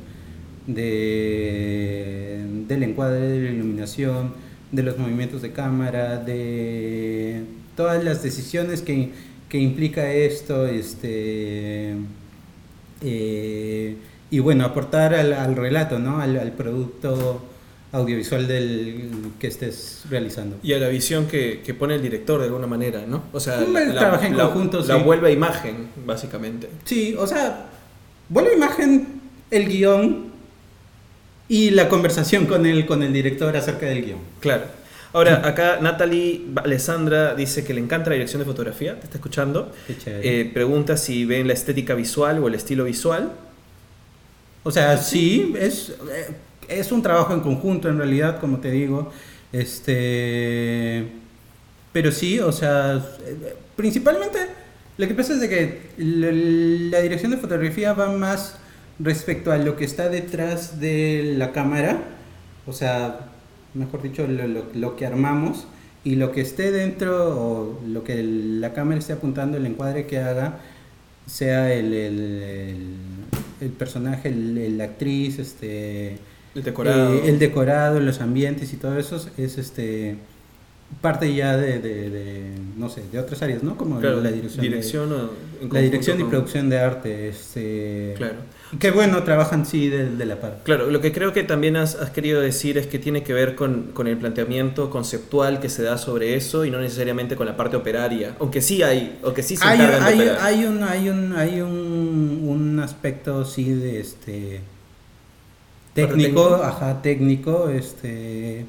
de 0.67 2.45
del 2.67 2.83
encuadre, 2.83 3.27
de 3.27 3.41
la 3.41 3.51
iluminación, 3.51 4.33
de 4.71 4.83
los 4.83 4.97
movimientos 4.97 5.41
de 5.41 5.51
cámara, 5.51 6.17
de 6.17 7.43
todas 7.75 8.03
las 8.03 8.21
decisiones 8.23 8.81
que, 8.81 9.11
que 9.53 9.59
implica 9.59 10.11
esto, 10.11 10.65
este 10.65 11.93
eh, 13.03 13.95
y 14.31 14.39
bueno, 14.39 14.65
aportar 14.65 15.13
al, 15.13 15.31
al 15.31 15.55
relato, 15.55 15.99
¿no? 15.99 16.19
Al, 16.19 16.39
al 16.39 16.53
producto 16.53 17.45
audiovisual 17.91 18.47
del 18.47 19.09
que 19.39 19.45
estés 19.45 20.05
realizando. 20.09 20.57
Y 20.63 20.73
a 20.73 20.79
la 20.79 20.87
visión 20.87 21.27
que, 21.27 21.61
que 21.63 21.75
pone 21.75 21.93
el 21.93 22.01
director 22.01 22.39
de 22.39 22.47
alguna 22.47 22.65
manera, 22.65 23.03
¿no? 23.07 23.25
O 23.31 23.39
sea, 23.39 23.59
en 23.61 23.93
la- 23.93 24.49
conjunto, 24.49 24.79
la 24.81 24.97
sí. 24.97 25.03
vuelve 25.03 25.27
a 25.27 25.31
imagen, 25.31 25.89
básicamente. 26.03 26.67
Sí, 26.85 27.15
o 27.15 27.27
sea, 27.27 27.67
vuelve 28.29 28.51
a 28.51 28.55
imagen 28.55 29.07
el 29.51 29.67
guion 29.67 30.31
y 31.47 31.69
la 31.69 31.89
conversación 31.89 32.47
con 32.47 32.65
el, 32.65 32.87
con 32.87 33.03
el 33.03 33.13
director 33.13 33.55
acerca 33.55 33.85
del 33.85 34.03
guion. 34.03 34.19
Claro. 34.39 34.63
Ahora, 35.13 35.47
acá 35.47 35.77
Natalie 35.79 36.41
Alessandra 36.55 37.35
dice 37.35 37.63
que 37.63 37.75
le 37.75 37.81
encanta 37.81 38.09
la 38.09 38.15
dirección 38.15 38.39
de 38.39 38.45
fotografía, 38.45 38.99
te 38.99 39.05
está 39.05 39.17
escuchando. 39.17 39.71
Eh, 40.07 40.49
pregunta 40.51 40.97
si 40.97 41.23
ven 41.25 41.47
la 41.47 41.53
estética 41.53 41.93
visual 41.93 42.39
o 42.39 42.47
el 42.47 42.55
estilo 42.55 42.85
visual. 42.85 43.31
O 44.63 44.71
sea, 44.71 44.97
sí, 44.97 45.53
es, 45.59 45.89
eh, 46.11 46.33
es 46.67 46.91
un 46.91 47.03
trabajo 47.03 47.33
en 47.33 47.41
conjunto 47.41 47.89
en 47.89 47.99
realidad, 47.99 48.39
como 48.39 48.57
te 48.57 48.71
digo. 48.71 49.11
Este, 49.51 51.05
pero 51.91 52.11
sí, 52.11 52.39
o 52.39 52.51
sea, 52.51 52.95
eh, 52.95 53.55
principalmente 53.75 54.39
lo 54.97 55.07
que 55.07 55.13
pasa 55.13 55.33
es 55.33 55.41
de 55.41 55.49
que 55.49 55.81
la, 55.97 56.31
la 56.97 57.03
dirección 57.03 57.29
de 57.29 57.37
fotografía 57.37 57.93
va 57.93 58.11
más 58.11 58.57
respecto 58.97 59.51
a 59.51 59.57
lo 59.57 59.75
que 59.75 59.85
está 59.85 60.09
detrás 60.09 60.79
de 60.79 61.35
la 61.37 61.51
cámara, 61.51 62.01
o 62.65 62.73
sea, 62.73 63.32
mejor 63.73 64.01
dicho, 64.01 64.27
lo, 64.27 64.47
lo- 64.47 64.65
lo 64.73 64.95
que 64.95 65.05
armamos 65.05 65.65
y 66.03 66.15
lo 66.15 66.31
que 66.31 66.41
esté 66.41 66.71
dentro 66.71 67.29
o 67.39 67.79
lo 67.87 68.03
que 68.03 68.19
el- 68.19 68.61
la 68.61 68.73
cámara 68.73 68.99
esté 68.99 69.13
apuntando, 69.13 69.57
el 69.57 69.65
encuadre 69.65 70.05
que 70.05 70.19
haga, 70.19 70.59
sea 71.25 71.73
el, 71.73 71.93
el, 71.93 73.69
personaje, 73.77 74.29
la 74.31 74.83
actriz, 74.83 75.39
este, 75.39 76.17
El 76.55 76.63
decorado. 76.63 77.13
eh, 77.15 77.29
el 77.29 77.39
decorado, 77.39 77.99
los 78.01 78.19
ambientes 78.19 78.73
y 78.73 78.77
todo 78.77 78.97
eso 78.99 79.25
es 79.37 79.57
este 79.57 80.17
parte 81.01 81.33
ya 81.33 81.57
de, 81.57 81.79
de- 81.79 82.09
de, 82.11 82.51
no 82.77 82.87
sé, 82.89 83.01
de 83.11 83.17
otras 83.19 83.41
áreas, 83.41 83.63
¿no? 83.63 83.77
Como 83.77 83.99
Claro, 83.99 84.21
la 84.21 84.31
dirección, 84.31 84.63
la 85.71 85.79
dirección 85.79 86.19
y 86.19 86.23
producción 86.25 86.69
de 86.69 86.77
arte, 86.79 87.29
este, 87.29 88.13
Claro. 88.17 88.35
Que 88.79 88.91
bueno, 88.91 89.23
trabajan 89.23 89.65
sí 89.65 89.89
de, 89.89 90.09
de 90.11 90.25
la 90.25 90.39
par. 90.39 90.59
Claro, 90.63 90.89
lo 90.89 91.01
que 91.01 91.11
creo 91.11 91.33
que 91.33 91.43
también 91.43 91.75
has, 91.75 91.95
has 91.95 92.09
querido 92.11 92.39
decir 92.41 92.77
es 92.77 92.87
que 92.87 92.97
tiene 92.97 93.23
que 93.23 93.33
ver 93.33 93.55
con, 93.55 93.91
con 93.93 94.07
el 94.07 94.17
planteamiento 94.17 94.89
conceptual 94.89 95.59
que 95.59 95.69
se 95.69 95.83
da 95.83 95.97
sobre 95.97 96.35
eso 96.35 96.63
y 96.65 96.71
no 96.71 96.79
necesariamente 96.79 97.35
con 97.35 97.45
la 97.47 97.57
parte 97.57 97.75
operaria. 97.75 98.35
Aunque 98.39 98.61
sí 98.61 98.81
hay, 98.81 99.19
aunque 99.23 99.43
sí 99.43 99.57
se 99.57 99.67
Hay, 99.67 99.79
encargan 99.79 100.05
de 100.05 100.13
hay, 100.15 100.29
hay 100.39 100.65
un, 100.65 100.83
hay 100.83 101.09
un, 101.09 101.33
hay 101.33 101.61
un, 101.61 102.43
un 102.47 102.79
aspecto 102.79 103.45
sí 103.45 103.73
de 103.73 103.99
este 103.99 104.61
técnico, 105.93 106.55
técnico? 106.55 106.63
ajá, 106.63 107.01
técnico, 107.01 107.69
este 107.69 108.65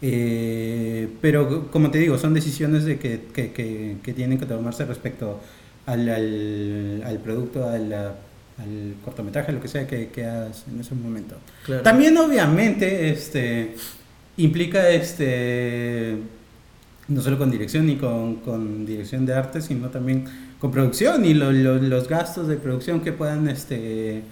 eh, 0.00 1.08
pero 1.20 1.70
como 1.70 1.90
te 1.90 1.98
digo, 1.98 2.18
son 2.18 2.34
decisiones 2.34 2.84
de 2.84 2.98
que, 2.98 3.26
que, 3.34 3.52
que, 3.52 3.98
que 4.02 4.12
tienen 4.14 4.38
que 4.38 4.46
tomarse 4.46 4.84
respecto 4.84 5.40
al, 5.86 6.08
al, 6.08 7.02
al 7.04 7.18
producto, 7.20 7.68
a 7.68 7.78
la 7.78 8.16
al 8.58 8.94
cortometraje, 9.04 9.52
lo 9.52 9.60
que 9.60 9.68
sea 9.68 9.86
que, 9.86 10.08
que 10.08 10.24
hagas 10.24 10.64
en 10.72 10.80
ese 10.80 10.94
momento. 10.94 11.36
Claro. 11.64 11.82
También 11.82 12.16
obviamente 12.16 13.10
este 13.10 13.74
implica 14.36 14.88
este 14.90 16.16
no 17.08 17.20
solo 17.22 17.38
con 17.38 17.50
dirección 17.50 17.88
y 17.88 17.96
con, 17.96 18.36
con 18.36 18.84
dirección 18.84 19.24
de 19.24 19.32
arte, 19.34 19.62
sino 19.62 19.88
también 19.88 20.24
con 20.60 20.70
producción 20.70 21.24
y 21.24 21.34
lo- 21.34 21.52
lo- 21.52 21.78
los 21.80 22.08
gastos 22.08 22.48
de 22.48 22.56
producción 22.56 23.00
que 23.00 23.12
puedan 23.12 23.48
este 23.48 24.22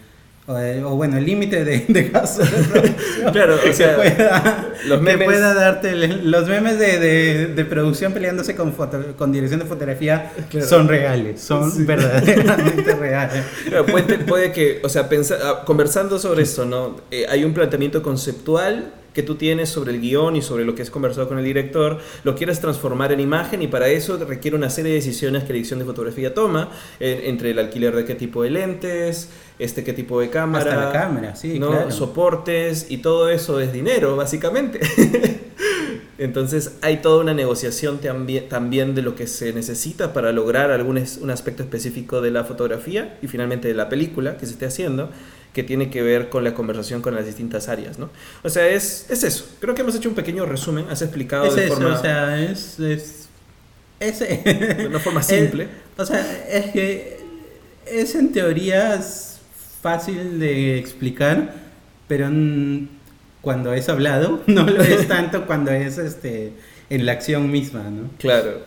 o, 0.49 0.57
eh, 0.59 0.83
o 0.85 0.91
bueno, 0.97 1.17
el 1.19 1.25
límite 1.25 1.65
de, 1.65 1.85
de 1.89 2.03
producción 2.05 2.47
Claro, 3.33 3.57
o 3.57 3.61
que 3.61 3.73
sea, 3.73 3.97
pueda, 3.97 4.69
los 4.87 4.99
que 5.01 5.05
memes- 5.05 5.25
pueda 5.25 5.55
darte 5.55 5.91
el- 5.91 6.31
los 6.31 6.49
memes 6.49 6.79
de, 6.79 6.99
de, 6.99 7.47
de 7.49 7.65
producción 7.65 8.13
peleándose 8.13 8.55
con 8.55 8.73
foto- 8.73 9.17
con 9.17 9.33
dirección 9.33 9.61
de 9.61 9.67
fotografía 9.67 10.33
Claro. 10.51 10.67
son 10.67 10.87
reales, 10.89 11.41
son 11.41 11.71
Sí. 11.73 11.85
verdaderamente 11.87 12.95
reales. 12.95 13.45
Claro, 13.69 13.87
puede, 13.87 14.19
puede 14.19 14.53
que, 14.53 14.81
o 14.85 14.89
sea, 14.89 15.09
pensa- 15.09 15.39
ah, 15.43 15.65
conversando 15.65 16.19
sobre 16.19 16.43
esto, 16.45 16.65
¿no? 16.65 16.97
Eh, 17.11 17.27
hay 17.29 17.45
un 17.45 17.53
planteamiento 17.53 18.03
conceptual 18.03 18.93
que 19.17 19.23
tú 19.23 19.37
tienes 19.37 19.71
sobre 19.71 19.93
el 19.93 20.01
guion 20.03 20.37
y 20.37 20.43
sobre 20.43 20.67
lo 20.67 20.75
que 20.75 20.83
has 20.83 20.91
conversado 20.91 21.27
con 21.27 21.39
el 21.39 21.45
director, 21.45 21.99
lo 22.23 22.35
quieres 22.37 22.61
transformar 22.61 23.13
en 23.13 23.21
imagen 23.21 23.63
y 23.63 23.67
para 23.67 23.89
eso 23.89 24.19
requiere 24.25 24.57
una 24.59 24.69
serie 24.69 24.91
de 24.93 24.99
decisiones 24.99 25.45
que 25.45 25.55
la 25.55 25.59
edición 25.59 25.79
de 25.79 25.87
fotografía 25.87 26.35
toma, 26.35 26.71
eh, 27.01 27.23
entre 27.25 27.53
el 27.53 27.59
alquiler 27.59 27.97
de 27.97 28.05
qué 28.05 28.15
tipo 28.15 28.43
de 28.43 28.51
lentes, 28.51 29.31
este 29.59 29.83
qué 29.85 29.95
tipo 29.95 30.21
de 30.21 30.29
cámara, 30.29 30.71
Hasta 30.71 30.85
la 30.85 30.93
cámara, 30.93 31.35
sí, 31.35 31.59
¿no? 31.59 31.71
claro. 31.71 31.91
soportes 31.91 32.89
y 32.91 32.99
todo 32.99 33.31
eso 33.31 33.59
es 33.59 33.73
dinero, 33.73 34.15
básicamente. 34.17 34.81
Entonces 36.19 36.77
hay 36.81 36.99
toda 36.99 37.21
una 37.23 37.35
negociación 37.35 37.99
también, 37.99 38.49
también 38.49 38.95
de 38.95 39.03
lo 39.03 39.15
que 39.15 39.27
se 39.27 39.53
necesita 39.53 40.13
para 40.15 40.33
lograr 40.33 40.71
algún 40.71 40.97
es- 40.99 41.19
un 41.21 41.31
aspecto 41.31 41.63
específico 41.63 42.21
de 42.23 42.31
la 42.31 42.45
fotografía 42.45 43.19
y 43.23 43.27
finalmente 43.29 43.69
de 43.69 43.75
la 43.75 43.89
película 43.91 44.39
que 44.39 44.47
se 44.47 44.53
esté 44.53 44.65
haciendo, 44.67 45.11
que 45.57 45.63
tiene 45.63 45.89
que 45.89 46.03
ver 46.03 46.29
con 46.29 46.45
la 46.45 46.53
conversación 46.53 47.01
con 47.01 47.15
las 47.15 47.25
distintas 47.25 47.69
áreas, 47.71 47.99
¿no? 47.99 48.11
O 48.45 48.51
sea, 48.51 48.69
es, 48.69 49.07
es 49.09 49.25
eso. 49.25 49.47
Creo 49.59 49.75
que 49.75 49.81
hemos 49.81 49.95
hecho 49.95 50.11
un 50.11 50.15
pequeño 50.15 50.45
resumen, 50.45 50.85
has 50.91 51.01
explicado 51.01 51.47
Es 51.47 51.55
de 51.55 51.65
eso, 51.65 51.75
forma, 51.77 51.95
o 51.99 52.03
sea, 52.03 52.39
es, 52.45 52.79
es, 52.79 53.29
es- 53.99 54.19
de 54.21 54.87
una 54.87 55.01
forma 55.01 55.23
simple. 55.35 55.67
O 55.97 56.05
sea, 56.05 56.21
es 56.51 56.67
que 56.73 57.17
es 57.87 58.15
en 58.15 58.33
teoría 58.33 59.01
fácil 59.81 60.39
de 60.39 60.77
explicar, 60.77 61.55
pero 62.07 62.29
cuando 63.41 63.73
es 63.73 63.89
hablado 63.89 64.43
no 64.47 64.65
lo 64.67 64.83
es 64.83 65.09
tanto 65.09 65.47
cuando 65.47 65.71
es 65.71 65.97
este 65.97 66.53
en 66.91 67.07
la 67.07 67.13
acción 67.13 67.51
misma, 67.51 67.85
¿no? 67.85 68.11
Claro, 68.19 68.61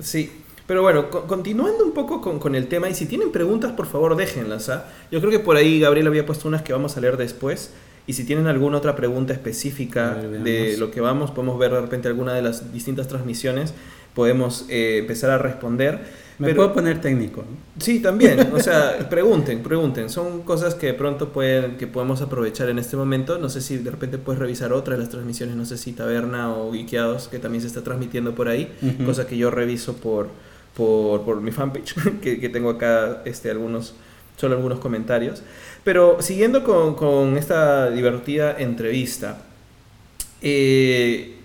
sí. 0.00 0.30
Pero 0.66 0.82
bueno, 0.82 1.10
co- 1.10 1.26
continuando 1.26 1.84
un 1.84 1.92
poco 1.92 2.20
con, 2.20 2.38
con 2.38 2.54
el 2.54 2.68
tema, 2.68 2.88
y 2.88 2.94
si 2.94 3.06
tienen 3.06 3.32
preguntas, 3.32 3.72
por 3.72 3.86
favor 3.86 4.16
déjenlas. 4.16 4.68
¿ah? 4.68 4.86
Yo 5.10 5.20
creo 5.20 5.30
que 5.30 5.38
por 5.40 5.56
ahí 5.56 5.80
Gabriel 5.80 6.06
había 6.06 6.24
puesto 6.24 6.48
unas 6.48 6.62
que 6.62 6.72
vamos 6.72 6.96
a 6.96 7.00
leer 7.00 7.16
después. 7.16 7.72
Y 8.06 8.14
si 8.14 8.24
tienen 8.24 8.48
alguna 8.48 8.78
otra 8.78 8.96
pregunta 8.96 9.32
específica 9.32 10.14
ver, 10.14 10.40
de 10.42 10.76
lo 10.76 10.90
que 10.90 11.00
vamos, 11.00 11.30
podemos 11.30 11.56
ver 11.58 11.70
de 11.72 11.80
repente 11.80 12.08
alguna 12.08 12.34
de 12.34 12.42
las 12.42 12.72
distintas 12.72 13.06
transmisiones, 13.06 13.74
podemos 14.14 14.66
eh, 14.68 14.98
empezar 14.98 15.30
a 15.30 15.38
responder. 15.38 16.00
Me 16.38 16.46
Pero- 16.48 16.56
puedo 16.56 16.72
poner 16.74 17.00
técnico. 17.00 17.42
¿no? 17.42 17.56
Sí, 17.82 18.00
también. 18.00 18.50
O 18.54 18.58
sea, 18.58 18.98
pregunten, 19.10 19.62
pregunten. 19.62 20.10
Son 20.10 20.42
cosas 20.42 20.74
que 20.74 20.86
de 20.88 20.94
pronto 20.94 21.28
pueden, 21.28 21.76
que 21.76 21.86
podemos 21.86 22.20
aprovechar 22.22 22.68
en 22.70 22.78
este 22.80 22.96
momento. 22.96 23.38
No 23.38 23.48
sé 23.48 23.60
si 23.60 23.76
de 23.78 23.90
repente 23.92 24.18
puedes 24.18 24.40
revisar 24.40 24.72
otra 24.72 24.94
de 24.94 25.00
las 25.00 25.08
transmisiones. 25.10 25.54
No 25.54 25.64
sé 25.64 25.76
si 25.78 25.92
Taberna 25.92 26.52
o 26.52 26.72
Geekeados, 26.72 27.28
que 27.28 27.38
también 27.38 27.62
se 27.62 27.68
está 27.68 27.82
transmitiendo 27.84 28.34
por 28.34 28.48
ahí. 28.48 28.72
Ujú. 28.82 29.04
Cosa 29.04 29.26
que 29.28 29.36
yo 29.36 29.50
reviso 29.52 29.94
por, 29.96 30.26
por, 30.76 31.22
por 31.22 31.40
mi 31.40 31.50
fanpage, 31.50 31.94
que, 32.22 32.40
que 32.40 32.48
tengo 32.48 32.70
acá 32.70 33.22
este, 33.24 33.50
algunos, 33.50 33.94
solo 34.36 34.56
algunos 34.56 34.78
comentarios. 34.78 35.42
Pero 35.84 36.18
siguiendo 36.20 36.64
con, 36.64 36.94
con 36.94 37.36
esta 37.36 37.90
divertida 37.90 38.56
entrevista, 38.58 39.38
eh, 40.40 41.36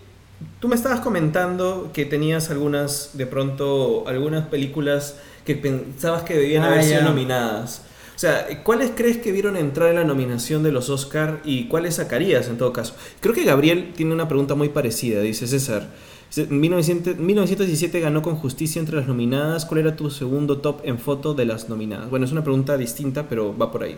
tú 0.60 0.68
me 0.68 0.76
estabas 0.76 1.00
comentando 1.00 1.92
que 1.94 2.06
tenías 2.06 2.50
algunas, 2.50 3.12
de 3.14 3.26
pronto, 3.26 4.08
algunas 4.08 4.48
películas 4.48 5.18
que 5.46 5.56
pensabas 5.56 6.24
que 6.24 6.36
debían 6.36 6.64
Ah, 6.64 6.68
haber 6.68 6.84
sido 6.84 7.02
nominadas. 7.02 7.84
O 8.16 8.20
sea, 8.20 8.48
¿cuáles 8.64 8.92
crees 8.96 9.18
que 9.18 9.32
vieron 9.32 9.56
entrar 9.56 9.90
en 9.90 9.96
la 9.96 10.04
nominación 10.04 10.64
de 10.64 10.72
los 10.72 10.90
Oscar 10.90 11.40
y 11.44 11.68
cuáles 11.68 11.96
sacarías 11.96 12.48
en 12.48 12.58
todo 12.58 12.74
caso? 12.74 12.96
Creo 13.20 13.36
que 13.36 13.44
Gabriel 13.44 13.94
tiene 13.96 14.14
una 14.14 14.28
pregunta 14.28 14.56
muy 14.56 14.70
parecida, 14.70 15.22
dice 15.22 15.46
César. 15.46 15.88
Dice, 16.30 16.48
1900 16.48 17.18
1917 17.18 18.00
ganó 18.00 18.22
con 18.22 18.36
justicia 18.36 18.80
entre 18.80 18.98
las 18.98 19.08
nominadas. 19.08 19.66
¿Cuál 19.66 19.82
era 19.82 19.96
tu 19.96 20.10
segundo 20.10 20.60
top 20.60 20.82
en 20.84 21.00
foto 21.00 21.34
de 21.34 21.46
las 21.46 21.70
nominadas? 21.70 22.10
Bueno, 22.10 22.26
es 22.26 22.32
una 22.32 22.44
pregunta 22.44 22.78
distinta, 22.78 23.28
pero 23.30 23.58
va 23.58 23.72
por 23.72 23.84
ahí. 23.84 23.98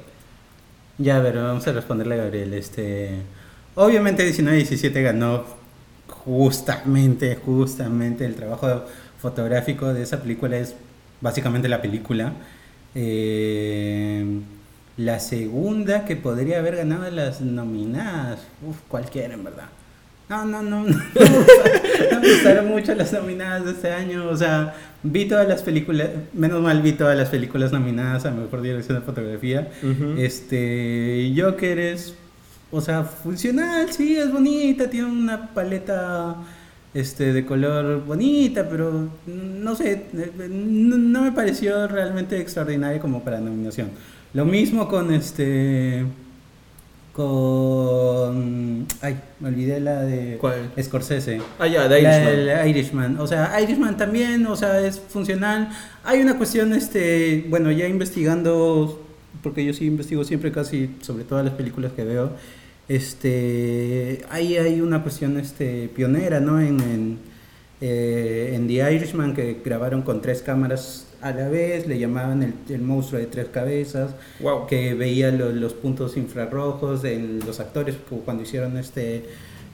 Ya, 0.97 1.17
a 1.17 1.21
ver, 1.21 1.35
vamos 1.37 1.67
a 1.67 1.71
responderle 1.71 2.15
a 2.15 2.17
Gabriel. 2.23 2.53
Este, 2.53 3.21
obviamente 3.75 4.29
19-17 4.29 5.01
ganó 5.01 5.45
justamente, 6.07 7.35
justamente 7.35 8.25
el 8.25 8.35
trabajo 8.35 8.83
fotográfico 9.19 9.93
de 9.93 10.03
esa 10.03 10.21
película 10.21 10.57
es 10.57 10.75
básicamente 11.21 11.69
la 11.69 11.81
película. 11.81 12.33
Eh, 12.95 14.41
la 14.97 15.19
segunda 15.19 16.05
que 16.05 16.15
podría 16.17 16.59
haber 16.59 16.75
ganado 16.75 17.09
las 17.09 17.39
nominadas, 17.41 18.41
uf, 18.67 18.77
cualquiera 18.89 19.33
en 19.33 19.43
verdad. 19.45 19.69
No, 20.29 20.45
no, 20.45 20.61
no, 20.61 20.83
no, 20.83 20.87
me 20.87 20.93
gusta- 20.93 21.71
no 22.11 22.19
me 22.21 22.29
gustaron 22.33 22.67
mucho 22.67 22.93
las 22.95 23.11
nominadas 23.13 23.65
de 23.65 23.71
este 23.71 23.91
año. 23.91 24.27
O 24.29 24.37
sea, 24.37 24.75
vi 25.01 25.25
todas 25.25 25.47
las 25.47 25.63
películas, 25.63 26.09
menos 26.33 26.61
mal 26.61 26.81
vi 26.83 26.91
todas 26.91 27.17
las 27.17 27.29
películas 27.29 27.71
nominadas 27.71 28.25
a 28.25 28.31
mejor 28.31 28.61
dirección 28.61 28.99
de 28.99 29.03
fotografía. 29.05 29.69
Este, 30.17 31.33
Joker 31.35 31.79
es, 31.79 32.13
o 32.71 32.79
sea, 32.79 33.03
funcional, 33.03 33.91
sí, 33.91 34.17
es 34.17 34.31
bonita, 34.31 34.89
tiene 34.89 35.07
una 35.07 35.47
paleta 35.53 36.35
este 36.93 37.33
de 37.33 37.45
color 37.45 38.03
bonita, 38.05 38.67
pero 38.69 39.09
no 39.25 39.75
sé, 39.75 40.05
no, 40.49 40.97
no 40.97 41.21
me 41.23 41.31
pareció 41.31 41.87
realmente 41.87 42.39
extraordinaria 42.39 42.99
como 42.99 43.23
para 43.23 43.39
nominación. 43.39 43.89
Lo 44.33 44.45
mismo 44.45 44.87
con 44.87 45.11
este 45.13 46.05
con 47.13 48.87
ay, 49.01 49.19
me 49.39 49.49
olvidé 49.49 49.79
la 49.79 50.01
de 50.03 50.37
¿Cuál? 50.39 50.71
Scorsese. 50.81 51.41
Ah, 51.57 51.67
ya, 51.67 51.87
La 51.87 51.99
Irishman. 51.99 52.25
del 52.25 52.69
Irishman. 52.69 53.19
O 53.19 53.27
sea, 53.27 53.59
Irishman 53.61 53.97
también, 53.97 54.45
o 54.47 54.55
sea, 54.55 54.85
es 54.85 54.99
funcional. 54.99 55.69
Hay 56.03 56.21
una 56.21 56.37
cuestión, 56.37 56.73
este, 56.73 57.45
bueno, 57.49 57.71
ya 57.71 57.87
investigando, 57.87 59.03
porque 59.43 59.65
yo 59.65 59.73
sí 59.73 59.85
investigo 59.85 60.23
siempre 60.23 60.51
casi 60.51 60.95
sobre 61.01 61.23
todas 61.23 61.45
las 61.45 61.53
películas 61.53 61.91
que 61.93 62.03
veo, 62.03 62.31
este, 62.87 64.25
ahí 64.29 64.57
hay 64.57 64.81
una 64.81 65.03
cuestión, 65.03 65.39
este, 65.39 65.89
pionera, 65.95 66.39
¿no? 66.39 66.59
En, 66.59 66.79
en, 66.79 67.28
eh, 67.81 68.51
en 68.55 68.67
The 68.67 68.93
Irishman 68.93 69.33
que 69.33 69.61
grabaron 69.63 70.01
con 70.01 70.21
tres 70.21 70.41
cámaras 70.41 71.05
a 71.21 71.31
la 71.31 71.49
vez, 71.49 71.85
le 71.87 71.99
llamaban 71.99 72.43
el, 72.43 72.53
el 72.69 72.81
monstruo 72.81 73.19
de 73.19 73.27
tres 73.27 73.47
cabezas 73.49 74.11
Wow. 74.41 74.67
que 74.67 74.93
veía 74.93 75.31
lo- 75.31 75.51
los 75.51 75.73
puntos 75.73 76.15
infrarrojos 76.17 77.03
en 77.03 77.39
los 77.45 77.59
actores 77.59 77.95
cuando 78.25 78.43
hicieron 78.43 78.77
este 78.77 79.23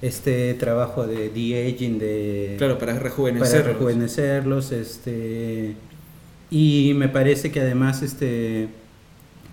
este 0.02 0.54
trabajo 0.56 1.08
de 1.08 1.30
de-aging 1.30 1.98
de 2.00 2.56
Claro, 2.58 2.78
para 2.78 2.94
para 2.94 3.04
rejuvenecer. 3.04 3.65
rejuvenecerlos 3.65 4.72
este 4.72 5.76
y 6.52 6.94
me 6.96 7.08
parece 7.10 7.50
que 7.52 7.62
además 7.62 8.02
este 8.04 8.68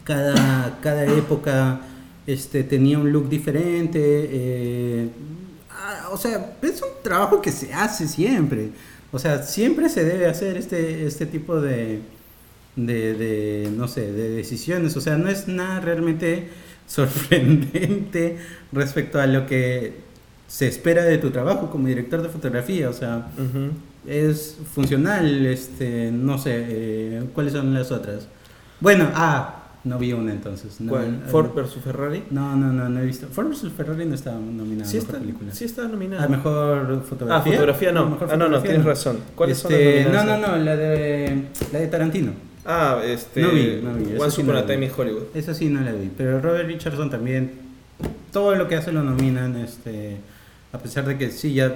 cada 0.04 0.78
cada 0.82 1.04
época 1.06 1.80
este 2.26 2.64
tenía 2.64 2.98
un 2.98 3.12
look 3.12 3.28
diferente 3.28 4.00
eh, 4.02 5.08
o 6.12 6.16
sea 6.16 6.56
es 6.62 6.82
un 6.82 7.02
trabajo 7.02 7.40
que 7.40 7.50
se 7.50 7.72
hace 7.72 8.06
siempre 8.06 8.70
o 9.10 9.18
sea 9.18 9.42
siempre 9.42 9.88
se 9.88 10.04
debe 10.04 10.26
hacer 10.26 10.56
este 10.56 11.06
este 11.06 11.26
tipo 11.26 11.60
de 11.60 12.02
de, 12.76 13.14
de, 13.14 13.70
no 13.76 13.88
sé, 13.88 14.12
de 14.12 14.30
decisiones. 14.30 14.96
O 14.96 15.00
sea, 15.00 15.16
no 15.16 15.28
es 15.28 15.48
nada 15.48 15.80
realmente 15.80 16.48
sorprendente 16.86 18.38
respecto 18.72 19.20
a 19.20 19.26
lo 19.26 19.46
que 19.46 19.94
se 20.48 20.68
espera 20.68 21.04
de 21.04 21.18
tu 21.18 21.30
trabajo 21.30 21.70
como 21.70 21.88
director 21.88 22.22
de 22.22 22.28
fotografía. 22.28 22.88
O 22.90 22.92
sea, 22.92 23.28
Ujú. 23.38 23.70
es 24.06 24.58
funcional, 24.74 25.46
este, 25.46 26.10
no 26.12 26.38
sé, 26.38 26.66
eh, 26.68 27.24
¿cuáles 27.34 27.52
son 27.52 27.72
las 27.72 27.90
otras? 27.90 28.26
Bueno, 28.80 29.08
ah, 29.14 29.61
no 29.84 29.98
vi 29.98 30.12
una 30.12 30.32
entonces. 30.32 30.80
No, 30.80 30.90
¿Cuál? 30.90 31.22
¿Ford 31.28 31.54
versus 31.54 31.82
Ferrari? 31.82 32.22
No, 32.30 32.54
no, 32.54 32.72
no, 32.72 32.88
no 32.88 33.00
he 33.00 33.06
visto. 33.06 33.26
Ford 33.26 33.48
vs 33.48 33.72
Ferrari 33.76 34.04
no 34.04 34.14
estaba 34.14 34.38
nominada 34.38 34.88
Sí 34.88 34.96
a 34.96 35.00
está, 35.00 35.18
película. 35.18 35.52
sí 35.52 35.64
está 35.64 35.88
nominada. 35.88 36.24
A 36.24 36.28
mejor 36.28 37.02
fotografía. 37.02 37.52
Ah, 37.52 37.54
fotografía 37.54 37.92
no. 37.92 38.18
Ah, 38.30 38.36
no, 38.36 38.48
no, 38.48 38.62
tienes 38.62 38.84
razón. 38.84 39.18
¿Cuáles 39.34 39.58
son 39.58 39.72
las 39.72 39.80
Este, 39.80 40.10
no, 40.10 40.24
no, 40.24 40.38
no, 40.38 40.56
la 40.56 40.76
de, 40.76 41.44
la 41.72 41.78
de 41.80 41.86
Tarantino. 41.88 42.32
Ah, 42.64 43.00
este. 43.04 43.42
No 43.42 43.50
vi, 43.50 43.80
no 43.82 43.94
vi, 43.94 44.14
eso 44.14 44.22
Once 44.22 44.36
sí 44.36 44.42
Upon 44.42 44.54
no 44.54 44.60
a 44.60 44.62
vi. 44.62 44.72
Time 44.72 44.86
in 44.86 44.92
Hollywood. 44.96 45.22
Eso 45.34 45.54
sí 45.54 45.68
no 45.68 45.80
la 45.80 45.92
vi, 45.92 46.10
pero 46.16 46.40
Robert 46.40 46.68
Richardson 46.68 47.10
también, 47.10 47.50
todo 48.32 48.54
lo 48.54 48.68
que 48.68 48.76
hace 48.76 48.92
lo 48.92 49.02
nominan, 49.02 49.56
este, 49.56 50.18
a 50.72 50.78
pesar 50.78 51.06
de 51.06 51.18
que 51.18 51.30
sí, 51.32 51.54
ya 51.54 51.74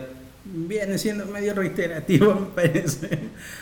viene 0.54 0.98
siendo 0.98 1.26
medio 1.26 1.54
reiterativo, 1.54 2.34
me 2.34 2.46
parece. 2.54 3.08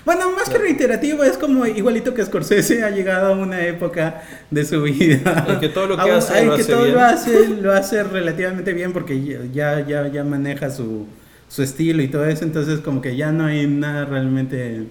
Bueno, 0.04 0.30
más 0.32 0.48
que 0.48 0.58
reiterativo, 0.58 1.24
es 1.24 1.36
como 1.38 1.66
igualito 1.66 2.14
que 2.14 2.24
Scorsese 2.24 2.84
ha 2.84 2.90
llegado 2.90 3.32
a 3.32 3.36
una 3.36 3.64
época 3.66 4.22
de 4.50 4.64
su 4.64 4.82
vida. 4.82 5.46
En 5.48 5.60
que 5.60 5.68
todo 5.68 5.86
lo 5.86 5.96
que 5.96 6.10
A 6.10 6.16
hace 6.16 6.44
lo 6.44 6.56
que 6.56 6.62
hace 6.62 6.72
todo 6.72 6.82
bien. 6.84 6.94
lo 6.94 7.00
hace, 7.02 7.48
lo 7.48 7.72
hace 7.72 8.02
relativamente 8.04 8.72
bien 8.72 8.92
porque 8.92 9.48
ya, 9.52 9.86
ya, 9.86 10.08
ya 10.08 10.24
maneja 10.24 10.70
su, 10.70 11.06
su 11.48 11.62
estilo 11.62 12.02
y 12.02 12.08
todo 12.08 12.26
eso, 12.26 12.44
entonces 12.44 12.80
como 12.80 13.00
que 13.00 13.16
ya 13.16 13.32
no 13.32 13.46
hay 13.46 13.66
nada 13.66 14.04
realmente, 14.04 14.84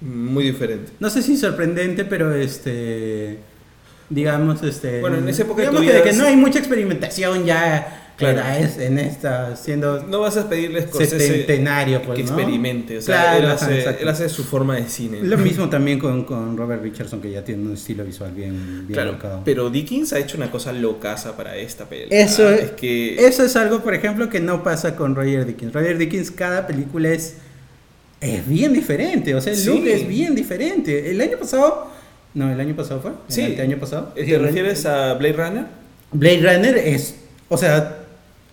Muy 0.00 0.44
diferente. 0.44 0.92
no 1.00 1.10
sé 1.10 1.22
si 1.22 1.36
sorprendente, 1.36 2.04
pero 2.04 2.34
este, 2.34 3.38
digamos, 4.08 4.62
este... 4.62 5.00
Bueno, 5.00 5.18
en 5.18 5.28
esa 5.28 5.42
época 5.42 5.62
de 5.62 5.68
digamos 5.68 5.86
que, 5.86 5.92
vida 5.92 6.02
que 6.02 6.12
no 6.12 6.24
hay 6.24 6.36
mucha 6.36 6.58
experimentación 6.58 7.44
ya 7.44 8.05
Claro. 8.16 8.38
era 8.38 8.58
es- 8.58 8.78
en 8.78 8.98
esta, 8.98 9.56
siendo 9.56 10.02
No 10.04 10.20
vas 10.20 10.36
a 10.38 10.48
pedirle 10.48 10.86
setentenario, 10.88 12.02
pues, 12.02 12.16
que 12.18 12.24
¿no? 12.24 12.30
experimente. 12.30 12.98
O 12.98 13.02
sea, 13.02 13.22
Claro, 13.22 13.38
él, 13.44 13.50
hace, 13.50 14.02
él 14.02 14.08
hace 14.08 14.28
su 14.28 14.44
forma 14.44 14.76
de 14.76 14.86
cine. 14.88 15.20
Lo 15.22 15.36
mismo 15.38 15.68
también 15.68 15.98
con, 15.98 16.24
con 16.24 16.56
Robert 16.56 16.82
Richardson, 16.82 17.20
que 17.20 17.30
ya 17.30 17.44
tiene 17.44 17.62
un 17.66 17.74
estilo 17.74 18.04
visual 18.04 18.32
bien, 18.32 18.86
bien 18.86 18.94
Claro, 18.94 19.12
marcado. 19.12 19.42
pero 19.44 19.68
Dickens 19.70 20.12
ha 20.12 20.18
hecho 20.18 20.36
una 20.36 20.50
cosa 20.50 20.72
locaza 20.72 21.36
para 21.36 21.56
esta 21.56 21.84
película. 21.88 22.18
Eso 22.18 22.50
es 22.50 22.70
que 22.72 23.16
Eso 23.26 23.44
es 23.44 23.54
algo, 23.56 23.80
por 23.82 23.94
ejemplo, 23.94 24.28
que 24.28 24.40
no 24.40 24.62
pasa 24.62 24.96
con 24.96 25.14
Roger 25.14 25.44
Dickens. 25.46 25.72
Roger 25.72 25.98
Dickens, 25.98 26.30
cada 26.30 26.66
película 26.66 27.10
es, 27.10 27.34
es 28.20 28.48
bien 28.48 28.72
diferente. 28.72 29.34
O 29.34 29.40
sea, 29.40 29.52
el 29.52 29.58
Sí. 29.58 29.68
look 29.68 29.86
es 29.86 30.06
bien 30.08 30.34
diferente. 30.34 31.10
El 31.10 31.20
año 31.20 31.36
pasado. 31.38 31.90
No, 32.34 32.50
el 32.50 32.58
año 32.60 32.74
pasado 32.74 33.00
fue. 33.00 33.12
Sí. 33.28 33.42
El 33.42 33.60
año 33.60 33.78
pasado. 33.78 34.12
¿Te 34.14 34.38
refieres 34.38 34.84
a 34.86 35.14
Blade 35.14 35.34
Runner? 35.34 35.64
Blade 36.12 36.40
Runner 36.40 36.76
es. 36.78 37.14
O 37.48 37.56
sea, 37.56 37.98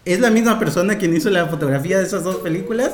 es 0.05 0.19
la 0.19 0.29
misma 0.29 0.59
persona 0.59 0.97
quien 0.97 1.15
hizo 1.15 1.29
la 1.29 1.45
fotografía 1.47 1.97
de 1.99 2.05
esas 2.05 2.23
dos 2.23 2.37
películas. 2.37 2.91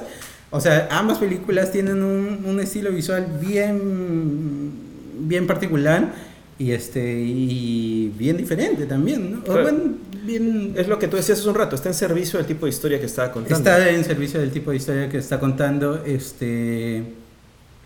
O 0.51 0.59
sea, 0.61 0.87
ambas 0.91 1.19
películas 1.19 1.71
tienen 1.71 2.01
un, 2.03 2.43
un 2.45 2.59
estilo 2.59 2.91
visual 2.91 3.27
bien, 3.39 4.71
bien 5.19 5.47
particular 5.47 6.11
y 6.57 6.71
este 6.71 7.21
y 7.21 8.11
bien 8.17 8.35
diferente 8.37 8.85
también, 8.85 9.31
¿no? 9.31 9.39
O 9.39 9.43
Claro. 9.43 9.61
bueno, 9.63 9.79
bien 10.25 10.73
Es 10.75 10.87
lo 10.87 10.99
que 10.99 11.07
tú 11.07 11.17
decías 11.17 11.39
hace 11.39 11.47
un 11.49 11.55
rato, 11.55 11.75
está 11.75 11.89
en 11.89 11.95
servicio 11.95 12.37
del 12.37 12.47
tipo 12.47 12.65
de 12.65 12.71
historia 12.71 12.99
que 12.99 13.05
estaba 13.05 13.31
contando. 13.31 13.57
está 13.57 13.89
en 13.89 14.03
servicio 14.03 14.39
del 14.39 14.51
tipo 14.51 14.71
de 14.71 14.77
historia 14.77 15.09
que 15.09 15.17
está 15.19 15.39
contando, 15.39 16.03
este 16.05 17.03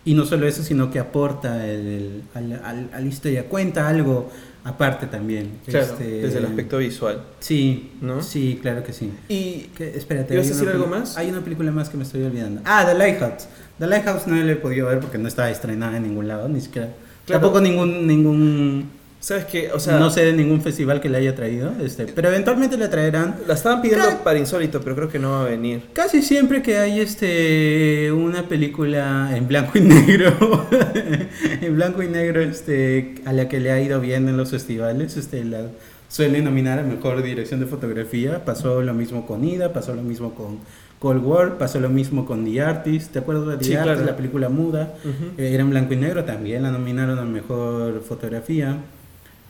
y 0.06 0.12
no 0.14 0.26
solo 0.26 0.46
eso, 0.46 0.62
sino 0.62 0.90
que 0.90 0.98
aporta 0.98 1.66
el- 1.66 2.22
al- 2.34 2.60
al- 2.64 2.90
a 2.92 3.00
la 3.00 3.06
historia, 3.06 3.44
cuenta 3.44 3.88
algo 3.88 4.30
aparte 4.64 5.06
también. 5.06 5.58
Claro, 5.66 5.84
este, 5.86 6.04
desde 6.22 6.38
el 6.38 6.46
aspecto 6.46 6.78
visual. 6.78 7.22
Sí, 7.40 7.92
¿No? 8.00 8.22
sí, 8.22 8.58
claro 8.62 8.82
que 8.82 8.92
sí. 8.92 9.12
Y 9.28 9.68
Que- 9.76 9.96
espérate, 9.96 10.34
¿Ibas 10.34 10.46
a 10.46 10.50
decir 10.50 10.68
algo 10.68 10.86
más? 10.86 11.16
Hay 11.16 11.28
una 11.30 11.42
película 11.42 11.70
más 11.70 11.88
que 11.90 11.96
me 11.96 12.02
estoy 12.04 12.22
olvidando. 12.22 12.62
Ah, 12.64 12.84
The 12.86 12.94
Lighthouse. 12.94 13.46
The 13.78 13.86
Lighthouse 13.86 14.26
no 14.26 14.36
la 14.36 14.52
he 14.52 14.56
podido 14.56 14.86
ver 14.88 15.00
porque 15.00 15.18
no 15.18 15.28
estaba 15.28 15.50
estrenada 15.50 15.96
en 15.96 16.04
ningún 16.04 16.28
lado, 16.28 16.48
ni 16.48 16.60
siquiera. 16.60 16.88
Claro. 17.26 17.40
Tampoco 17.42 17.60
ningún 17.60 18.06
ningún 18.06 18.90
sabes 19.24 19.46
que, 19.46 19.72
o 19.72 19.78
sea, 19.80 19.98
no 19.98 20.10
sé 20.10 20.24
de 20.24 20.32
ningún 20.34 20.60
festival 20.60 21.00
que 21.00 21.08
la 21.08 21.16
haya 21.18 21.34
traído, 21.34 21.72
este, 21.82 22.04
pero 22.06 22.28
eventualmente 22.28 22.76
la 22.76 22.90
traerán. 22.90 23.36
la 23.46 23.54
estaban 23.54 23.80
pidiendo 23.80 24.04
Ca- 24.06 24.22
para 24.22 24.38
Insólito, 24.38 24.80
pero 24.82 24.94
creo 24.96 25.08
que 25.08 25.18
no 25.18 25.30
va 25.30 25.42
a 25.42 25.48
venir. 25.48 25.82
Casi 25.94 26.20
siempre 26.20 26.60
que 26.62 26.76
hay 26.78 27.00
este 27.00 28.12
una 28.12 28.42
película 28.48 29.30
en 29.36 29.48
blanco 29.48 29.78
y 29.78 29.80
negro, 29.80 30.66
en 31.62 31.74
blanco 31.74 32.02
y 32.02 32.08
negro, 32.08 32.40
este, 32.42 33.14
a 33.24 33.32
la 33.32 33.48
que 33.48 33.60
le 33.60 33.70
ha 33.72 33.80
ido 33.80 34.00
bien 34.00 34.28
en 34.28 34.36
los 34.36 34.50
festivales, 34.50 35.16
este, 35.16 35.42
la 35.44 35.62
suelen 36.08 36.44
nominar 36.44 36.78
a 36.78 36.82
mejor 36.82 37.22
dirección 37.22 37.60
de 37.60 37.66
fotografía. 37.66 38.44
Pasó 38.44 38.82
lo 38.82 38.94
mismo 38.94 39.26
con 39.26 39.42
Ida, 39.44 39.72
pasó 39.72 39.94
lo 39.94 40.02
mismo 40.02 40.34
con 40.34 40.58
Cold 40.98 41.24
War, 41.24 41.58
pasó 41.58 41.80
lo 41.80 41.88
mismo 41.88 42.24
con 42.26 42.44
The 42.44 42.60
Artist. 42.60 43.12
¿Te 43.12 43.18
acuerdas 43.20 43.46
de 43.48 43.56
The 43.56 43.64
Sí, 43.64 43.74
Artist, 43.74 43.94
claro. 43.96 44.10
la 44.10 44.16
película 44.16 44.48
muda? 44.48 44.94
Eh, 45.38 45.50
Era 45.54 45.62
en 45.62 45.70
blanco 45.70 45.94
y 45.94 45.96
negro, 45.96 46.24
también 46.24 46.62
la 46.62 46.70
nominaron 46.70 47.18
a 47.18 47.24
mejor 47.24 48.02
fotografía. 48.06 48.76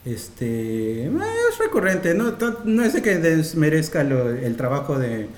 Este 0.04 1.04
eh, 1.04 1.10
es 1.50 1.58
recurrente, 1.58 2.14
no, 2.14 2.34
no 2.64 2.84
es 2.84 2.92
de 2.92 3.02
que 3.02 3.16
desmerezca 3.18 4.04
lo- 4.04 4.30
el 4.30 4.54
trabajo 4.56 4.98
de, 4.98 5.28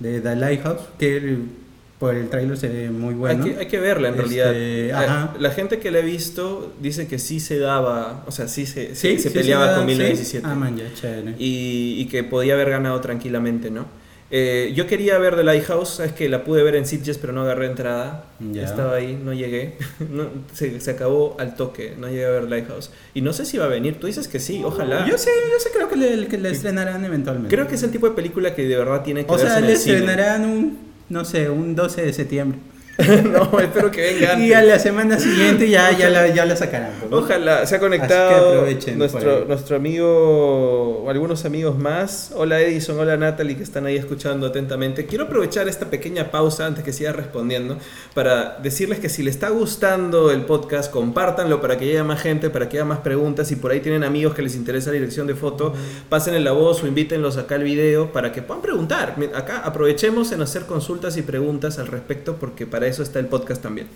de 0.00 0.20
The 0.20 0.34
Lighthouse, 0.36 0.80
que 0.98 1.36
por 2.00 2.14
el 2.14 2.28
tráiler 2.28 2.56
se 2.56 2.68
ve 2.68 2.90
muy 2.90 3.14
bueno. 3.14 3.44
Hay, 3.44 3.50
que, 3.52 3.58
hay 3.60 3.66
que 3.66 3.78
verla 3.80 4.08
en 4.08 4.14
Este, 4.20 4.22
realidad. 4.52 5.04
ajá. 5.04 5.32
La, 5.34 5.40
la 5.48 5.50
gente 5.54 5.78
que 5.78 5.90
la 5.90 5.98
ha 5.98 6.02
visto 6.02 6.72
dice 6.80 7.06
que 7.06 7.18
sí 7.18 7.38
se 7.40 7.58
daba, 7.58 8.24
o 8.26 8.32
sea, 8.32 8.48
sí 8.48 8.66
se, 8.66 8.94
Sí, 8.94 9.18
se 9.18 9.28
sí, 9.30 9.34
peleaba 9.38 9.68
sí, 9.70 9.74
con 9.74 9.82
sí. 9.82 9.86
1917. 9.94 10.46
Ah, 10.48 10.54
man, 10.54 10.76
ya, 10.76 10.84
y, 11.38 11.96
y 12.00 12.06
que 12.06 12.24
podía 12.24 12.54
haber 12.54 12.70
ganado 12.70 13.00
tranquilamente, 13.00 13.70
¿no? 13.70 13.86
Eh, 14.30 14.72
yo 14.76 14.86
quería 14.86 15.16
ver 15.16 15.36
The 15.36 15.42
Lighthouse, 15.44 15.88
sabes 15.96 16.12
que 16.12 16.28
la 16.28 16.44
pude 16.44 16.62
ver 16.62 16.76
en 16.76 16.84
Sitges, 16.86 17.16
pero 17.16 17.32
no 17.32 17.42
agarré 17.42 17.66
entrada. 17.66 18.26
Estaba 18.54 18.94
ahí, 18.96 19.18
no 19.22 19.32
llegué. 19.32 19.76
No, 20.10 20.28
se, 20.52 20.80
se 20.80 20.90
acabó 20.90 21.36
al 21.38 21.54
toque, 21.54 21.94
no 21.98 22.08
llegué 22.08 22.26
a 22.26 22.30
ver 22.30 22.44
Lighthouse. 22.44 22.90
Y 23.14 23.22
no 23.22 23.32
sé 23.32 23.44
si 23.46 23.56
va 23.58 23.64
a 23.64 23.68
venir, 23.68 23.98
tú 23.98 24.06
dices 24.06 24.28
que 24.28 24.38
sí, 24.38 24.62
ojalá. 24.64 25.06
Yo 25.08 25.16
sé, 25.16 25.30
yo 25.50 25.58
sé, 25.58 25.70
creo 25.72 25.88
que 25.88 25.96
le, 25.96 26.26
que 26.28 26.36
le 26.38 26.50
estrenarán 26.50 27.04
eventualmente. 27.04 27.54
Creo 27.54 27.66
que 27.66 27.76
es 27.76 27.82
el 27.82 27.90
tipo 27.90 28.08
de 28.08 28.14
película 28.14 28.54
que 28.54 28.66
de 28.68 28.76
verdad 28.76 29.02
tiene 29.02 29.24
que 29.24 29.32
O 29.32 29.36
verse 29.36 29.48
sea, 29.48 29.58
en 29.58 29.66
le 29.66 29.72
el 29.72 29.78
cine. 29.78 29.96
estrenarán 29.98 30.44
un, 30.44 30.78
no 31.08 31.24
sé, 31.24 31.48
un 31.48 31.74
12 31.74 32.02
de 32.02 32.12
septiembre. 32.12 32.58
no, 33.30 33.60
espero 33.60 33.92
que 33.92 34.00
venga 34.00 34.32
antes. 34.32 34.48
Y 34.48 34.52
a 34.52 34.60
la 34.60 34.76
semana 34.80 35.20
siguiente 35.20 35.70
ya, 35.70 35.96
ya, 35.96 36.10
la, 36.10 36.26
ya 36.34 36.44
la 36.44 36.56
sacarán. 36.56 36.90
¿no? 37.08 37.18
Ojalá, 37.18 37.64
se 37.64 37.76
ha 37.76 37.78
conectado 37.78 38.66
nuestro, 38.96 39.44
nuestro 39.44 39.76
amigo 39.76 41.04
o 41.04 41.08
algunos 41.08 41.44
amigos 41.44 41.78
más. 41.78 42.32
Hola 42.34 42.60
Edison, 42.60 42.98
hola 42.98 43.16
Natalie 43.16 43.56
que 43.56 43.62
están 43.62 43.86
ahí 43.86 43.94
escuchando 43.94 44.48
atentamente. 44.48 45.06
Quiero 45.06 45.24
aprovechar 45.24 45.68
esta 45.68 45.86
pequeña 45.86 46.32
pausa 46.32 46.66
antes 46.66 46.82
que 46.82 46.92
siga 46.92 47.12
respondiendo 47.12 47.78
para 48.14 48.58
decirles 48.60 48.98
que 48.98 49.08
si 49.08 49.22
les 49.22 49.36
está 49.36 49.50
gustando 49.50 50.32
el 50.32 50.42
podcast, 50.42 50.90
compártanlo 50.90 51.60
para 51.60 51.78
que 51.78 51.86
llegue 51.86 52.02
más 52.02 52.20
gente, 52.20 52.50
para 52.50 52.68
que 52.68 52.78
haya 52.78 52.84
más 52.84 52.98
preguntas. 52.98 53.46
Si 53.46 53.54
por 53.54 53.70
ahí 53.70 53.78
tienen 53.78 54.02
amigos 54.02 54.34
que 54.34 54.42
les 54.42 54.56
interesa 54.56 54.90
la 54.90 54.94
dirección 54.94 55.28
de 55.28 55.36
foto, 55.36 55.72
pasen 56.08 56.42
la 56.42 56.50
voz 56.50 56.82
o 56.82 56.88
invítenlos 56.88 57.36
acá 57.36 57.54
al 57.54 57.62
video 57.62 58.10
para 58.10 58.32
que 58.32 58.42
puedan 58.42 58.60
preguntar. 58.60 59.14
Acá 59.36 59.62
aprovechemos 59.64 60.32
en 60.32 60.42
hacer 60.42 60.66
consultas 60.66 61.16
y 61.16 61.22
preguntas 61.22 61.78
al 61.78 61.86
respecto 61.86 62.34
porque 62.40 62.66
para 62.66 62.87
eso 62.88 63.02
está 63.02 63.18
el 63.18 63.26
podcast 63.26 63.62
también. 63.62 63.86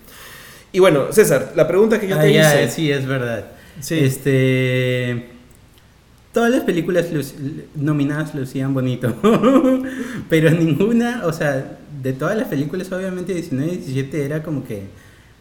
Y 0.73 0.79
bueno, 0.79 1.13
César, 1.13 1.53
la 1.55 1.67
pregunta 1.69 2.01
que 2.01 2.09
yo 2.09 2.17
Ah, 2.19 2.23
te 2.23 2.33
ya, 2.33 2.63
hice. 2.63 2.75
sí, 2.75 2.91
es 2.91 3.07
verdad. 3.07 3.47
Sí. 3.81 3.99
Este. 3.99 5.29
Todas 6.33 6.51
las 6.51 6.63
películas 6.63 7.07
nominadas 7.75 8.35
lucían 8.35 8.73
bonito. 8.73 9.15
Pero 10.31 10.51
ninguna, 10.51 11.23
o 11.27 11.33
sea, 11.33 11.79
de 12.03 12.13
todas 12.15 12.37
las 12.39 12.49
películas, 12.49 12.91
obviamente 12.91 13.35
19 13.35 13.73
y 13.73 13.77
17 13.77 14.25
era 14.25 14.43
como 14.43 14.65
que 14.65 14.85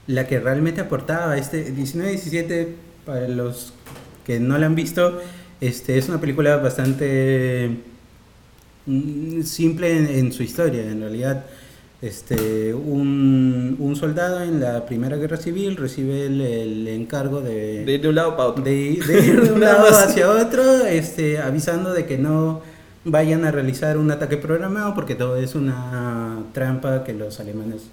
la 0.07 0.27
que 0.27 0.39
realmente 0.41 0.81
aportaba. 0.81 1.37
Este 1.37 1.71
19 1.71 2.09
y 2.11 2.15
17, 2.15 2.75
para 3.05 3.27
los 3.29 3.73
que 4.25 4.39
no 4.41 4.57
la 4.57 4.65
han 4.65 4.75
visto, 4.75 5.21
este 5.61 5.97
es 5.97 6.09
una 6.09 6.19
película 6.19 6.57
bastante 6.57 7.69
mm, 8.85 9.43
simple 9.43 9.97
en, 9.97 10.07
en 10.07 10.33
su 10.33 10.43
historia, 10.43 10.83
en 10.83 10.99
realidad. 10.99 11.45
Este, 12.01 12.73
un, 12.73 13.75
un 13.79 13.95
soldado 13.95 14.41
en 14.41 14.59
la 14.59 14.85
Primera 14.87 15.17
Guerra 15.17 15.37
Civil 15.37 15.77
recibe 15.77 16.25
el, 16.25 16.41
el 16.41 16.87
encargo 16.87 17.41
de, 17.41 17.85
De 17.85 17.93
ir 17.93 18.01
de 18.01 18.09
un 18.09 18.15
lado 18.15 18.35
para 18.35 18.49
otro. 18.49 18.63
de, 18.63 18.71
de 19.05 19.25
ir 19.27 19.41
de 19.41 19.51
un 19.51 19.59
lado 19.61 19.87
hacia 19.87 20.29
otro, 20.31 20.85
este, 20.87 21.37
avisando 21.37 21.93
de 21.93 22.05
que 22.07 22.17
no 22.17 22.61
vayan 23.05 23.45
a 23.45 23.51
realizar 23.51 23.97
un 23.97 24.09
ataque 24.09 24.37
programado 24.37 24.95
porque 24.95 25.13
todo 25.15 25.37
es 25.37 25.53
una 25.53 26.39
trampa 26.53 27.03
que 27.03 27.13
los 27.13 27.39
alemanes 27.39 27.83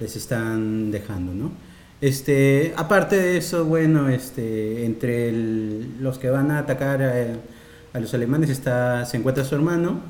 les 0.00 0.16
están 0.16 0.90
dejando, 0.90 1.32
¿no? 1.32 1.52
Este, 2.00 2.72
aparte 2.76 3.16
de 3.16 3.36
eso, 3.36 3.64
bueno, 3.64 4.08
este, 4.08 4.84
entre 4.86 5.28
el- 5.28 5.86
los 6.00 6.18
que 6.18 6.30
van 6.30 6.50
a 6.50 6.58
atacar 6.58 7.00
a, 7.00 7.12
a 7.92 8.00
los 8.00 8.12
alemanes 8.12 8.50
está, 8.50 9.04
se 9.06 9.18
encuentra 9.18 9.44
su 9.44 9.54
hermano, 9.54 10.00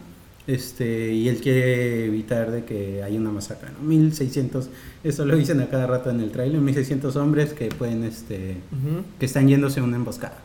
este, 0.46 1.12
y 1.12 1.28
él 1.28 1.37
quiere 1.40 2.07
evitar 2.07 2.50
de 2.50 2.64
que 2.64 3.02
haya 3.02 3.18
una 3.18 3.31
masacre, 3.31 3.68
¿no? 3.70 3.87
1600, 3.88 4.68
eso 5.05 5.24
lo 5.24 5.37
dicen 5.37 5.61
a 5.61 5.68
cada 5.68 5.87
rato 5.87 6.11
en 6.11 6.20
el 6.20 6.31
trailer, 6.31 6.61
1600 6.61 7.14
hombres 7.16 7.52
que 7.52 7.66
pueden, 7.68 8.05
este, 8.05 8.57
Ujú. 8.72 9.02
que 9.20 9.26
están 9.26 9.46
yéndose 9.48 9.81
a 9.81 9.85
una 9.85 9.96
emboscada. 9.96 10.38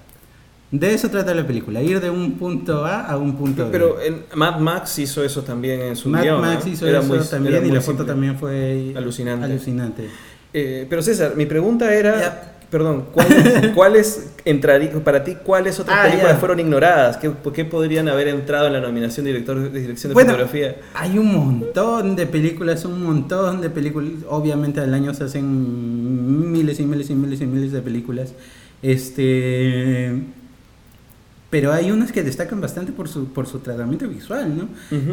De 0.70 0.94
eso 0.94 1.10
trata 1.10 1.34
la 1.34 1.48
película, 1.48 1.82
ir 1.82 2.02
de 2.02 2.10
un 2.10 2.34
punto 2.34 2.86
A 2.86 3.06
a 3.06 3.18
un 3.18 3.38
punto 3.38 3.66
B. 3.66 3.70
Pero 3.72 4.02
en 4.02 4.24
Mad 4.36 4.60
Max 4.60 5.00
hizo 5.00 5.24
eso 5.24 5.42
también 5.42 5.80
en 5.82 5.96
su 5.96 6.10
Mad 6.10 6.24
guion, 6.24 6.42
Max 6.42 6.66
¿no? 6.66 6.74
hizo 6.74 6.86
Era 6.88 7.00
eso 7.00 7.08
muy- 7.08 7.20
también 7.26 7.66
y 7.66 7.72
la 7.72 7.82
foto 7.82 8.06
también 8.06 8.38
fue 8.38 8.94
Alucinante. 8.96 9.46
alucinante. 9.46 10.10
Eh, 10.54 10.86
pero 10.90 11.02
César, 11.02 11.34
mi 11.38 11.46
pregunta 11.46 11.94
era, 11.94 12.20
Ya. 12.20 12.57
Perdón, 12.70 13.06
¿cuáles, 13.14 13.68
¿cuáles 13.76 14.30
entrarí- 14.46 14.90
para 15.02 15.24
ti 15.24 15.36
cuáles 15.44 15.80
otras 15.80 15.98
Ah, 16.00 16.04
películas 16.08 16.34
ya. 16.34 16.40
fueron 16.40 16.60
ignoradas? 16.60 17.18
¿Qué, 17.18 17.30
por 17.30 17.54
qué 17.54 17.64
podrían 17.66 18.10
haber 18.10 18.28
entrado 18.28 18.68
en 18.68 18.74
la 18.74 18.82
nominación 18.82 19.24
de 19.26 19.32
director 19.32 19.72
de 19.72 19.80
dirección 19.80 20.10
de 20.10 20.14
Bueno, 20.16 20.32
fotografía? 20.32 20.76
Hay 20.94 21.18
un 21.18 21.32
montón 21.34 22.16
de 22.16 22.26
películas, 22.28 22.84
un 22.86 23.04
montón 23.04 23.62
de 23.62 23.70
películas. 23.70 24.12
Obviamente 24.30 24.80
al 24.82 24.94
año 24.94 25.14
se 25.14 25.24
hacen 25.24 26.52
miles 26.52 26.80
y 26.80 26.86
miles 26.86 27.10
y 27.10 27.16
miles 27.16 27.42
y 27.42 27.46
miles 27.46 27.72
de 27.72 27.82
películas. 27.82 28.34
Este 28.82 30.14
pero 31.50 31.72
hay 31.72 31.92
unas 31.92 32.12
que 32.12 32.24
destacan 32.24 32.60
bastante 32.60 32.92
por 32.92 33.08
su, 33.08 33.28
por 33.30 33.48
su 33.48 33.60
tratamiento 33.60 34.06
visual, 34.10 34.54
¿no? 34.58 34.68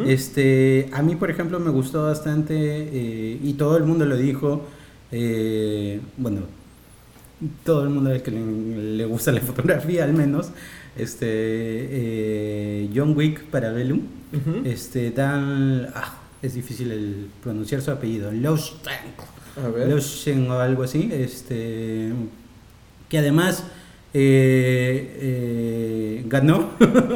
Este, 0.04 0.88
a 0.92 1.00
mí, 1.00 1.14
por 1.14 1.30
ejemplo, 1.30 1.60
me 1.60 1.70
gustó 1.70 2.02
bastante 2.06 2.54
eh, 2.58 3.38
y 3.40 3.52
todo 3.52 3.76
el 3.76 3.84
mundo 3.84 4.04
lo 4.04 4.16
dijo. 4.16 4.62
eh, 5.12 6.00
bueno, 6.16 6.40
todo 7.64 7.84
el 7.84 7.90
mundo 7.90 8.10
al 8.10 8.22
que 8.22 8.30
le, 8.30 8.96
le 8.96 9.04
gusta 9.04 9.32
la 9.32 9.40
fotografía, 9.40 10.04
al 10.04 10.12
menos. 10.12 10.50
Este, 10.96 11.26
eh, 11.28 12.90
John 12.94 13.16
Wick 13.16 13.44
para 13.44 13.72
Bellum. 13.72 14.02
Este, 14.64 15.12
Dan, 15.12 15.88
ah, 15.94 16.18
es 16.42 16.54
difícil 16.54 16.90
el 16.90 17.28
pronunciar 17.42 17.80
su 17.82 17.90
apellido. 17.90 18.32
Lowenstein 18.32 20.50
o 20.50 20.58
algo 20.58 20.82
así. 20.82 21.10
Este, 21.12 22.12
que 23.08 23.18
además 23.18 23.64
eh, 24.12 25.18
eh, 25.20 26.24
ganó 26.26 26.70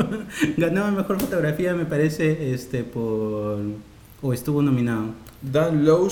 ganó 0.57 0.91
mejor 0.91 1.21
fotografía 1.21 1.75
me 1.75 1.87
parece 1.87 2.53
este 2.53 2.83
por 2.83 3.61
o 4.21 4.33
estuvo 4.33 4.63
nominado 4.63 5.15
Dan. 5.41 5.85
Lo- 5.85 6.09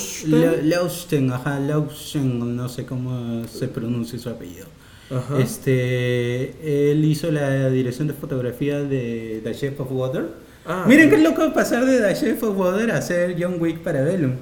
Lowenstein 0.63 1.33
ajá 1.33 1.59
Lowenstein, 1.61 2.57
no 2.57 2.69
sé 2.69 2.85
cómo 2.87 3.47
se 3.49 3.67
pronuncia 3.69 4.19
su 4.19 4.29
apellido 4.29 4.67
Ajá. 5.11 5.41
este 5.41 6.91
él 6.93 7.05
hizo 7.05 7.31
la 7.33 7.69
dirección 7.71 8.07
de 8.09 8.15
fotografía 8.15 8.81
de 8.83 9.41
The 9.43 9.53
Shape 9.53 9.77
of 9.83 9.89
Water 9.91 10.27
Ah, 10.65 10.85
miren 10.89 11.11
qué 11.11 11.19
loco 11.19 11.53
pasar 11.53 11.85
de 11.87 11.99
The 12.01 12.15
Shape 12.15 12.45
of 12.45 12.57
Water 12.59 12.91
a 12.93 13.01
ser 13.03 13.37
John 13.41 13.57
Wick 13.61 13.79
para 13.81 14.03
Bellum 14.03 14.33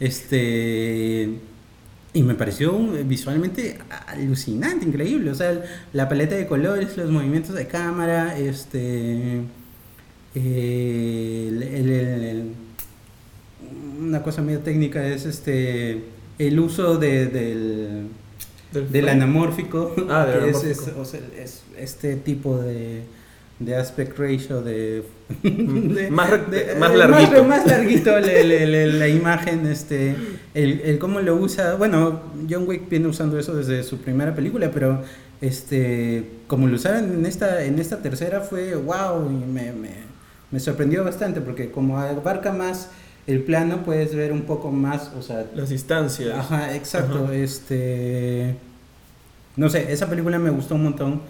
este 0.00 1.38
y 2.12 2.22
me 2.22 2.34
pareció 2.36 2.78
visualmente 3.04 3.78
alucinante, 4.06 4.84
increíble. 4.86 5.32
O 5.32 5.34
sea, 5.34 5.60
la 5.92 6.08
paleta 6.08 6.36
de 6.36 6.46
colores, 6.46 6.96
los 6.96 7.10
movimientos 7.10 7.56
de 7.56 7.66
cámara, 7.66 8.38
este. 8.38 9.40
eh, 10.36 11.46
el- 11.48 11.62
el- 11.62 11.90
el- 11.90 12.24
el- 12.24 12.50
una 14.04 14.22
cosa 14.22 14.42
medio 14.42 14.60
técnica 14.60 15.06
es 15.06 15.24
este. 15.26 16.04
El 16.38 16.58
uso 16.60 16.98
de- 16.98 17.26
del, 17.26 18.08
Del 18.90 19.08
anamórfico, 19.08 19.94
Ah, 20.10 20.26
que 20.32 20.50
es, 20.50 20.56
anamórfico. 20.56 20.70
es- 20.90 20.96
o 20.98 21.04
sea, 21.04 21.20
es 21.38 21.62
este 21.78 22.16
tipo 22.16 22.58
de, 22.58 23.02
de 23.60 23.76
aspect 23.76 24.18
ratio 24.18 24.60
de, 24.62 25.04
de- 25.42 26.10
Más 26.10 26.30
de- 26.50 26.74
más 26.78 26.90
eh, 26.92 26.96
larguito. 26.96 27.44
más, 27.44 27.64
larguito 27.66 28.18
le- 28.18 28.42
le- 28.44 28.66
le- 28.66 28.92
la 28.94 29.06
imagen 29.20 29.64
este 29.68 30.16
el, 30.54 30.80
el 30.80 30.98
cómo 30.98 31.20
lo 31.20 31.36
usa 31.36 31.76
bueno 31.76 32.20
John 32.50 32.64
Wick 32.66 32.88
viene 32.88 33.06
usando 33.06 33.38
eso 33.38 33.54
desde 33.54 33.84
su 33.84 33.98
primera 33.98 34.34
película 34.34 34.70
pero 34.72 35.02
este 35.40 36.24
como 36.48 36.66
lo 36.66 36.74
usaron 36.74 37.04
en 37.12 37.26
esta 37.26 37.64
en 37.64 37.78
esta 37.78 38.02
tercera 38.02 38.40
fue 38.40 38.74
wow 38.74 39.30
y 39.30 39.34
me, 39.46 39.72
me, 39.72 39.90
me 40.50 40.58
sorprendió 40.60 41.04
bastante 41.04 41.40
porque 41.40 41.70
como 41.70 41.98
abarca 42.00 42.52
más 42.52 42.90
el 43.26 43.42
plano 43.42 43.82
puedes 43.84 44.14
ver 44.14 44.32
un 44.32 44.42
poco 44.42 44.70
más 44.70 45.10
o 45.18 45.22
sea 45.22 45.46
Las 45.54 45.70
distancias. 45.70 46.34
Ajá, 46.36 46.74
exacto. 46.74 47.24
Ajá. 47.24 47.34
Este. 47.34 48.56
No 49.56 49.68
sé, 49.68 49.92
esa 49.92 50.08
película 50.08 50.38
me 50.38 50.50
gustó 50.50 50.74
un 50.74 50.84
montón. 50.84 51.22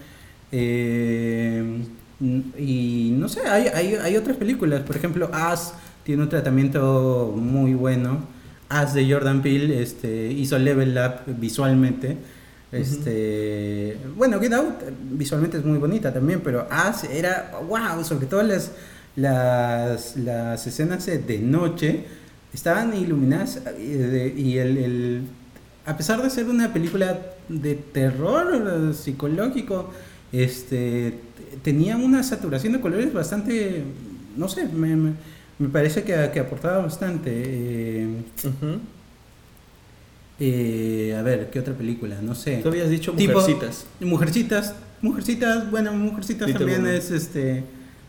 Eh, 0.50 1.84
y 2.20 3.14
no 3.18 3.28
sé, 3.28 3.40
hay, 3.46 3.68
hay, 3.68 3.94
hay 3.94 4.16
otras 4.16 4.36
películas. 4.36 4.82
Por 4.82 4.96
ejemplo, 4.96 5.30
As 5.32 5.74
tiene 6.04 6.22
un 6.22 6.28
tratamiento 6.28 7.34
muy 7.36 7.74
bueno. 7.74 8.26
As 8.68 8.94
de 8.94 9.10
Jordan 9.10 9.42
Peele 9.42 9.82
este, 9.82 10.32
hizo 10.32 10.58
Level 10.58 10.96
Up 10.98 11.34
visualmente. 11.38 12.16
Este, 12.72 13.96
Bueno, 14.16 14.40
Get 14.40 14.52
Out 14.52 14.74
visualmente 15.12 15.58
es 15.58 15.64
muy 15.64 15.78
bonita 15.78 16.12
también, 16.12 16.40
pero 16.42 16.66
As 16.70 17.04
era 17.04 17.52
wow, 17.68 18.02
sobre 18.04 18.26
todo 18.26 18.42
las, 18.42 18.72
las, 19.16 20.16
las 20.16 20.66
escenas 20.66 21.06
de- 21.06 21.18
de 21.18 21.38
noche 21.38 22.04
estaban 22.52 22.96
iluminadas 22.96 23.60
eh, 23.78 24.34
y 24.36 24.58
el, 24.58 24.76
el- 24.78 25.22
a 25.86 25.96
pesar 25.96 26.22
de 26.22 26.30
ser 26.30 26.46
una 26.48 26.72
película 26.72 27.20
de 27.48 27.74
terror 27.74 28.94
psicológico, 28.94 29.90
este 30.32 31.14
tenía 31.62 31.96
una 31.96 32.22
saturación 32.22 32.72
de 32.72 32.80
colores 32.80 33.12
bastante, 33.12 33.82
no 34.36 34.48
sé, 34.48 34.66
me, 34.68 34.96
me- 34.96 35.12
me 35.58 35.68
parece 35.68 36.02
que, 36.02 36.30
que 36.32 36.40
aportaba 36.40 36.78
bastante. 36.78 37.30
eh, 37.34 38.08
eh, 40.40 41.14
a 41.16 41.22
ver, 41.22 41.50
¿qué 41.50 41.60
otra 41.60 41.74
película? 41.74 42.20
No 42.20 42.34
sé. 42.34 42.56
Tú 42.62 42.68
habías 42.70 42.90
dicho 42.90 43.12
Tipo- 43.12 43.34
mujercitas. 43.34 43.86
Mujercitas, 44.00 44.74
Mujercitas, 45.00 45.70
bueno, 45.70 45.92
Mujercitas 45.92 46.48
Little 46.48 46.66
también 46.72 46.86
es 46.92 47.10
este, 47.10 47.62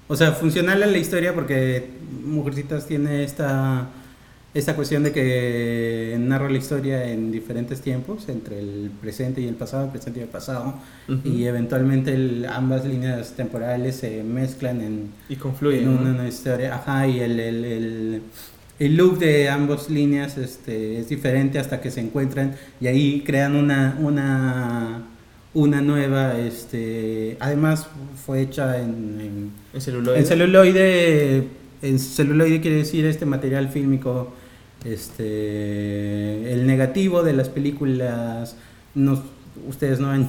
o 0.07 0.15
sea, 0.15 0.31
funcional 0.33 0.83
a 0.83 0.85
la 0.87 0.97
historia 0.97 1.33
porque 1.33 1.87
Mujercitas 2.25 2.85
tiene 2.87 3.23
esta 3.23 3.89
esta 4.53 4.73
cuestión 4.77 5.03
de 5.03 5.11
que 5.11 6.15
narra 6.17 6.49
la 6.49 6.57
historia 6.57 7.11
en 7.11 7.29
diferentes 7.29 7.81
tiempos, 7.81 8.29
entre 8.29 8.57
el 8.59 8.89
presente 9.01 9.41
y 9.41 9.49
el 9.49 9.55
pasado, 9.55 9.83
el 9.83 9.91
presente 9.91 10.21
y 10.21 10.23
el 10.23 10.29
pasado, 10.29 10.75
y 11.25 11.43
eventualmente 11.43 12.13
el- 12.13 12.45
ambas 12.49 12.85
líneas 12.85 13.33
temporales 13.35 13.97
se 13.97 14.23
mezclan 14.23 14.79
en, 14.79 15.09
Y 15.27 15.35
confluyen. 15.35 15.83
en 15.83 15.89
una, 15.89 16.01
¿no? 16.11 16.15
una 16.19 16.27
historia, 16.29 16.73
ajá, 16.75 17.05
y 17.05 17.19
el, 17.19 17.37
el, 17.37 17.65
el, 17.65 18.21
el 18.79 18.95
look 18.95 19.19
de 19.19 19.49
ambas 19.49 19.89
líneas 19.89 20.37
este, 20.37 20.99
es 21.01 21.09
diferente 21.09 21.59
hasta 21.59 21.81
que 21.81 21.91
se 21.91 21.99
encuentran 21.99 22.55
y 22.79 22.87
ahí 22.87 23.23
crean 23.25 23.57
una, 23.57 23.97
una, 23.99 25.03
una 25.55 25.81
nueva, 25.81 26.37
este, 26.37 27.37
además 27.39 27.87
fue 28.25 28.41
hecha 28.41 28.77
en, 28.77 29.19
en, 29.19 29.51
En 29.73 29.81
celuloide. 29.81 30.19
en 30.19 30.25
celuloide, 30.27 31.47
en 31.81 31.97
celuloide 31.99 32.61
quiere 32.61 32.77
decir 32.77 33.05
este 33.05 33.25
material 33.25 33.69
fílmico, 33.69 34.31
este, 34.83 36.51
el 36.53 36.67
negativo 36.67 37.23
de 37.23 37.33
las 37.33 37.49
películas, 37.49 38.55
no, 38.93 39.23
ustedes 39.67 39.99
no 39.99 40.11
ven, 40.11 40.27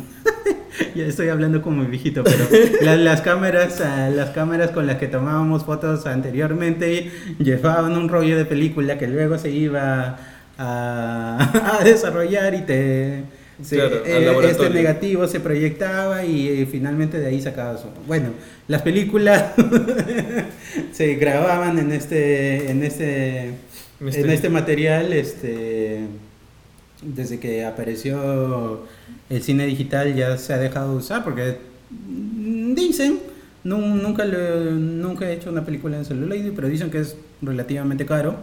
ya 0.95 1.05
estoy 1.05 1.29
hablando 1.29 1.61
como 1.63 1.85
viejito, 1.85 2.23
pero 2.25 2.47
la- 2.83 2.97
las 2.97 3.21
cámaras, 3.21 3.81
ah, 3.81 4.09
las 4.11 4.31
cámaras 4.31 4.71
con 4.71 4.87
las 4.87 4.97
que 4.97 5.09
tomábamos 5.09 5.65
fotos 5.65 6.07
anteriormente 6.07 7.11
llevaban 7.39 7.93
un 7.97 8.09
rollo 8.09 8.37
de 8.37 8.45
película 8.45 8.97
que 8.99 9.07
luego 9.09 9.39
se 9.39 9.51
iba 9.51 10.19
a, 10.59 11.79
a 11.81 11.85
desarrollar 11.85 12.55
y 12.55 12.63
te 12.63 13.25
Claro, 13.77 14.03
eh, 14.07 14.25
este 14.51 14.65
negativo 14.75 15.27
se 15.29 15.41
proyectaba 15.41 16.25
y 16.25 16.49
eh, 16.49 16.67
finalmente 16.71 17.19
de 17.19 17.27
ahí 17.27 17.41
sacaba 17.41 17.79
su 17.79 17.87
bueno 18.07 18.29
las 18.69 18.83
películas 18.83 19.53
se 20.93 21.15
grababan 21.15 21.79
en 21.79 21.93
este 21.93 22.71
en 22.71 22.83
este 22.83 23.45
En 23.49 23.55
en 24.25 24.31
este 24.31 24.49
material 24.51 25.13
este 25.13 26.01
desde 27.03 27.39
que 27.39 27.65
apareció 27.65 28.85
el 29.31 29.43
cine 29.43 29.67
digital 29.67 30.15
ya 30.15 30.37
se 30.39 30.53
ha 30.53 30.59
dejado 30.59 30.93
de 30.93 30.97
usar 30.99 31.25
porque 31.25 31.57
dicen 32.75 33.21
nu- 33.65 33.97
nunca 33.97 34.25
lo- 34.25 34.71
nunca 34.73 35.29
he 35.29 35.35
hecho 35.35 35.51
una 35.51 35.65
película 35.65 35.97
en 35.97 36.05
celuloide 36.05 36.53
pero 36.53 36.69
dicen 36.69 36.91
que 36.91 37.01
es 37.01 37.17
relativamente 37.43 38.05
caro 38.07 38.37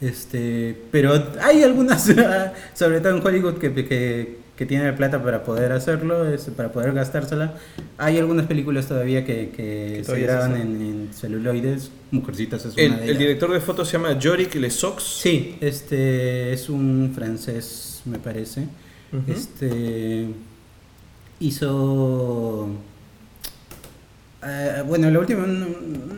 este 0.00 0.80
pero 0.90 1.12
hay 1.42 1.62
algunas 1.62 2.02
sobre 2.74 3.00
todo 3.00 3.16
en 3.16 3.26
Hollywood 3.26 3.58
que, 3.58 3.72
que, 3.74 4.38
que 4.56 4.66
tienen 4.66 4.86
la 4.86 4.96
plata 4.96 5.22
para 5.22 5.42
poder 5.44 5.72
hacerlo 5.72 6.26
es, 6.32 6.44
para 6.56 6.72
poder 6.72 6.92
gastársela 6.94 7.54
hay 7.98 8.18
algunas 8.18 8.46
películas 8.46 8.86
todavía 8.88 9.24
que, 9.24 9.50
que 9.50 10.02
se 10.04 10.04
todavía 10.04 10.26
se 10.28 10.32
graban 10.32 10.56
en, 10.56 10.80
en 10.82 11.08
celuloides 11.12 11.90
Mujercitas 12.10 12.64
es 12.66 12.76
El, 12.76 12.92
una 12.92 12.96
de 12.96 13.04
el 13.04 13.10
ellas. 13.10 13.18
director 13.18 13.52
de 13.52 13.60
fotos 13.60 13.88
se 13.88 13.92
llama 13.98 14.18
Yorick 14.18 14.54
Lesox. 14.56 15.02
Sí, 15.04 15.56
este 15.60 16.52
es 16.52 16.68
un 16.68 17.12
francés, 17.14 18.02
me 18.04 18.18
parece. 18.18 18.66
Este 19.28 20.26
hizo 21.38 22.68
eh, 24.44 24.82
bueno, 24.86 25.10
la 25.10 25.18
última 25.18 25.46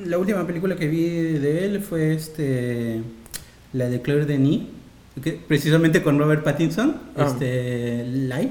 la 0.06 0.18
última 0.18 0.46
película 0.46 0.76
que 0.76 0.86
vi 0.88 1.04
de 1.38 1.64
él 1.64 1.80
fue 1.82 2.14
este 2.14 3.02
la 3.72 3.88
de 3.88 4.00
Claire 4.02 4.26
Denis, 4.26 4.62
que, 5.22 5.32
precisamente 5.32 6.02
con 6.02 6.18
Robert 6.18 6.42
Pattinson, 6.42 6.96
Ah. 7.16 7.26
este 7.28 8.04
Life. 8.04 8.50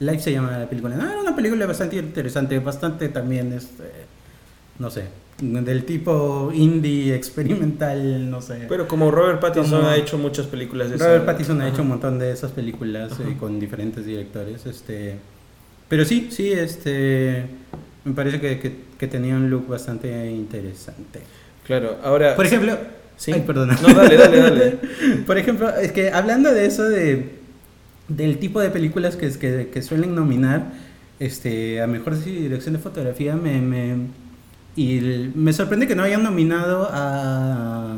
Life 0.00 0.20
se 0.20 0.32
llama 0.32 0.58
la 0.58 0.68
película. 0.68 0.94
No, 0.96 1.08
era 1.10 1.20
una 1.20 1.34
película 1.34 1.64
bastante 1.66 1.96
interesante, 1.96 2.58
bastante 2.58 3.08
también 3.08 3.52
este 3.52 3.84
no 4.78 4.90
sé, 4.90 5.04
del 5.40 5.84
tipo 5.86 6.50
indie 6.52 7.14
experimental, 7.60 8.28
no 8.30 8.42
sé. 8.42 8.66
Pero 8.68 8.86
como 8.86 9.10
Robert 9.10 9.40
Pattinson 9.40 9.78
Como- 9.80 9.88
ha 9.90 9.96
hecho 9.96 10.18
muchas 10.18 10.46
películas 10.46 10.90
de 10.90 10.98
Robert 10.98 11.16
esa- 11.22 11.26
Pattinson 11.26 11.60
ha 11.60 11.64
Ajá. 11.64 11.72
hecho 11.72 11.82
un 11.82 11.88
montón 11.88 12.18
de 12.18 12.30
esas 12.32 12.50
películas 12.52 13.12
eh, 13.20 13.36
con 13.40 13.58
diferentes 13.58 14.04
directores. 14.04 14.66
Este, 14.66 15.16
pero 15.88 16.04
sí, 16.04 16.28
sí, 16.30 16.52
este, 16.52 17.46
me 18.04 18.12
parece 18.12 18.38
que, 18.38 18.58
que, 18.58 18.76
que 18.98 19.06
tenía 19.06 19.34
un 19.34 19.48
look 19.48 19.66
bastante 19.66 20.30
interesante. 20.30 21.20
Claro, 21.64 21.96
ahora. 22.02 22.36
Por 22.36 22.44
ejemplo, 22.44 22.76
Sí. 23.16 23.32
ay, 23.32 23.42
perdona. 23.46 23.76
No, 23.82 23.94
dale, 23.94 24.16
dale, 24.16 24.38
dale. 24.40 24.78
Por 25.26 25.38
ejemplo, 25.38 25.68
es 25.74 25.92
que 25.92 26.10
hablando 26.10 26.52
de 26.52 26.66
eso 26.66 26.84
de 26.84 27.36
del 28.08 28.38
tipo 28.38 28.60
de 28.60 28.70
películas 28.70 29.16
que, 29.16 29.30
que, 29.32 29.68
que 29.72 29.82
suelen 29.82 30.14
nominar, 30.14 30.72
este, 31.18 31.82
a 31.82 31.88
mejor 31.88 32.22
dirección 32.22 32.74
de 32.74 32.80
fotografía 32.80 33.34
me, 33.34 33.60
me, 33.60 33.96
y 34.76 34.98
el- 34.98 35.32
me 35.34 35.52
sorprende 35.52 35.88
que 35.88 35.96
no 35.96 36.04
hayan 36.04 36.22
nominado 36.22 36.88
a, 36.92 37.96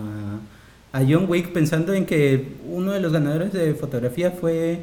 a 0.92 0.98
John 1.06 1.26
Wick 1.28 1.52
pensando 1.52 1.92
en 1.92 2.06
que 2.06 2.52
uno 2.66 2.92
de 2.92 3.00
los 3.00 3.12
ganadores 3.12 3.52
de 3.52 3.74
fotografía 3.74 4.30
fue 4.30 4.80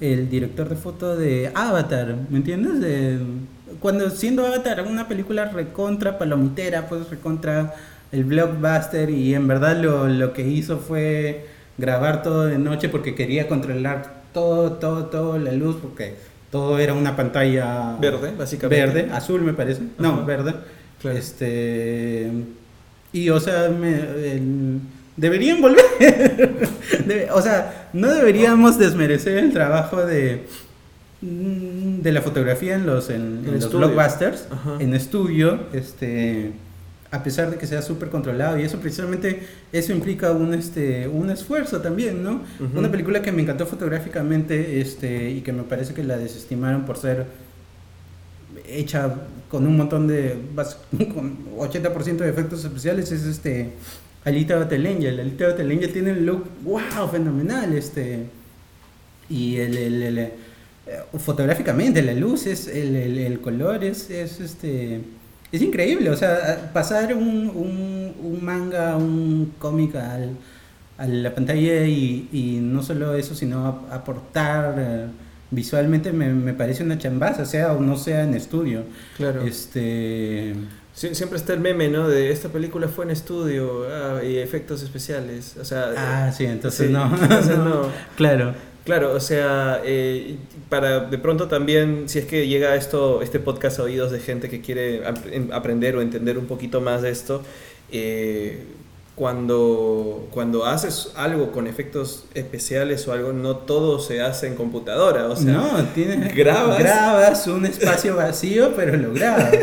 el 0.00 0.30
director 0.30 0.68
de 0.70 0.76
foto 0.76 1.16
de 1.16 1.50
Avatar, 1.54 2.16
¿me 2.30 2.38
entiendes? 2.38 2.80
De- 2.80 3.18
cuando 3.80 4.08
siendo 4.10 4.46
Avatar 4.46 4.86
una 4.88 5.06
película 5.08 5.46
recontra 5.50 6.18
palomitera, 6.18 6.88
pues 6.88 7.10
recontra 7.10 7.74
el 8.12 8.24
blockbuster 8.24 9.10
y 9.10 9.34
en 9.34 9.48
verdad 9.48 9.76
lo, 9.80 10.06
lo 10.08 10.32
que 10.32 10.46
hizo 10.46 10.78
fue 10.78 11.46
grabar 11.78 12.22
todo 12.22 12.44
de 12.46 12.58
noche 12.58 12.88
porque 12.88 13.14
quería 13.14 13.48
controlar 13.48 14.22
todo, 14.34 14.72
todo, 14.72 15.06
todo 15.06 15.38
la 15.38 15.52
luz 15.52 15.76
porque 15.80 16.14
todo 16.50 16.78
era 16.78 16.92
una 16.94 17.16
pantalla 17.16 17.96
Verde, 18.00 18.32
básicamente. 18.38 18.84
Verde, 18.84 19.12
azul 19.12 19.40
me 19.40 19.54
parece. 19.54 19.80
No, 19.98 20.24
verde. 20.26 20.54
Claro. 21.00 21.16
Este 21.18 22.30
y 23.14 23.28
o 23.30 23.40
sea, 23.40 23.68
me, 23.70 23.94
el- 24.34 24.78
deberían 25.16 25.60
volver. 25.60 25.84
Debe- 27.06 27.28
o 27.32 27.40
sea, 27.42 27.88
no 27.92 28.08
deberíamos 28.12 28.78
desmerecer 28.78 29.38
el 29.38 29.52
trabajo 29.52 30.04
de 30.04 30.46
de 31.22 32.10
la 32.12 32.20
fotografía 32.20 32.74
en 32.74 32.84
los 32.86 33.08
en, 33.08 33.42
En 33.46 33.54
en 33.54 33.60
los 33.60 33.72
blockbusters, 33.72 34.48
Ajá. 34.50 34.76
en 34.80 34.92
estudio, 34.94 35.60
este 35.72 36.50
a 37.12 37.22
pesar 37.22 37.50
de 37.50 37.58
que 37.58 37.66
sea 37.66 37.82
súper 37.82 38.08
controlado 38.08 38.58
y 38.58 38.62
eso 38.62 38.78
precisamente 38.80 39.42
eso 39.72 39.92
implica 39.92 40.32
un 40.32 40.52
este 40.54 41.06
un 41.06 41.30
esfuerzo 41.30 41.80
también, 41.80 42.22
¿no? 42.24 42.40
Una 42.74 42.90
película 42.90 43.22
que 43.22 43.30
me 43.30 43.42
encantó 43.42 43.66
fotográficamente 43.66 44.80
este 44.80 45.30
y 45.30 45.42
que 45.42 45.52
me 45.52 45.62
parece 45.62 45.92
que 45.94 46.02
la 46.02 46.16
desestimaron 46.16 46.84
por 46.86 46.96
ser 46.96 47.26
hecha 48.66 49.14
con 49.50 49.66
un 49.66 49.76
montón 49.76 50.06
de 50.06 50.36
con 51.14 51.36
80% 51.58 52.16
de 52.18 52.28
efectos 52.30 52.64
especiales 52.64 53.12
es 53.12 53.24
este 53.24 53.72
Alita 54.24 54.56
Battle 54.56 54.88
Angel. 54.88 55.20
Alita 55.20 55.48
Battle 55.48 55.72
Angel 55.74 55.92
tiene 55.92 56.12
un 56.12 56.24
look 56.26 56.44
wow 56.62 57.08
fenomenal 57.10 57.72
este 57.74 58.24
y 59.28 59.56
el, 59.56 59.76
el- 59.76 60.02
el, 60.02 60.18
eh, 60.18 60.30
fotográficamente 61.18 62.02
la 62.02 62.12
luz 62.14 62.46
es 62.46 62.66
el 62.68 63.38
color 63.40 63.84
es, 63.84 64.10
es 64.10 64.40
este 64.40 65.00
es 65.52 65.62
increíble 65.62 66.10
o 66.10 66.16
sea 66.16 66.70
pasar 66.72 67.14
un, 67.14 67.50
un, 67.54 68.14
un 68.22 68.38
manga 68.44 68.96
un 68.96 69.52
cómic 69.58 69.94
al, 69.96 70.30
a 70.98 71.06
la 71.06 71.34
pantalla 71.34 71.84
y, 71.86 72.28
y 72.32 72.58
no 72.62 72.82
solo 72.82 73.14
eso 73.14 73.34
sino 73.34 73.66
ap- 73.66 73.92
aportar 73.92 74.74
eh, 74.78 75.06
visualmente 75.50 76.12
me, 76.12 76.32
me 76.32 76.54
parece 76.54 76.82
una 76.82 76.96
chambaza 76.98 77.44
sea 77.44 77.72
o 77.74 77.80
no 77.80 77.96
sea 77.96 78.24
en 78.24 78.34
estudio 78.34 78.84
Claro. 79.16 79.42
este 79.42 80.54
Sie- 80.94 81.14
Siempre 81.14 81.38
está 81.38 81.54
el 81.54 81.60
meme, 81.60 81.88
¿no? 81.88 82.06
De 82.06 82.30
esta 82.30 82.50
película 82.50 82.86
fue 82.86 83.06
en 83.06 83.12
estudio 83.12 83.86
ah, 83.90 84.22
y 84.22 84.36
efectos 84.36 84.82
especiales. 84.82 85.56
O 85.58 85.64
sea, 85.64 85.86
ah 85.96 86.30
sí 86.32 86.44
entonces 86.44 86.88
sí, 86.88 86.92
no 86.92 87.10
entonces 87.22 87.56
no. 87.56 87.86
claro 88.16 88.54
Claro, 88.84 89.12
o 89.14 89.20
sea, 89.20 89.80
eh, 89.84 90.38
para 90.68 91.00
de 91.00 91.16
pronto 91.18 91.46
también, 91.46 92.08
si 92.08 92.18
es 92.18 92.24
que 92.26 92.48
llega 92.48 92.74
esto, 92.74 93.22
este 93.22 93.38
podcast 93.38 93.78
a 93.78 93.84
oídos 93.84 94.10
de 94.10 94.18
gente 94.18 94.48
que 94.48 94.60
quiere 94.60 95.06
ap- 95.06 95.24
en- 95.30 95.52
aprender 95.52 95.94
o 95.94 96.02
entender 96.02 96.36
un 96.36 96.46
poquito 96.46 96.80
más 96.80 97.00
de 97.02 97.10
esto, 97.10 97.42
eh, 97.92 98.64
cuando, 99.22 100.26
cuando 100.32 100.66
haces 100.66 101.12
algo 101.14 101.52
con 101.52 101.68
efectos 101.68 102.24
especiales 102.34 103.06
o 103.06 103.12
algo, 103.12 103.32
no 103.32 103.56
todo 103.58 104.00
se 104.00 104.20
hace 104.20 104.48
en 104.48 104.56
computadora. 104.56 105.26
O 105.28 105.36
sea, 105.36 105.52
no, 105.52 105.68
tienes 105.94 106.34
grabas- 106.34 106.76
grabas 106.80 107.46
un 107.46 107.64
espacio 107.66 108.16
vacío, 108.16 108.72
pero 108.74 108.96
lo 108.96 109.12
grabas. 109.14 109.52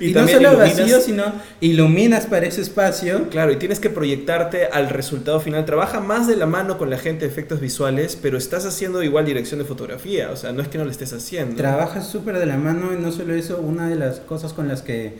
Y 0.00 0.10
y, 0.10 0.12
no 0.12 0.26
solo 0.28 0.50
iluminas- 0.50 0.58
vacío, 0.78 1.00
sino 1.00 1.24
iluminas 1.60 2.26
para 2.26 2.44
ese 2.46 2.60
espacio. 2.60 3.28
Claro, 3.30 3.52
y 3.52 3.56
tienes 3.56 3.78
que 3.80 3.88
proyectarte 3.88 4.66
al 4.66 4.90
resultado 4.90 5.38
final. 5.40 5.64
Trabaja 5.64 6.00
más 6.00 6.26
de 6.26 6.36
la 6.36 6.44
mano 6.44 6.76
con 6.76 6.90
la 6.90 6.98
gente 6.98 7.24
de 7.24 7.30
efectos 7.30 7.60
visuales, 7.60 8.18
pero 8.20 8.36
estás 8.36 8.66
haciendo 8.66 9.02
igual 9.04 9.24
dirección 9.24 9.58
de 9.60 9.64
fotografía. 9.64 10.30
O 10.32 10.36
sea, 10.36 10.52
no 10.52 10.60
es 10.60 10.68
que 10.68 10.76
no 10.76 10.84
lo 10.84 10.90
estés 10.90 11.12
haciendo. 11.14 11.56
Trabajas 11.56 12.08
súper 12.08 12.38
de 12.38 12.44
la 12.44 12.58
mano 12.58 12.92
y 12.92 13.00
no 13.00 13.10
solo 13.12 13.32
eso, 13.34 13.58
una 13.58 13.88
de 13.88 13.94
las 13.94 14.18
cosas 14.20 14.52
con 14.52 14.68
las 14.68 14.82
que, 14.82 15.14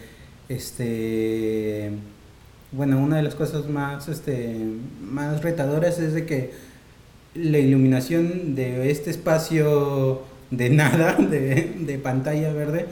este, 0.51 1.93
bueno, 2.77 2.99
una 2.99 3.16
de 3.16 3.22
las 3.22 3.35
cosas 3.35 3.68
más, 3.68 4.09
este, 4.09 4.57
más 5.01 5.43
retadoras 5.43 5.99
es 5.99 6.12
de 6.12 6.27
que 6.27 6.51
la 7.35 7.59
iluminación 7.59 8.55
de 8.55 8.91
este 8.91 9.11
espacio 9.11 10.22
de 10.51 10.70
nada, 10.70 11.14
de, 11.14 11.74
de 11.79 11.99
pantalla 11.99 12.53
verde, 12.53 12.87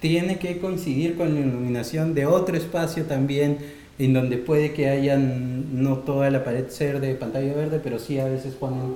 tiene 0.00 0.38
que 0.38 0.58
coincidir 0.58 1.16
con 1.16 1.34
la 1.34 1.40
iluminación 1.40 2.14
de 2.14 2.26
otro 2.26 2.56
espacio 2.56 3.04
también, 3.04 3.58
en 3.98 4.12
donde 4.12 4.36
puede 4.36 4.72
que 4.72 4.88
hayan, 4.88 5.82
no 5.82 5.98
toda 5.98 6.30
la 6.30 6.44
pared 6.44 6.68
ser 6.68 7.00
de 7.00 7.14
pantalla 7.14 7.54
verde, 7.54 7.80
pero 7.82 7.98
sí 7.98 8.18
a 8.18 8.26
veces 8.26 8.54
ponen, 8.54 8.94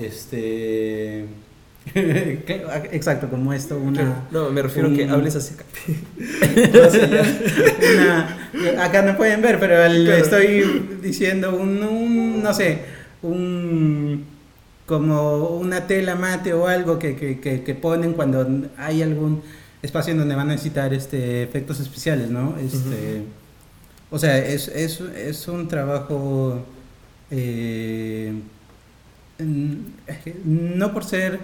este... 0.00 1.26
Exacto, 1.94 3.28
como 3.28 3.52
esto, 3.52 3.78
una... 3.78 4.24
No, 4.30 4.50
me 4.50 4.62
refiero 4.62 4.88
a 4.88 4.92
que 4.92 5.08
hables 5.08 5.34
así 5.36 5.54
acá. 5.54 5.64
Una- 7.92 8.84
acá 8.84 9.02
no 9.02 9.16
pueden 9.16 9.42
ver, 9.42 9.58
pero 9.58 9.82
el- 9.84 10.04
Claro. 10.04 10.22
estoy 10.22 10.98
diciendo 11.02 11.56
un, 11.56 11.82
un, 11.82 12.42
no 12.42 12.52
sé, 12.54 12.78
un 13.22 14.24
como 14.86 15.46
una 15.56 15.86
tela 15.86 16.16
mate 16.16 16.52
o 16.52 16.66
algo 16.66 16.98
que, 16.98 17.14
que, 17.14 17.38
que, 17.38 17.62
que 17.62 17.74
ponen 17.76 18.12
cuando 18.12 18.44
hay 18.76 19.02
algún 19.02 19.40
espacio 19.82 20.12
en 20.12 20.18
donde 20.18 20.34
van 20.34 20.48
a 20.48 20.52
necesitar 20.52 20.92
este 20.92 21.44
efectos 21.44 21.78
especiales, 21.78 22.28
¿no? 22.28 22.56
Este, 22.58 23.22
O 24.10 24.18
sea, 24.18 24.36
es, 24.38 24.66
es, 24.68 25.00
es 25.00 25.46
un 25.46 25.68
trabajo 25.68 26.64
eh, 27.30 28.32
no 30.44 30.92
por 30.92 31.04
ser 31.04 31.38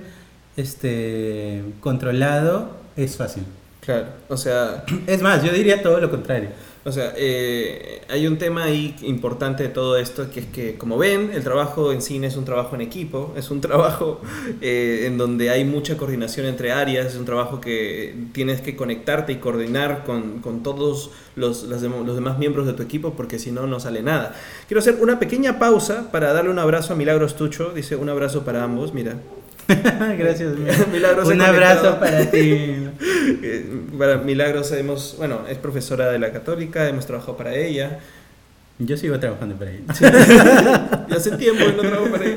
este 0.57 1.62
controlado 1.80 2.70
es 2.96 3.16
fácil. 3.16 3.44
Claro, 3.80 4.07
o 4.28 4.36
sea, 4.36 4.84
Es 5.07 5.22
más, 5.22 5.42
yo 5.44 5.52
diría 5.52 5.82
todo 5.82 6.00
lo 6.00 6.11
contrario. 6.11 6.48
o 6.84 6.92
sea 6.92 7.12
eh, 7.16 8.00
hay 8.09 8.26
un 8.26 8.36
tema 8.38 8.64
ahí 8.64 8.94
importante 9.02 9.62
de 9.64 9.68
todo 9.68 9.96
esto, 9.96 10.28
que 10.30 10.40
es 10.40 10.46
que, 10.46 10.76
como 10.76 10.98
ven, 10.98 11.30
el 11.32 11.42
trabajo 11.44 11.92
en 11.92 12.00
cine 12.02 12.26
es 12.28 12.36
un 12.36 12.44
trabajo 12.44 12.74
en 12.74 12.80
equipo, 12.80 13.32
es 13.36 13.50
un 13.50 13.61
trabajo 13.61 14.20
eh, 14.61 15.04
en 15.07 15.18
donde 15.18 15.50
hay 15.50 15.64
mucha 15.64 15.96
coordinación 15.96 16.46
entre 16.46 16.72
áreas, 16.72 17.07
es 17.07 17.16
un 17.16 17.24
trabajo 17.26 17.61
que 17.61 18.14
tienes 18.32 18.61
que 18.61 18.74
conectarte 18.76 19.32
y 19.32 19.36
coordinar 19.36 20.04
con, 20.04 20.40
con 20.40 20.62
todos 20.64 21.11
los, 21.36 21.68
dem- 21.70 22.04
los 22.04 22.14
demás 22.16 22.38
miembros 22.38 22.66
de 22.66 22.72
tu 22.72 22.82
equipo, 22.82 23.12
porque 23.14 23.38
si 23.38 23.52
no, 23.52 23.66
no 23.68 23.78
sale 23.80 24.02
nada. 24.02 24.34
Quiero 24.66 24.80
hacer 24.80 24.96
una 25.00 25.18
pequeña 25.20 25.59
pausa 25.59 26.11
para 26.11 26.32
darle 26.32 26.50
un 26.50 26.59
abrazo 26.59 26.92
a 26.92 26.96
Milagros 26.96 27.36
Tucho, 27.36 27.70
dice 27.74 27.94
un 27.96 28.09
abrazo 28.09 28.44
para 28.44 28.64
ambos, 28.64 28.94
mira. 28.94 29.16
Gracias. 30.19 30.57
mira. 30.57 30.75
Milagros 30.93 31.29
Un 31.29 31.41
abrazo 31.41 31.99
para 32.01 32.31
ti. 32.31 32.89
Eh, 33.43 33.67
para 33.99 34.19
Milagros 34.19 34.71
hemos, 34.73 35.17
bueno, 35.19 35.41
es 35.49 35.59
profesora 35.59 36.11
de 36.11 36.19
la 36.21 36.31
católica, 36.33 36.89
hemos 36.89 37.07
trabajado 37.07 37.37
para 37.37 37.55
ella. 37.57 37.99
Yo 38.79 38.97
sigo 38.97 39.19
trabajando 39.19 39.57
para 39.57 39.73
ahí. 39.73 39.85
Ya 41.09 41.17
hace 41.17 41.33
tiempo 41.37 41.64
que 41.67 41.73
no 41.73 41.81
trabajo 41.81 42.11
para 42.12 42.25
ella. 42.25 42.37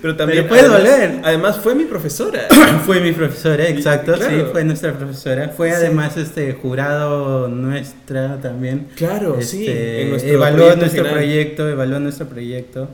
Pero 0.00 0.16
también. 0.16 0.46
Pero 0.46 0.48
puede 0.48 0.60
además- 0.62 0.78
doler. 0.82 1.20
Además, 1.24 1.58
fue 1.58 1.74
mi 1.74 1.84
profesora. 1.86 2.42
Fue 2.86 3.00
mi 3.00 3.12
profesora, 3.12 3.66
exacto, 3.68 4.14
Claro. 4.14 4.30
sí, 4.30 4.44
fue 4.52 4.64
nuestra 4.64 4.92
profesora. 4.92 5.48
Fue 5.48 5.70
Sí. 5.70 5.74
además 5.76 6.16
este 6.16 6.52
jurado 6.52 7.48
nuestra 7.48 8.36
también. 8.40 8.86
Claro, 8.94 9.38
sí. 9.42 9.66
Este, 9.66 10.02
En 10.02 10.10
nuestro 10.10 10.32
evaluó 10.32 10.56
proyecto 10.58 10.80
nuestro 10.80 11.02
final. 11.04 11.14
proyecto, 11.18 11.68
evaluó 11.68 11.98
nuestro 12.00 12.26
proyecto. 12.28 12.88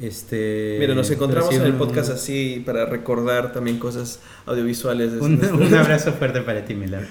Este, 0.00 0.76
Mira, 0.78 0.94
nos 0.94 1.10
encontramos 1.10 1.52
en 1.54 1.62
el 1.62 1.74
podcast 1.74 2.10
así 2.10 2.62
para 2.64 2.86
recordar 2.86 3.52
también 3.52 3.78
cosas 3.78 4.20
audiovisuales. 4.46 5.12
de 5.12 5.20
Un, 5.20 5.74
abrazo 5.74 6.12
fuerte 6.12 6.40
para 6.42 6.64
ti, 6.64 6.74
Milán. 6.74 7.08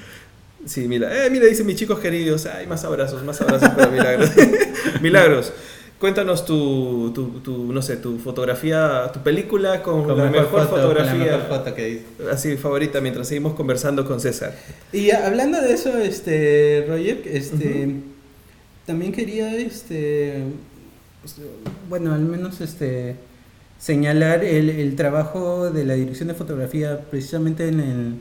Sí, 0.66 0.88
mira, 0.88 1.26
eh, 1.26 1.30
mira, 1.30 1.46
dice 1.46 1.64
mis 1.64 1.76
chicos 1.76 2.00
queridos, 2.00 2.46
ay, 2.46 2.66
más 2.68 2.84
abrazos, 2.84 3.24
más 3.24 3.40
abrazos 3.42 3.70
para 3.70 3.88
Milagros. 3.88 4.32
Milagros, 5.02 5.54
cuéntanos 6.00 6.46
tu, 6.46 7.12
tu, 7.14 7.40
tu, 7.42 7.72
no 7.72 7.82
sé, 7.82 7.98
tu 7.98 8.20
fotografía, 8.20 9.10
tu 9.14 9.22
película 9.22 9.82
con, 9.82 10.04
Con 10.04 10.18
la 10.18 10.30
mejor, 10.30 10.48
foto, 10.48 10.70
con 10.70 10.82
fotografía, 10.82 11.14
la 11.14 11.38
mejor 11.38 11.58
foto 11.58 11.76
que 11.76 11.86
dice. 11.86 12.06
así 12.32 12.58
favorita, 12.58 13.02
mientras 13.02 13.28
seguimos 13.28 13.54
conversando 13.54 14.06
con 14.06 14.20
César. 14.20 14.56
Y 14.92 15.12
hablando 15.12 15.62
de 15.62 15.74
eso, 15.74 15.98
este, 15.98 16.86
Roger, 16.88 17.22
este, 17.26 17.96
también 18.86 19.12
quería, 19.12 19.56
este, 19.56 20.44
bueno, 21.90 22.14
al 22.14 22.22
menos, 22.22 22.62
este, 22.62 23.16
señalar 23.80 24.44
el, 24.44 24.70
el 24.70 24.96
trabajo 24.96 25.70
de 25.72 25.86
la 25.86 25.94
dirección 25.96 26.28
de 26.30 26.34
fotografía 26.34 27.02
precisamente 27.12 27.68
en, 27.68 28.20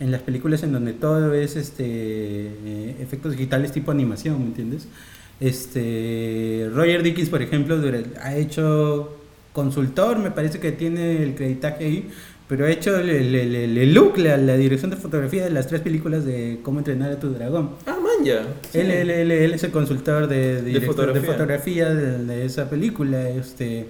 en 0.00 0.10
las 0.10 0.22
películas 0.22 0.62
en 0.62 0.72
donde 0.72 0.92
todo 0.92 1.32
es, 1.34 1.56
este, 1.56 1.84
eh, 1.86 2.96
efectos 3.00 3.32
digitales 3.32 3.72
tipo 3.72 3.90
animación, 3.90 4.38
¿me 4.40 4.46
entiendes? 4.46 4.88
Este, 5.40 6.68
Roger 6.72 7.02
Dickens, 7.02 7.28
por 7.28 7.42
ejemplo, 7.42 7.78
ha 8.22 8.34
hecho 8.36 9.16
consultor, 9.52 10.18
me 10.18 10.30
parece 10.30 10.58
que 10.60 10.72
tiene 10.72 11.22
el 11.22 11.34
creditaje 11.34 11.84
ahí, 11.84 12.08
pero 12.48 12.66
ha 12.66 12.70
hecho 12.70 12.96
el, 12.98 13.08
el- 13.10 13.34
el- 13.78 13.94
look, 13.94 14.18
la, 14.18 14.36
la 14.36 14.56
dirección 14.56 14.90
de 14.90 14.96
fotografía 14.96 15.44
de 15.44 15.50
las 15.50 15.66
tres 15.66 15.80
películas 15.80 16.24
de 16.24 16.60
Cómo 16.62 16.78
entrenar 16.78 17.10
a 17.12 17.18
tu 17.20 17.30
dragón. 17.32 17.70
Ah, 17.86 17.96
ya. 18.24 18.46
Sí. 18.72 18.78
Él, 18.78 18.90
él- 18.90 19.10
él- 19.10 19.30
él 19.30 19.52
es 19.54 19.64
el 19.64 19.70
consultor 19.70 20.26
de, 20.28 20.62
de, 20.62 20.80
fotografía. 20.80 21.22
fotografía 21.32 21.94
de, 21.94 22.24
de 22.24 22.44
esa 22.44 22.68
película. 22.70 23.28
Este, 23.30 23.86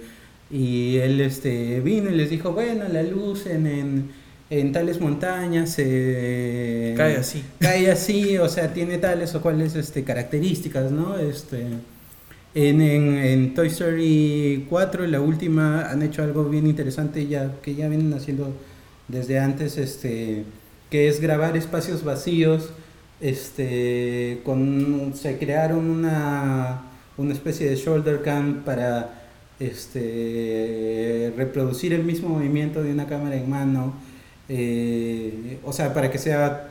y 0.50 0.96
él 0.98 1.20
este, 1.20 1.80
vino 1.80 2.10
y 2.10 2.14
les 2.14 2.30
dijo, 2.30 2.52
bueno, 2.52 2.84
la 2.92 3.02
luz 3.02 3.46
en, 3.46 3.66
en, 3.66 4.10
en 4.50 4.72
tales 4.72 5.00
montañas 5.00 5.70
se... 5.70 6.94
Cae 6.96 7.16
así. 7.16 7.42
Cae 7.58 7.90
así, 7.90 8.38
o 8.38 8.48
sea, 8.48 8.72
tiene 8.72 8.98
tales 8.98 9.34
o 9.34 9.42
cuales 9.42 9.74
este, 9.74 10.04
características, 10.04 10.92
¿no? 10.92 11.18
Este, 11.18 11.62
en, 12.54 12.80
en, 12.80 13.18
en 13.18 13.54
Toy 13.54 13.66
Story 13.68 14.66
4, 14.70 15.06
la 15.08 15.20
última, 15.20 15.90
han 15.90 16.02
hecho 16.02 16.22
algo 16.22 16.44
bien 16.44 16.66
interesante 16.66 17.26
ya, 17.26 17.52
que 17.62 17.74
ya 17.74 17.88
vienen 17.88 18.14
haciendo 18.14 18.52
desde 19.08 19.38
antes, 19.38 19.76
este, 19.78 20.44
que 20.90 21.08
es 21.08 21.20
grabar 21.20 21.56
espacios 21.56 22.04
vacíos. 22.04 22.70
Este, 23.20 24.40
con, 24.44 25.12
se 25.14 25.38
crearon 25.38 25.88
una, 25.90 26.82
una 27.16 27.32
especie 27.32 27.68
de 27.70 27.76
shoulder 27.76 28.22
cam 28.22 28.62
para 28.64 29.22
este, 29.58 31.32
reproducir 31.36 31.94
el 31.94 32.04
mismo 32.04 32.28
movimiento 32.28 32.82
de 32.82 32.92
una 32.92 33.06
cámara 33.06 33.36
en 33.36 33.48
mano. 33.48 33.94
eh, 34.48 35.58
o 35.64 35.72
sea, 35.72 35.94
para 35.94 36.10
que 36.10 36.18
sea 36.18 36.68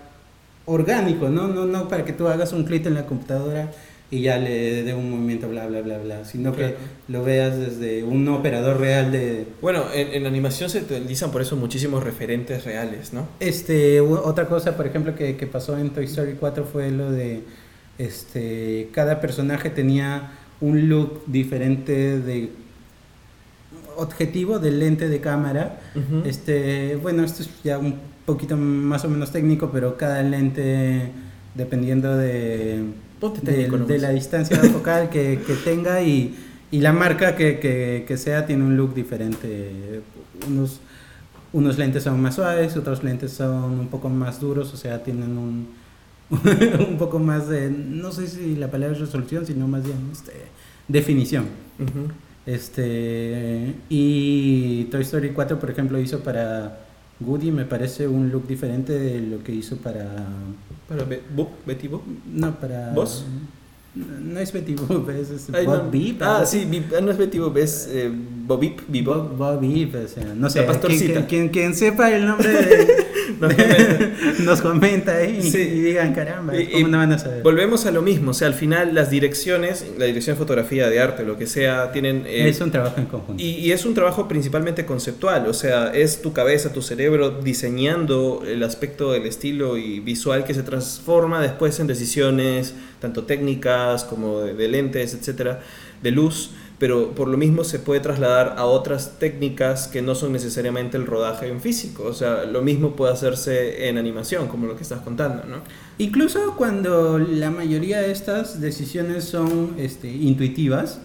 orgánico, 0.66 1.30
¿no? 1.30 1.48
No, 1.48 1.66
no 1.66 1.88
para 1.90 2.06
que 2.06 2.14
tú 2.14 2.28
hagas 2.28 2.54
un 2.54 2.64
clic 2.66 2.86
en 2.86 2.96
la 2.96 3.06
computadora 3.06 3.72
y 4.12 4.22
ya 4.22 4.38
le 4.38 4.84
dé 4.84 4.94
un 4.94 5.10
movimiento, 5.12 5.50
bla, 5.50 5.66
bla, 5.68 5.82
bla, 5.82 5.98
bla, 5.98 6.26
sino 6.26 6.54
Claro. 6.54 6.74
que 6.76 7.12
lo 7.12 7.24
veas 7.24 7.58
desde 7.58 8.04
un 8.04 8.28
operador 8.30 8.80
real 8.80 9.12
de... 9.12 9.46
Bueno, 9.62 9.86
en, 9.94 10.14
en 10.14 10.26
animación 10.26 10.70
se 10.70 10.80
utilizan 10.80 11.32
por 11.32 11.42
eso 11.42 11.56
muchísimos 11.56 12.04
referentes 12.04 12.64
reales, 12.66 13.14
¿no? 13.14 13.28
Este, 13.40 14.00
otra 14.02 14.46
cosa, 14.48 14.78
por 14.78 14.86
ejemplo, 14.88 15.16
que, 15.16 15.36
que 15.38 15.48
pasó 15.48 15.78
en 15.78 15.90
Toy 15.90 16.06
Story 16.06 16.36
4 16.40 16.66
fue 16.66 16.92
lo 16.92 17.12
de, 17.12 17.42
este, 17.98 18.90
cada 18.92 19.20
personaje 19.22 19.70
tenía 19.70 20.32
un 20.62 20.88
look 20.88 21.24
diferente 21.28 22.20
de 22.20 22.50
objetivo 23.98 24.60
del 24.60 24.80
lente 24.80 25.08
de 25.10 25.20
cámara. 25.22 25.80
Este, 26.26 26.98
bueno, 27.02 27.24
esto 27.24 27.44
es 27.44 27.50
ya 27.64 27.78
un 27.78 27.96
poquito 28.26 28.58
más 28.58 29.06
o 29.06 29.10
menos 29.10 29.32
técnico, 29.32 29.70
pero 29.72 29.98
cada 29.98 30.22
lente, 30.24 31.12
dependiendo 31.56 32.16
de, 32.18 32.84
Ponte 33.26 33.42
de, 33.42 33.52
técnico 33.52 33.78
de 33.78 33.84
nomás. 33.84 34.02
la 34.02 34.10
distancia 34.10 34.58
focal 34.58 35.10
que, 35.10 35.42
que 35.46 35.54
tenga 35.56 36.02
y, 36.02 36.36
y 36.72 36.80
la 36.80 36.94
marca 36.94 37.36
que, 37.36 37.60
que, 37.60 38.06
que 38.08 38.18
sea, 38.18 38.46
tiene 38.46 38.64
un 38.64 38.78
look 38.78 38.94
diferente. 38.94 40.02
Unos, 40.48 40.80
unos 41.54 41.78
lentes 41.78 42.04
son 42.04 42.22
más 42.22 42.36
suaves, 42.36 42.76
otros 42.78 43.04
lentes 43.04 43.32
son 43.32 43.80
un 43.80 43.88
poco 43.88 44.10
más 44.10 44.40
duros, 44.40 44.74
o 44.74 44.78
sea, 44.78 45.02
tienen 45.04 45.38
un, 45.38 45.68
un 46.88 46.98
poco 46.98 47.20
más 47.20 47.48
de, 47.48 47.70
no 47.70 48.12
sé 48.12 48.28
si 48.28 48.56
la 48.56 48.70
palabra 48.70 48.96
es 48.96 49.02
resolución, 49.02 49.46
sino 49.46 49.68
más 49.68 49.84
bien 49.84 49.98
este, 50.12 50.34
definición. 50.88 51.46
Este 52.46 53.74
y 53.90 54.84
Toy 54.86 55.02
Story 55.02 55.32
4, 55.32 55.60
por 55.60 55.72
ejemplo, 55.72 56.00
hizo 56.00 56.20
para 56.20 56.85
Woody, 57.22 57.52
me 57.52 57.66
parece 57.66 58.08
un 58.08 58.30
look 58.32 58.46
diferente 58.48 58.94
de 58.94 59.22
lo 59.22 59.42
que 59.44 59.54
hizo 59.54 59.78
para 59.78 60.06
Para 60.88 61.04
Be- 61.06 61.22
Betty 61.66 61.88
Boop. 61.88 62.02
no 62.32 62.56
para 62.60 62.92
¿Vos? 62.94 63.26
No 63.96 64.40
es 64.42 64.52
Betty 64.52 64.76
Boop, 64.76 65.10
es, 65.10 65.30
es 65.30 65.48
Ay, 65.54 65.66
Bob 65.66 65.86
no. 65.86 65.92
Beep, 65.92 66.22
Ah, 66.22 66.44
sí. 66.46 66.68
Beep. 66.70 66.92
Ah, 66.98 67.02
no 67.02 67.12
es 67.12 67.18
Betty 67.18 67.40
Boop, 67.40 67.56
es 67.58 67.88
eh, 67.90 68.12
Bobip, 68.12 68.82
Bob, 68.82 68.86
Bebop. 68.90 69.38
Bob 69.38 69.62
Beep, 69.62 69.96
o 69.96 70.08
sea, 70.08 70.26
no 70.36 70.50
sé, 70.50 70.60
La 70.62 70.68
pastorcita. 70.68 71.14
Quien, 71.26 71.48
quien- 71.48 71.50
quien 71.50 71.76
sepa 71.76 72.12
el 72.12 72.26
nombre 72.26 72.50
de, 72.52 73.06
Nos 73.40 73.54
comenta. 73.56 74.44
nos 74.44 74.62
comenta 74.62 75.16
ahí 75.18 75.40
y- 75.42 75.50
Sí. 75.50 75.60
y, 75.62 75.80
digan 75.82 76.14
caramba, 76.14 76.52
¿cómo 76.54 76.78
y 76.80 76.84
no 76.92 76.98
van 76.98 77.14
a 77.14 77.18
saber? 77.20 77.42
Volvemos 77.42 77.86
a 77.86 77.92
lo 77.92 78.02
mismo, 78.02 78.32
o 78.32 78.34
sea, 78.34 78.48
al 78.50 78.54
final 78.54 78.94
las 78.94 79.10
direcciones, 79.10 79.86
la 79.98 80.06
dirección 80.06 80.36
de 80.36 80.40
fotografía, 80.40 80.90
de 80.90 81.00
arte, 81.00 81.24
lo 81.24 81.38
que 81.38 81.48
sea, 81.48 81.92
tienen... 81.94 82.24
eh, 82.28 82.50
es 82.50 82.60
un 82.60 82.72
trabajo 82.72 83.00
en 83.00 83.06
conjunto. 83.06 83.42
Y, 83.42 83.52
y 83.52 83.72
es 83.72 83.86
un 83.86 83.94
trabajo 83.94 84.28
principalmente 84.28 84.86
conceptual, 84.86 85.48
o 85.48 85.54
sea, 85.54 85.94
es 85.94 86.22
tu 86.22 86.34
cabeza, 86.34 86.74
tu 86.74 86.82
cerebro 86.82 87.30
diseñando 87.42 88.44
el 88.46 88.62
aspecto 88.64 89.14
del 89.14 89.26
estilo 89.26 89.78
y 89.78 90.02
visual 90.02 90.44
que 90.44 90.54
se 90.54 90.64
transforma 90.64 91.42
después 91.42 91.80
en 91.80 91.88
decisiones 91.88 92.74
tanto 93.06 93.24
técnicas 93.24 94.04
como 94.04 94.40
de, 94.40 94.56
de 94.56 94.68
lentes, 94.68 95.14
etcétera, 95.14 95.62
de 96.02 96.12
luz, 96.12 96.52
pero 96.78 97.12
por 97.12 97.28
lo 97.28 97.38
mismo 97.38 97.64
se 97.64 97.80
puede 97.80 98.00
trasladar 98.02 98.56
a 98.58 98.66
otras 98.66 99.18
técnicas 99.20 99.88
que 99.88 100.02
no 100.02 100.16
son 100.16 100.34
necesariamente 100.34 100.98
el 100.98 101.06
rodaje 101.06 101.48
en 101.48 101.62
físico, 101.62 102.04
o 102.04 102.14
sea, 102.14 102.46
lo 102.46 102.62
mismo 102.62 102.96
puede 102.96 103.14
hacerse 103.14 103.88
en 103.88 103.98
animación, 103.98 104.48
como 104.48 104.68
lo 104.68 104.76
que 104.76 104.84
estás 104.84 105.02
contando, 105.02 105.44
¿no? 105.46 105.58
Incluso 105.98 106.56
cuando 106.58 107.20
la 107.20 107.52
mayoría 107.52 108.02
de 108.02 108.12
estas 108.12 108.60
decisiones 108.60 109.24
son 109.24 109.76
este, 109.78 110.12
intuitivas, 110.12 111.00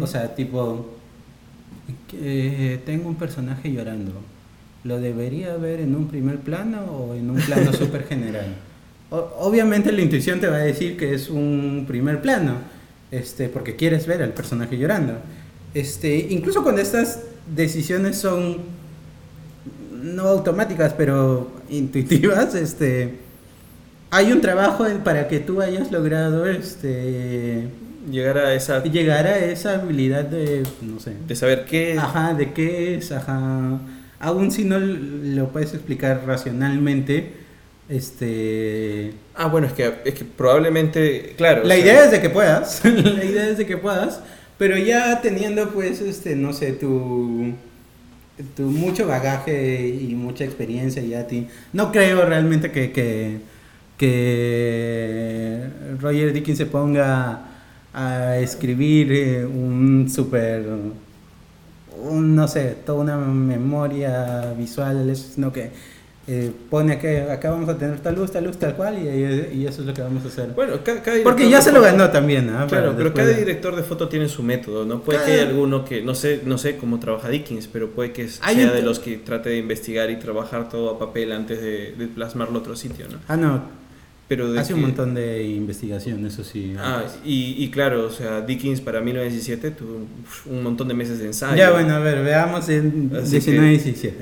o 0.00 0.06
sea, 0.06 0.34
tipo, 0.36 0.86
que 2.08 2.80
tengo 2.86 3.08
un 3.08 3.16
personaje 3.16 3.72
llorando, 3.72 4.12
¿lo 4.84 5.00
debería 5.00 5.56
ver 5.56 5.80
en 5.80 5.96
un 5.96 6.08
primer 6.08 6.38
plano 6.38 6.82
o 6.84 7.14
en 7.14 7.30
un 7.30 7.36
plano 7.36 7.72
súper 7.78 8.06
general? 8.06 8.54
Obviamente 9.38 9.92
la 9.92 10.00
intuición 10.00 10.40
te 10.40 10.48
va 10.48 10.56
a 10.56 10.60
decir 10.60 10.96
que 10.96 11.14
es 11.14 11.28
un 11.28 11.84
primer 11.86 12.22
plano, 12.22 12.54
este, 13.10 13.48
porque 13.48 13.76
quieres 13.76 14.06
ver 14.06 14.22
al 14.22 14.32
personaje 14.32 14.78
llorando. 14.78 15.18
Este, 15.74 16.16
incluso 16.30 16.62
cuando 16.62 16.80
estas 16.80 17.20
decisiones 17.54 18.16
son 18.16 18.58
no 20.02 20.24
automáticas, 20.24 20.94
pero 20.94 21.50
intuitivas, 21.68 22.54
este, 22.56 23.18
hay 24.10 24.32
un 24.32 24.40
trabajo 24.40 24.86
para 25.04 25.28
que 25.28 25.40
tú 25.40 25.60
hayas 25.60 25.92
logrado 25.92 26.46
este, 26.46 27.68
Llegar 28.10 28.36
a 28.38 28.54
esa... 28.54 28.82
llegar 28.82 29.26
a 29.26 29.38
esa 29.38 29.74
habilidad 29.74 30.24
de, 30.24 30.64
no 30.80 30.98
sé, 30.98 31.12
de 31.26 31.36
saber 31.36 31.66
qué... 31.66 31.96
ajá, 31.98 32.34
de 32.34 32.52
qué 32.52 32.96
es, 32.96 33.12
ajá, 33.12 33.78
aún 34.18 34.50
si 34.50 34.64
no 34.64 34.78
lo 34.80 35.50
puedes 35.50 35.72
explicar 35.72 36.22
racionalmente, 36.26 37.41
este, 37.88 39.14
Ah, 39.34 39.46
bueno, 39.48 39.66
es 39.66 39.72
que, 39.72 39.94
es 40.04 40.14
que 40.14 40.24
probablemente, 40.24 41.34
claro. 41.36 41.64
o 41.64 41.66
la 41.66 41.74
sea, 41.74 41.84
idea 41.84 42.04
es 42.04 42.10
de 42.10 42.20
que 42.20 42.30
puedas, 42.30 42.84
la 42.84 43.24
idea 43.24 43.48
es 43.48 43.58
de 43.58 43.66
que 43.66 43.78
puedas, 43.78 44.20
pero 44.58 44.76
ya 44.76 45.20
teniendo 45.22 45.70
pues, 45.70 46.00
este, 46.00 46.36
no 46.36 46.52
sé, 46.52 46.72
tu, 46.72 47.54
tu 48.56 48.62
mucho 48.64 49.06
bagaje 49.06 49.88
y 49.88 50.14
mucha 50.14 50.44
experiencia 50.44 51.02
ya 51.02 51.20
a 51.20 51.26
ti, 51.26 51.48
no 51.72 51.92
creo 51.92 52.24
realmente 52.26 52.70
que, 52.72 52.92
que, 52.92 53.38
que 53.96 55.60
Roger 56.00 56.32
Dickens 56.32 56.58
se 56.58 56.66
ponga 56.66 57.46
a 57.94 58.38
escribir 58.38 59.12
eh, 59.12 59.44
un 59.46 60.08
super, 60.10 60.64
un, 61.98 62.34
no 62.34 62.48
sé, 62.48 62.76
toda 62.86 63.00
una 63.02 63.16
memoria 63.16 64.52
visual, 64.56 65.14
sino 65.16 65.52
que 65.52 65.70
eh, 66.28 66.52
pone 66.70 66.98
que 67.00 67.22
acá 67.22 67.50
vamos 67.50 67.68
a 67.68 67.76
tener 67.76 67.98
tal 67.98 68.14
luz, 68.14 68.30
tal 68.30 68.44
luz, 68.44 68.56
tal 68.56 68.76
cual, 68.76 68.96
y, 68.96 69.56
y 69.58 69.66
eso 69.66 69.80
es 69.80 69.86
lo 69.88 69.92
que 69.92 70.02
vamos 70.02 70.24
a 70.24 70.28
hacer. 70.28 70.50
Bueno, 70.54 70.74
ca- 70.84 71.02
cada 71.02 71.20
Porque 71.24 71.50
ya 71.50 71.60
se 71.60 71.72
lo 71.72 71.80
ganó 71.82 72.10
también, 72.10 72.48
¿ah? 72.50 72.66
Claro, 72.68 72.92
pero 72.96 73.04
después 73.10 73.24
cada 73.24 73.28
de- 73.36 73.40
director 73.44 73.74
de 73.74 73.82
foto 73.82 74.08
tiene 74.08 74.28
su 74.28 74.42
método, 74.44 74.84
¿no? 74.84 75.00
Puede 75.02 75.18
que 75.18 75.24
Cada- 75.24 75.34
haya 75.42 75.48
alguno 75.48 75.84
que, 75.84 76.00
no 76.02 76.14
sé, 76.14 76.40
no 76.44 76.58
sé 76.58 76.76
cómo 76.76 77.00
trabaja 77.00 77.28
Dickens, 77.28 77.66
pero 77.66 77.90
puede 77.90 78.12
que 78.12 78.28
Hay 78.40 78.54
sea 78.56 78.68
un- 78.68 78.72
de 78.74 78.82
los 78.82 79.00
que 79.00 79.16
trate 79.16 79.48
de 79.50 79.58
investigar 79.58 80.10
y 80.10 80.16
trabajar 80.16 80.68
todo 80.68 80.90
a 80.90 80.98
papel 80.98 81.32
antes 81.32 81.60
de, 81.60 81.92
de 81.98 82.06
plasmarlo 82.06 82.56
a 82.56 82.60
otro 82.60 82.76
sitio, 82.76 83.06
¿no? 83.10 83.18
Ah, 83.26 83.36
no, 83.36 83.60
Pero 84.28 84.46
hace 84.58 84.74
un 84.74 84.80
que- 84.80 84.86
montón 84.86 85.14
de 85.14 85.42
investigación, 85.42 86.24
eso 86.24 86.44
sí. 86.44 86.74
Ah, 86.78 87.02
y, 87.24 87.56
y 87.64 87.68
claro, 87.72 88.06
o 88.06 88.10
sea, 88.10 88.40
Dickens 88.42 88.80
para 88.80 89.00
1917 89.00 89.72
tuvo 89.72 89.96
un, 89.96 90.08
un 90.56 90.62
montón 90.62 90.86
de 90.86 90.94
meses 90.94 91.18
de 91.18 91.26
ensayo. 91.26 91.56
ya, 91.56 91.72
bueno, 91.72 91.94
a 91.94 91.98
ver, 91.98 92.22
veamos 92.22 92.68
en 92.68 93.10
Así 93.20 93.38
19-17. 93.40 94.12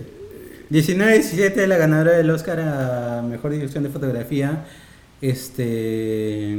19-17, 0.71 1.67
la 1.67 1.77
ganadora 1.77 2.13
del 2.13 2.31
Oscar 2.31 2.61
a 2.61 3.23
Mejor 3.23 3.53
Dirección 3.53 3.83
de 3.83 3.91
Fotografía. 3.91 4.65
Este, 5.21 6.57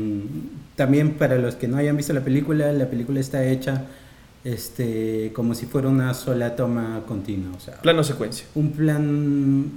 también 0.76 1.14
para 1.14 1.38
los 1.38 1.56
que 1.56 1.68
no 1.68 1.78
hayan 1.78 1.98
visto 1.98 2.14
la 2.14 2.22
película, 2.22 2.72
la 2.74 2.90
película 2.90 3.20
está 3.20 3.46
hecha 3.46 3.86
este, 4.44 5.32
como 5.34 5.54
si 5.54 5.66
fuera 5.66 5.88
una 5.88 6.14
sola 6.14 6.56
toma 6.56 7.04
continua. 7.08 7.56
O 7.56 7.60
sea, 7.60 7.76
Plano 7.82 8.04
secuencia. 8.04 8.46
un 8.56 8.72
plan, 8.72 9.72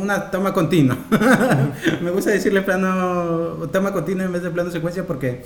una 0.00 0.30
toma 0.30 0.52
continua. 0.52 0.98
Me 2.02 2.10
gusta 2.10 2.30
decirle 2.30 2.62
plano, 2.62 3.68
toma 3.72 3.92
continua 3.92 4.24
en 4.24 4.32
vez 4.32 4.42
de 4.42 4.50
plano 4.50 4.70
secuencia 4.70 5.06
porque 5.06 5.44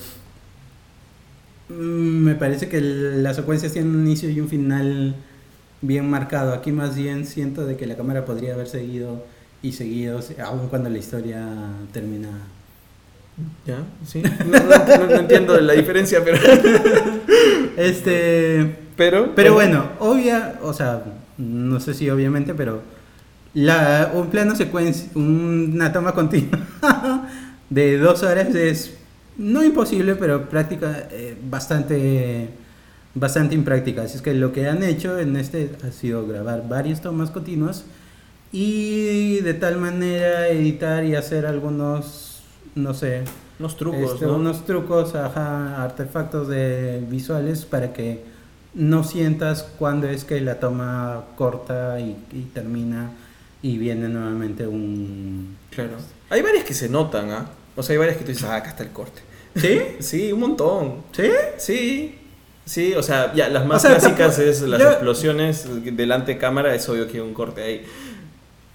mm, 1.68 1.72
me 1.72 2.34
parece 2.36 2.68
que 2.68 2.80
las 2.80 3.36
secuencias 3.36 3.72
tienen 3.72 3.95
un 3.95 4.07
inicio 4.07 4.30
y 4.30 4.41
un 4.41 4.49
final 4.49 5.16
bien 5.83 6.09
marcado. 6.09 6.53
Aquí 6.55 6.72
más 6.72 6.97
bien 6.97 7.26
siento 7.26 7.66
de 7.66 7.76
que 7.76 7.87
la 7.87 7.97
cámara 7.97 8.24
podría 8.24 8.55
haber 8.55 8.66
seguido 8.68 9.24
y 9.62 9.72
seguido, 9.72 10.20
aun 10.45 10.68
cuando 10.68 10.89
la 10.91 10.99
historia 10.99 11.47
termina. 11.93 12.28
¿Ya? 13.66 13.78
Sí. 14.07 14.22
No, 14.22 14.59
no- 14.61 14.99
no- 14.99 15.07
no 15.07 15.16
entiendo 15.20 15.59
la 15.61 15.72
diferencia, 15.74 16.22
pero... 16.24 16.39
Este, 17.76 18.76
Pero, 18.97 19.35
pero 19.35 19.55
bueno, 19.55 19.85
obvia, 20.01 20.59
o 20.62 20.72
sea, 20.74 21.03
no 21.39 21.81
sé 21.81 21.95
si 21.95 22.11
obviamente, 22.11 22.53
pero 22.55 22.83
La, 23.55 24.11
un 24.14 24.28
plano 24.28 24.55
secuencia, 24.55 25.09
una 25.14 25.91
toma 25.93 26.12
continua 26.12 26.59
de 27.70 27.97
dos 27.99 28.22
horas 28.22 28.55
es 28.55 28.95
no 29.39 29.64
imposible, 29.64 30.14
pero 30.16 30.49
práctica 30.51 31.09
eh, 31.11 31.37
bastante 31.49 32.51
bastante 33.14 33.54
impráctica. 33.54 34.02
Así 34.02 34.16
es 34.16 34.22
que 34.22 34.34
lo 34.34 34.52
que 34.52 34.68
han 34.68 34.82
hecho 34.82 35.18
en 35.18 35.36
este 35.36 35.70
ha 35.86 35.92
sido 35.92 36.26
grabar 36.26 36.68
varias 36.68 37.00
tomas 37.00 37.30
continuas 37.30 37.84
y 38.52 39.40
de 39.40 39.54
tal 39.54 39.78
manera 39.78 40.48
editar 40.48 41.04
y 41.04 41.14
hacer 41.14 41.46
algunos, 41.46 42.42
no 42.74 42.94
sé, 42.94 43.22
unos 43.58 43.76
trucos, 43.76 44.14
este, 44.14 44.26
¿no? 44.26 44.36
unos 44.36 44.64
trucos, 44.64 45.14
ajá, 45.14 45.82
artefactos 45.82 46.48
de 46.48 47.04
visuales 47.08 47.64
para 47.64 47.92
que 47.92 48.24
no 48.74 49.04
sientas 49.04 49.66
cuando 49.78 50.08
es 50.08 50.24
que 50.24 50.40
la 50.40 50.61
toma 50.61 51.24
corta 51.36 52.00
y, 52.00 52.16
y 52.32 52.42
termina 52.54 53.11
y 53.62 53.78
viene 53.78 54.08
nuevamente 54.08 54.66
un... 54.66 55.56
Claro. 55.70 55.96
Hay 56.30 56.42
varias 56.42 56.64
que 56.64 56.74
se 56.74 56.88
notan, 56.88 57.30
¿ah? 57.30 57.50
O 57.76 57.82
sea, 57.82 57.94
hay 57.94 57.98
varias 57.98 58.16
que 58.16 58.24
tú 58.24 58.30
dices, 58.30 58.44
ah, 58.44 58.56
acá 58.56 58.70
está 58.70 58.82
el 58.82 58.90
corte. 58.90 59.22
¿Sí? 59.56 59.80
Sí, 60.00 60.32
un 60.32 60.40
montón. 60.40 61.02
¿Sí? 61.12 61.30
Sí. 61.58 62.19
Sí, 62.70 62.94
o 62.94 63.02
sea, 63.02 63.34
ya 63.34 63.48
las 63.48 63.66
más 63.66 63.78
O 63.78 63.88
sea, 63.88 63.96
clásicas 63.98 64.36
tampoco- 64.36 64.48
es 64.48 64.62
las 64.62 64.80
yo- 64.80 64.90
explosiones 64.90 65.66
delante 65.96 66.34
de 66.34 66.38
cámara, 66.38 66.72
es 66.72 66.88
obvio 66.88 67.08
que 67.08 67.14
hay 67.14 67.20
un 67.20 67.34
corte 67.34 67.62
ahí. 67.64 67.84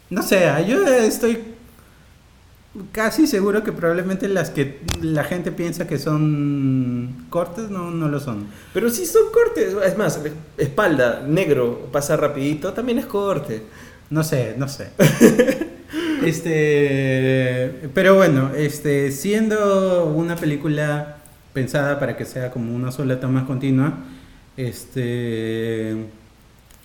No 0.10 0.22
sé, 0.22 0.46
yo 0.68 0.86
estoy 0.86 1.40
casi 2.92 3.26
seguro 3.26 3.64
que 3.64 3.72
probablemente 3.72 4.28
las 4.28 4.50
que 4.50 4.82
la 5.02 5.24
gente 5.24 5.54
piensa 5.54 5.88
que 5.88 5.98
son 5.98 7.26
cortes 7.30 7.70
no, 7.70 7.90
no 7.90 8.10
lo 8.10 8.20
son. 8.20 8.48
Pero 8.74 8.90
si 8.90 9.06
son 9.06 9.32
cortes, 9.32 9.74
es 9.86 9.98
más, 9.98 10.20
espalda, 10.58 11.24
negro, 11.26 11.88
pasa 11.94 12.18
rapidito, 12.18 12.74
también 12.74 13.00
es 13.00 13.06
corte. 13.06 13.62
No 14.10 14.26
sé, 14.26 14.56
no 14.58 14.68
sé. 14.68 14.90
este, 16.26 17.90
pero 17.94 18.16
bueno, 18.16 18.52
este, 18.56 19.12
siendo 19.12 20.06
una 20.08 20.36
película 20.36 21.15
pensada 21.56 22.00
para 22.00 22.16
que 22.18 22.26
sea 22.26 22.52
como 22.52 22.76
una 22.76 22.92
sola 22.92 23.20
toma 23.20 23.48
continua, 23.48 23.96
este, 24.58 25.92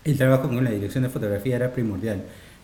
el 0.04 0.16
trabajo 0.16 0.48
con 0.48 0.64
la 0.64 0.70
dirección 0.70 1.02
de 1.04 1.10
fotografía 1.10 1.56
era 1.56 1.72
primordial. 1.72 2.22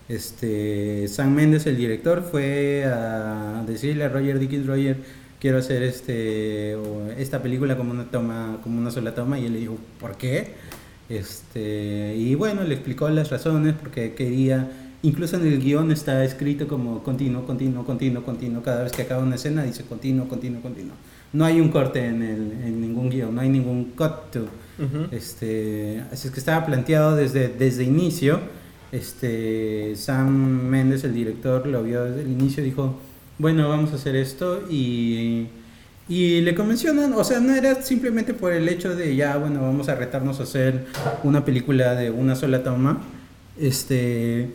Este, 0.09 1.09
Sam 1.09 1.35
Mendes, 1.35 1.67
el 1.67 1.77
director, 1.77 2.23
fue 2.23 2.85
a 2.85 3.65
decirle 3.67 4.05
a 4.05 4.09
Roger 4.09 4.39
Dickens, 4.39 4.67
Roger, 4.67 4.97
quiero 5.41 5.59
hacer 5.59 5.83
este, 5.83 6.77
esta 7.19 7.43
película 7.43 7.77
como 7.77 7.91
una 7.91 8.05
toma, 8.05 8.59
como 8.63 8.79
una 8.79 8.91
sola 8.93 9.15
toma, 9.15 9.39
y 9.39 9.47
él 9.47 9.55
le 9.55 9.59
dijo, 9.59 9.77
¿por 9.99 10.17
qué? 10.17 10.55
Este, 11.09 12.15
y 12.17 12.37
bueno, 12.37 12.63
le 12.63 12.75
explicó 12.75 13.09
las 13.09 13.31
razones 13.31 13.75
porque 13.75 14.15
quería, 14.15 14.71
incluso 15.03 15.37
en 15.37 15.47
el 15.47 15.61
guion 15.61 15.91
está 15.91 16.25
escrito 16.25 16.69
como 16.69 17.03
continuo, 17.03 17.45
continuo, 17.45 17.85
continuo, 17.85 18.23
continuo. 18.23 18.63
Cada 18.63 18.85
vez 18.85 18.93
que 18.93 19.03
acaba 19.03 19.23
una 19.25 19.35
escena 19.35 19.65
dice 19.65 19.85
continuo, 19.85 20.29
continuo, 20.29 20.63
continuo. 20.63 20.95
No 21.37 21.45
hay 21.45 21.61
un 21.61 21.69
corte 21.69 22.07
en, 22.07 22.23
el, 22.23 22.53
en 22.65 22.81
ningún 22.81 23.11
guion, 23.11 23.35
no 23.35 23.43
hay 23.43 23.51
ningún 23.51 23.93
cut 23.95 24.31
to. 24.33 24.47
Este, 25.11 26.03
así 26.11 26.29
es 26.29 26.33
que 26.33 26.41
estaba 26.41 26.65
planteado 26.65 27.15
desde, 27.15 27.49
desde 27.49 27.85
inicio. 27.85 28.41
Este, 28.91 29.95
Sam 29.97 30.31
Mendes, 30.71 31.05
el 31.05 31.13
director, 31.13 31.67
lo 31.67 31.83
vio 31.83 32.05
desde 32.05 32.23
el 32.23 32.31
inicio 32.31 32.63
y 32.63 32.67
dijo, 32.67 32.99
bueno, 33.37 33.69
vamos 33.69 33.93
a 33.93 33.97
hacer 33.97 34.17
esto 34.17 34.63
y, 34.71 35.49
y 36.09 36.41
le 36.41 36.55
convencionan, 36.55 37.13
o 37.13 37.23
sea, 37.23 37.39
no 37.41 37.55
era 37.55 37.83
simplemente 37.83 38.33
por 38.33 38.55
el 38.55 38.67
hecho 38.71 38.97
de 38.97 39.15
ya, 39.15 39.37
bueno, 39.37 39.61
vamos 39.61 39.91
a 39.91 39.95
retarnos 39.95 40.41
a 40.41 40.45
hacer 40.45 40.87
una 41.23 41.45
película 41.45 41.95
de 41.97 42.11
una 42.11 42.35
sola 42.35 42.63
toma, 42.63 43.03
este, 43.61 44.49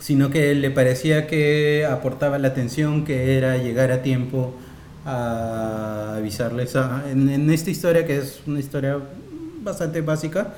sino 0.00 0.30
que 0.30 0.54
le 0.54 0.70
parecía 0.70 1.26
que 1.26 1.86
aportaba 1.90 2.38
la 2.38 2.48
atención 2.48 3.04
que 3.04 3.36
era 3.36 3.58
llegar 3.58 3.92
a 3.92 4.00
tiempo 4.00 4.54
a 5.06 6.14
avisarles 6.16 6.76
a- 6.76 7.04
en, 7.10 7.28
en 7.28 7.50
esta 7.50 7.70
historia 7.70 8.06
que 8.06 8.18
es 8.18 8.40
una 8.46 8.58
historia 8.60 8.98
bastante 9.62 10.00
básica 10.00 10.54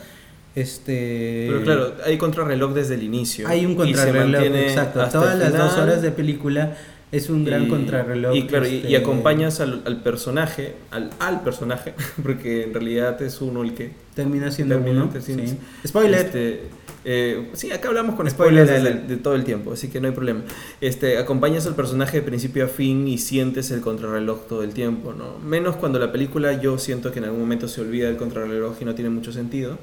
este 0.55 1.47
Pero 1.49 1.63
claro, 1.65 1.93
hay 2.05 2.17
contrarreloj 2.17 2.73
desde 2.73 2.95
el 2.95 3.03
inicio. 3.03 3.47
hay 3.49 3.67
un 3.67 3.75
contrarreloj 3.75 4.43
exacto 4.43 5.05
todas 5.13 5.39
las 5.39 5.53
dos 5.53 5.77
horas 5.79 6.01
de 6.03 6.11
película 6.11 6.77
es 7.13 7.31
un 7.31 7.45
gran 7.45 7.65
Y- 7.65 7.69
contrarreloj 7.69 8.35
Y 8.37 8.47
claro, 8.47 8.67
y- 8.67 8.71
y, 8.71 8.77
este, 8.79 8.97
acompañas 8.97 9.61
al, 9.61 9.83
al 9.85 10.03
personaje, 10.03 10.75
al, 10.91 11.11
al 11.21 11.43
personaje, 11.43 11.95
porque 12.23 12.65
en 12.65 12.75
realidad 12.75 13.21
es 13.23 13.41
uno 13.41 13.63
el 13.63 13.75
que 13.75 13.93
termina 14.15 14.51
siendo 14.51 14.75
termina 14.77 15.05
uno 15.05 15.13
termina- 15.13 15.47
sí. 15.49 15.59
spoiler 15.87 16.27
Este, 16.27 16.63
eh, 17.09 17.51
sí, 17.53 17.71
acá 17.71 17.87
hablamos 17.87 18.17
con 18.17 18.29
Spoiler 18.29 18.67
spoilers 18.67 19.07
de, 19.09 19.17
todo 19.19 19.37
el 19.37 19.45
tiempo, 19.45 19.73
así 19.75 19.87
que 19.89 20.01
no 20.01 20.09
hay 20.09 20.13
problema. 20.15 20.41
Este, 20.81 21.19
acompañas 21.19 21.65
al 21.69 21.77
personaje 21.77 22.17
de 22.17 22.23
principio 22.25 22.65
a 22.65 22.69
fin 22.69 23.07
y 23.07 23.19
sientes 23.19 23.71
el 23.71 23.81
contrarreloj 23.81 24.49
todo 24.49 24.65
el 24.65 24.71
tiempo, 24.75 25.13
¿no? 25.15 25.39
Menos 25.39 25.77
cuando 25.77 26.01
la 26.01 26.11
película 26.11 26.61
yo 26.61 26.79
siento 26.79 27.13
que 27.13 27.21
en 27.21 27.27
algún 27.27 27.39
momento 27.41 27.69
se 27.69 27.81
olvida 27.81 28.09
del 28.09 28.17
contrarreloj 28.17 28.75
y 28.81 28.85
no 28.85 28.97
tiene 28.97 29.11
mucho 29.11 29.31
sentido. 29.31 29.79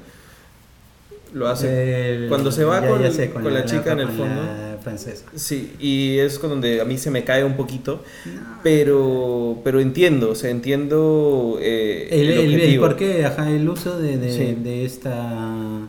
Lo 1.32 1.48
hace. 1.48 2.24
El- 2.24 2.28
cuando 2.28 2.52
se 2.52 2.64
va 2.64 2.80
ya- 2.82 2.88
con, 2.88 3.00
ya 3.00 3.06
el- 3.08 3.12
sé, 3.12 3.30
con 3.30 3.42
la, 3.52 3.64
chica 3.64 3.92
en 3.92 4.00
el 4.00 4.08
fondo. 4.08 4.42
la 4.42 4.73
francesa 4.84 5.24
Sí, 5.34 5.72
y 5.80 6.18
es 6.18 6.38
con 6.38 6.50
donde 6.50 6.80
a 6.80 6.84
mí 6.84 6.96
se 6.98 7.10
me 7.10 7.24
cae 7.24 7.42
un 7.44 7.56
poquito, 7.56 8.04
No. 8.26 8.58
pero, 8.62 9.58
pero 9.64 9.80
entiendo, 9.80 10.30
o 10.30 10.34
sea, 10.36 10.50
entiendo 10.50 11.58
eh, 11.60 12.08
el, 12.12 12.30
el, 12.30 12.38
el 12.38 12.54
objetivo. 12.54 12.86
porqué, 12.86 13.24
ajá, 13.24 13.50
el 13.50 13.68
uso 13.68 13.98
de, 13.98 14.18
de, 14.18 14.32
Sí. 14.32 14.56
de 14.62 14.84
esta. 14.84 15.80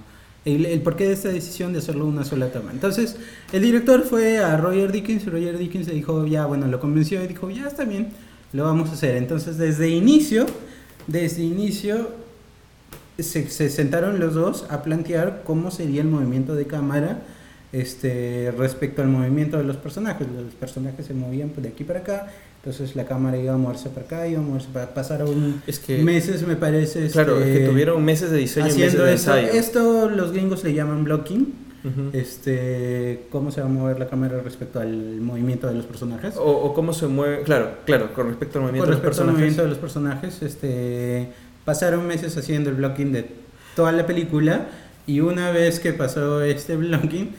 El, 0.46 0.66
el 0.68 0.82
porqué 0.82 1.08
de 1.08 1.14
esta 1.14 1.30
decisión 1.30 1.74
de 1.74 1.80
hacerlo 1.80 2.06
una 2.06 2.24
sola 2.24 2.50
toma. 2.50 2.72
Entonces, 2.72 3.18
el 3.52 3.62
director 3.64 4.04
fue 4.04 4.38
a 4.38 4.56
Roger 4.58 4.92
Dickens. 4.92 5.26
Roger 5.26 5.58
Dickens 5.58 5.88
le 5.88 5.96
dijo, 5.96 6.26
ya, 6.28 6.46
bueno, 6.46 6.68
lo 6.68 6.80
convenció 6.80 7.24
y 7.24 7.28
dijo, 7.28 7.50
ya 7.50 7.68
está 7.68 7.84
bien, 7.84 8.10
lo 8.54 8.64
vamos 8.64 8.90
a 8.90 8.94
hacer. 8.94 9.18
Entonces, 9.18 9.58
desde 9.58 9.90
inicio, 9.90 10.46
desde 11.08 11.42
inicio, 11.42 12.12
se, 13.18 13.50
se 13.50 13.70
sentaron 13.70 14.20
los 14.20 14.36
dos 14.36 14.66
a 14.70 14.84
plantear 14.84 15.42
cómo 15.46 15.72
sería 15.72 16.02
el 16.02 16.10
movimiento 16.10 16.54
de 16.54 16.68
cámara 16.68 17.24
este, 17.82 18.54
respecto 18.58 19.02
al 19.02 19.10
movimiento 19.10 19.58
de 19.58 19.64
los 19.64 19.78
personajes. 19.78 20.28
Los 20.28 20.54
personajes 20.54 21.06
se 21.06 21.14
movían 21.14 21.52
de 21.58 21.70
aquí 21.70 21.84
para 21.84 22.00
acá, 22.00 22.28
entonces 22.64 22.96
la 22.96 23.06
cámara 23.06 23.38
iba 23.38 23.54
a 23.54 23.58
moverse 23.58 23.90
para 23.90 24.06
acá, 24.06 24.28
iba 24.28 24.40
a 24.40 24.44
moverse 24.44 24.68
para 24.74 24.94
Pasaron 24.94 25.62
Es 25.68 25.80
que, 25.80 26.02
meses, 26.04 26.46
me 26.48 26.56
parece. 26.56 27.08
claro, 27.10 27.40
es 27.40 27.48
este, 27.48 27.60
que 27.60 27.68
tuvieron 27.68 28.04
meses 28.04 28.32
de 28.32 28.38
diseño 28.38 28.68
y 28.68 28.70
meses 28.70 28.86
haciendo 28.88 29.06
de 29.06 29.14
esto. 29.14 29.36
ensayo. 29.38 29.60
Esto 29.60 30.10
los 30.10 30.32
gringos 30.32 30.64
le 30.64 30.74
llaman 30.74 31.04
blocking. 31.04 31.54
Ujú. 31.86 32.10
Este, 32.14 33.26
cómo 33.30 33.52
se 33.52 33.62
va 33.62 33.68
a 33.68 33.70
mover 33.70 34.00
la 34.00 34.08
cámara 34.08 34.42
respecto 34.42 34.80
al 34.80 35.22
movimiento 35.22 35.68
de 35.68 35.76
los 35.76 35.86
personajes. 35.86 36.36
O, 36.36 36.44
o 36.44 36.74
cómo 36.74 36.94
se 36.94 37.06
mueve, 37.08 37.44
claro, 37.44 37.74
claro, 37.86 38.12
con 38.14 38.28
respecto 38.30 38.58
al 38.58 38.64
movimiento 38.64 38.86
Con 38.88 38.90
de 38.90 38.96
los 38.96 39.04
respecto 39.06 39.22
al 39.22 39.28
personajes. 39.28 39.34
movimiento 39.38 39.62
de 39.62 39.70
los 39.70 39.78
personajes, 39.78 40.42
este, 40.42 41.28
pasaron 41.64 42.08
meses 42.08 42.36
haciendo 42.38 42.72
el 42.72 42.78
blocking 42.78 43.12
de 43.12 43.28
toda 43.76 43.92
la 43.92 44.08
película 44.08 44.66
y 45.06 45.20
una 45.20 45.52
vez 45.52 45.80
que 45.80 45.94
pasó 45.94 46.42
este 46.42 46.76
blocking, 46.76 47.36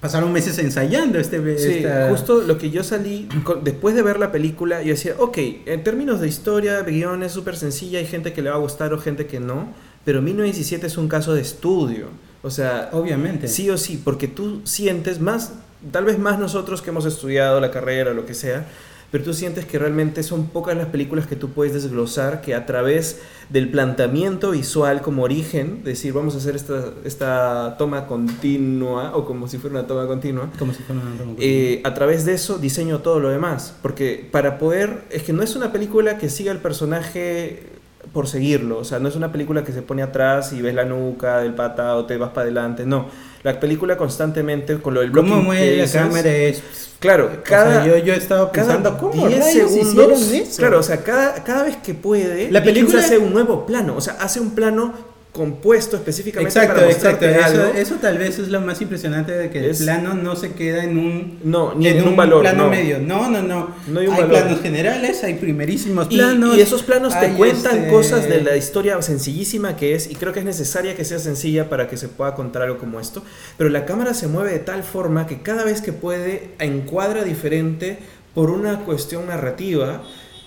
pasaron 0.00 0.32
meses 0.32 0.58
ensayando 0.58 1.18
este 1.18 1.38
Sí, 1.58 1.68
esta- 1.78 2.08
justo 2.10 2.40
lo 2.42 2.56
que 2.58 2.70
yo 2.70 2.82
salí, 2.82 3.28
con- 3.44 3.62
después 3.64 3.94
de 3.94 4.02
ver 4.02 4.18
la 4.18 4.32
película, 4.32 4.82
yo 4.82 4.90
decía, 4.94 5.14
ok, 5.18 5.38
en 5.66 5.84
términos 5.84 6.20
de 6.20 6.28
historia, 6.28 6.82
guion 6.82 7.22
es 7.22 7.32
súper 7.32 7.56
sencilla, 7.56 7.98
hay 7.98 8.06
gente 8.06 8.32
que 8.32 8.42
le 8.42 8.50
va 8.50 8.56
a 8.56 8.58
gustar 8.60 8.92
o 8.94 8.98
gente 8.98 9.26
que 9.26 9.40
no, 9.40 9.68
pero 10.04 10.22
1917 10.22 10.86
es 10.86 10.96
un 10.96 11.08
caso 11.08 11.34
de 11.34 11.42
estudio, 11.42 12.06
o 12.42 12.50
sea, 12.50 12.88
obviamente. 12.92 13.46
sí 13.48 13.68
o 13.68 13.76
sí, 13.76 14.00
porque 14.02 14.26
tú 14.28 14.62
sientes 14.64 15.20
más, 15.20 15.52
tal 15.92 16.04
vez 16.04 16.18
más 16.18 16.38
nosotros 16.38 16.80
que 16.80 16.90
hemos 16.90 17.04
estudiado 17.04 17.60
la 17.60 17.70
carrera 17.70 18.12
o 18.12 18.14
lo 18.14 18.24
que 18.24 18.34
sea, 18.34 18.66
pero 19.10 19.24
tú 19.24 19.34
sientes 19.34 19.64
que 19.64 19.78
realmente 19.78 20.22
son 20.22 20.46
pocas 20.46 20.76
las 20.76 20.86
películas 20.86 21.26
que 21.26 21.36
tú 21.36 21.50
puedes 21.50 21.74
desglosar 21.74 22.40
que 22.40 22.54
a 22.54 22.66
través 22.66 23.20
del 23.48 23.68
planteamiento 23.68 24.52
visual 24.52 25.02
como 25.02 25.24
origen, 25.24 25.82
decir 25.82 26.12
vamos 26.12 26.34
a 26.34 26.38
hacer 26.38 26.54
esta, 26.54 26.92
esta 27.04 27.76
toma 27.78 28.06
continua 28.06 29.16
o 29.16 29.24
como 29.24 29.48
si 29.48 29.58
fuera 29.58 29.78
una 29.78 29.88
toma 29.88 30.06
continua, 30.06 30.50
como 30.58 30.72
si 30.72 30.82
fuera 30.82 31.02
una 31.02 31.16
toma 31.18 31.34
eh, 31.38 31.80
a 31.84 31.94
través 31.94 32.24
de 32.24 32.34
eso 32.34 32.58
diseño 32.58 33.00
todo 33.00 33.20
lo 33.20 33.28
demás. 33.28 33.74
Porque 33.82 34.28
para 34.30 34.58
poder. 34.58 35.04
Es 35.10 35.22
que 35.22 35.32
no 35.32 35.42
es 35.42 35.56
una 35.56 35.72
película 35.72 36.18
que 36.18 36.28
siga 36.28 36.52
el 36.52 36.58
personaje 36.58 37.64
por 38.12 38.28
seguirlo. 38.28 38.78
O 38.78 38.84
sea, 38.84 38.98
no 38.98 39.08
es 39.08 39.16
una 39.16 39.32
película 39.32 39.64
que 39.64 39.72
se 39.72 39.82
pone 39.82 40.02
atrás 40.02 40.52
y 40.52 40.62
ves 40.62 40.74
la 40.74 40.84
nuca 40.84 41.40
del 41.40 41.54
pata 41.54 41.96
o 41.96 42.06
te 42.06 42.16
vas 42.16 42.30
para 42.30 42.42
adelante. 42.42 42.86
No. 42.86 43.08
La 43.42 43.58
película 43.58 43.96
constantemente 43.96 44.76
con 44.78 44.92
lo 44.94 45.00
del 45.00 45.10
¿Cómo 45.12 45.22
blocking 45.28 45.44
mueve 45.44 45.62
que 45.70 45.76
la 45.76 45.82
dices, 45.84 46.00
cámara? 46.00 46.30
Es, 46.30 46.62
Claro, 47.00 47.30
o 47.34 47.42
cada. 47.42 47.82
sea, 47.84 47.86
yo, 47.86 48.04
yo 48.04 48.12
he 48.12 48.16
estado 48.18 48.52
cada 48.52 48.74
pensando, 48.76 48.98
¿cómo 48.98 49.26
10 49.26 49.40
rayos 49.42 49.70
segundos, 49.72 50.30
eso? 50.32 50.56
Claro, 50.58 50.80
o 50.80 50.82
sea, 50.82 50.98
cada, 51.02 51.42
cada 51.42 51.62
vez 51.62 51.76
que 51.78 51.94
puede, 51.94 52.50
La 52.50 52.62
película- 52.62 52.98
hace 53.00 53.16
un 53.16 53.32
nuevo 53.32 53.64
plano. 53.64 53.96
O 53.96 54.00
sea, 54.02 54.18
hace 54.20 54.38
un 54.40 54.50
plano 54.54 54.92
compuesto 55.40 55.96
específicamente 55.96 56.50
Exacto, 56.58 56.74
para 56.82 56.92
exacto. 56.92 57.24
mostrarte 57.26 57.50
Eso, 57.54 57.62
algo. 57.66 57.78
eso 57.78 57.94
tal 57.94 58.18
vez 58.18 58.38
es 58.38 58.48
lo 58.48 58.60
más 58.60 58.78
impresionante 58.82 59.32
de 59.32 59.48
que 59.48 59.70
Es- 59.70 59.80
el 59.80 59.86
plano 59.86 60.12
no 60.12 60.36
se 60.36 60.52
queda 60.52 60.84
en 60.84 60.98
un 60.98 61.38
No, 61.42 61.74
ni 61.74 61.88
en, 61.88 62.06
un, 62.06 62.14
valor. 62.14 62.42
plano 62.42 62.64
no. 62.64 62.70
medio. 62.70 62.98
No, 62.98 63.30
no, 63.30 63.40
no. 63.40 63.74
No 63.88 64.00
hay 64.00 64.06
planos 64.06 64.60
generales, 64.60 65.24
hay 65.24 65.34
primerísimos 65.34 66.08
planos. 66.08 66.58
y 66.58 66.60
esos 66.60 66.82
planos 66.82 67.18
te 67.18 67.30
cuentan 67.32 67.78
este, 67.78 67.90
cosas 67.90 68.28
de 68.28 68.42
la 68.42 68.54
historia 68.54 69.00
sencillísima 69.00 69.76
que 69.76 69.94
es, 69.94 70.10
y 70.10 70.14
creo 70.16 70.34
que 70.34 70.40
es 70.40 70.44
necesaria 70.44 70.94
que 70.94 71.06
sea 71.06 71.18
sencilla 71.18 71.70
para 71.70 71.88
que 71.88 71.96
se 71.96 72.08
pueda 72.08 72.34
contar 72.34 72.60
algo 72.60 72.76
como 72.76 73.00
esto, 73.00 73.22
pero 73.56 73.70
la 73.70 73.86
cámara 73.86 74.12
se 74.12 74.26
mueve 74.28 74.52
de 74.52 74.58
tal 74.58 74.82
forma 74.82 75.26
que 75.26 75.40
cada 75.40 75.64
vez 75.64 75.80
que 75.80 75.94
puede 75.94 76.50
encuadra 76.58 77.24
diferente 77.24 77.98
por 78.34 78.50
una 78.50 78.80
cuestión 78.80 79.26
narrativa. 79.26 80.02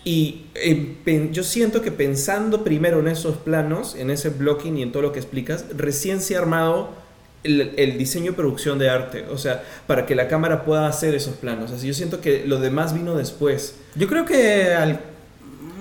Y 0.05 0.45
eh, 0.55 1.29
yo 1.31 1.43
siento 1.43 1.81
que 1.81 1.91
pensando 1.91 2.63
primero 2.63 2.99
en 2.99 3.07
esos 3.07 3.37
planos, 3.37 3.95
en 3.95 4.09
ese 4.09 4.29
blocking 4.29 4.77
y 4.77 4.81
en 4.83 4.91
todo 4.91 5.01
lo 5.03 5.11
que 5.13 5.19
explicas, 5.19 5.65
recién 5.77 6.19
se 6.19 6.35
ha 6.35 6.39
armado 6.39 6.89
el, 7.43 7.71
el 7.77 7.97
diseño 7.97 8.31
y 8.31 8.33
producción 8.35 8.79
de 8.79 8.89
arte. 8.89 9.25
O 9.31 9.37
sea, 9.37 9.63
para 9.87 10.05
que 10.05 10.15
la 10.15 10.27
cámara 10.27 10.65
pueda 10.65 10.87
hacer 10.87 11.15
esos 11.15 11.35
planos. 11.35 11.71
Así 11.71 11.87
yo 11.87 11.93
siento 11.93 12.19
que 12.21 12.45
lo 12.45 12.59
demás 12.59 12.93
vino 12.93 13.15
después. 13.15 13.75
Yo 13.95 14.07
creo 14.07 14.25
que 14.25 14.73
al, 14.73 14.99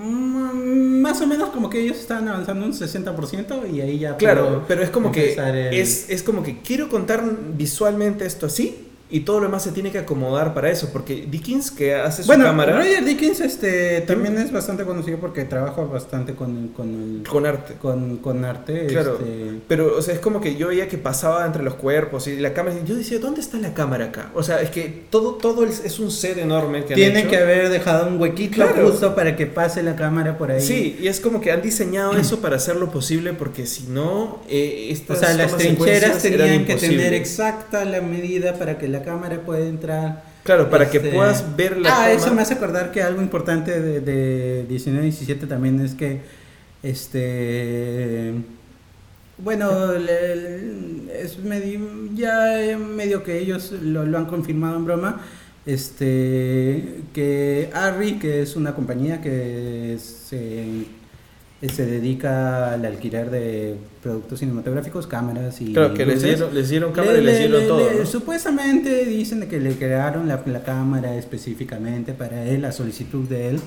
mm, 0.01 1.01
más 1.01 1.21
o 1.21 1.27
menos 1.27 1.51
como 1.51 1.69
que 1.69 1.81
ellos 1.81 1.99
estaban 1.99 2.29
avanzando 2.29 2.65
un 2.65 2.73
60% 2.75 3.67
y 3.73 3.81
ahí 3.81 3.99
ya 3.99 4.17
Claro, 4.17 4.65
pero 4.69 4.83
es 4.83 4.91
como 4.91 5.11
que 5.13 5.35
el- 5.35 5.75
es, 5.75 6.09
es 6.11 6.23
como 6.23 6.43
que 6.43 6.61
quiero 6.61 6.89
contar 6.89 7.23
visualmente 7.57 8.25
esto 8.25 8.47
así 8.47 8.89
y 9.13 9.21
todo 9.21 9.39
lo 9.39 9.47
demás 9.47 9.63
se 9.63 9.71
tiene 9.73 9.93
que 9.93 9.99
acomodar 9.99 10.55
para 10.55 10.71
eso, 10.71 10.89
porque 10.93 11.27
Dickens 11.31 11.71
que 11.71 11.95
hace 11.95 12.23
su 12.23 12.27
Bueno, 12.27 12.45
cámara 12.47 12.77
Roger 12.79 13.05
Dickens 13.05 13.41
este, 13.41 14.01
también 14.01 14.37
es 14.39 14.51
bastante 14.51 14.85
conocido 14.85 15.19
porque 15.19 15.45
trabaja 15.45 15.83
bastante 15.83 16.35
con, 16.35 16.69
con, 16.69 16.89
el- 17.21 17.29
con 17.29 17.47
arte. 17.47 17.75
con, 17.81 18.17
con 18.17 18.45
arte. 18.45 18.87
Claro, 18.87 19.19
este, 19.21 19.61
pero 19.69 19.97
o 19.97 20.03
sea, 20.03 20.15
es 20.15 20.21
como 20.21 20.41
que 20.41 20.57
yo 20.57 20.69
veía 20.69 20.89
que 20.89 20.99
pasaba 20.99 21.45
entre 21.47 21.63
los 21.63 21.75
cuerpos 21.75 22.27
y 22.27 22.37
la 22.39 22.53
cámara, 22.55 22.77
y 22.83 22.89
yo 22.89 22.95
decía, 22.97 23.19
¿dónde 23.19 23.41
está 23.41 23.59
la 23.59 23.75
cámara 23.75 24.07
acá? 24.07 24.31
O 24.35 24.43
sea, 24.43 24.61
es 24.63 24.71
que 24.71 25.05
todo 25.11 25.35
todo 25.35 25.65
es, 25.65 25.85
es 25.85 25.99
un 26.01 26.11
set 26.11 26.39
enorme 26.39 26.85
que 26.85 26.95
Tiene 26.95 27.27
que 27.29 27.37
haber 27.37 27.69
dejado 27.69 28.09
un 28.09 28.21
huequito 28.21 28.55
Claro. 28.55 28.89
justo 28.91 29.15
para 29.15 29.37
que 29.37 29.47
pase 29.47 29.83
la 29.83 29.95
cámara 29.95 30.39
por 30.39 30.51
ahí. 30.51 30.61
Sí, 30.61 30.97
y 31.01 31.09
es 31.09 31.21
como 31.21 31.41
que 31.41 31.53
han 31.53 31.61
diseñado 31.63 32.13
eso 32.17 32.41
para 32.41 32.57
hacerlo 32.57 32.91
posible, 32.91 33.35
porque 33.35 33.67
si 33.67 33.85
no, 33.89 34.41
eh, 34.49 34.89
O 34.89 34.93
estas 34.93 35.19
sea, 35.21 35.35
las 35.35 35.57
trincheras 35.57 36.23
tenían 36.23 36.65
que 36.65 36.77
tener 36.77 37.13
exacta 37.13 37.85
la 37.85 38.01
medida 38.01 38.55
para 38.55 38.79
que 38.79 38.89
la 38.89 39.02
cámara 39.03 39.41
pueda 39.45 39.67
entrar. 39.67 40.25
Claro, 40.45 40.69
para 40.71 40.91
que 40.91 40.97
Este, 40.99 41.11
puedas 41.13 41.57
ver 41.57 41.79
la 41.79 41.89
Ah, 41.93 41.97
toma. 42.09 42.11
eso 42.13 42.35
me 42.35 42.43
hace 42.43 42.55
acordar 42.55 42.91
que 42.91 43.01
algo 43.03 43.23
importante 43.23 43.81
de, 43.81 44.01
de 44.01 44.67
19-17 44.69 45.47
también 45.47 45.81
es 45.81 45.95
que, 45.95 46.21
este, 46.83 48.33
bueno, 49.39 49.93
le- 49.93 50.37
le- 50.37 51.23
es 51.23 51.39
medio, 51.39 51.81
ya 52.15 52.63
eh, 52.63 52.77
medio 52.77 53.23
que 53.23 53.39
ellos 53.39 53.73
lo, 53.83 54.05
lo 54.05 54.19
han 54.19 54.27
confirmado 54.27 54.77
en 54.77 54.85
broma, 54.85 55.21
este, 55.67 57.03
que 57.15 57.71
Arri, 57.73 58.19
que 58.19 58.43
es 58.43 58.57
una 58.57 58.75
compañía 58.75 59.21
que 59.21 59.97
se, 60.01 60.87
se 61.69 61.87
dedica 61.87 62.73
al 62.73 62.85
alquiler 62.85 63.31
de 63.31 63.77
productos 64.03 64.41
cinematográficos, 64.41 65.07
cámaras 65.07 65.61
y 65.61 65.73
Claro, 65.73 65.95
que 65.95 66.05
les 66.05 66.23
dieron, 66.23 66.53
les 66.55 66.69
dieron 66.69 66.93
cámara 66.93 67.15
le- 67.15 67.23
y 67.23 67.25
les 67.25 67.35
le- 67.35 67.39
dieron 67.47 67.61
le- 67.61 67.67
todo. 67.69 67.91
le- 67.91 67.99
¿no? 68.01 68.07
Supuestamente 68.07 69.05
dicen 69.05 69.49
que 69.49 69.61
le 69.61 69.75
crearon 69.77 70.27
la, 70.29 70.43
la 70.47 70.63
cámara 70.65 71.15
específicamente 71.17 72.13
para 72.15 72.45
él, 72.45 72.63
la 72.63 72.73
solicitud 72.73 73.29
de 73.29 73.51
él, 73.51 73.61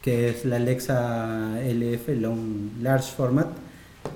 que 0.00 0.28
es 0.30 0.44
la 0.44 0.56
Alexa 0.56 1.58
LF 1.62 2.08
Long 2.16 2.82
Large 2.82 3.12
Format. 3.16 3.48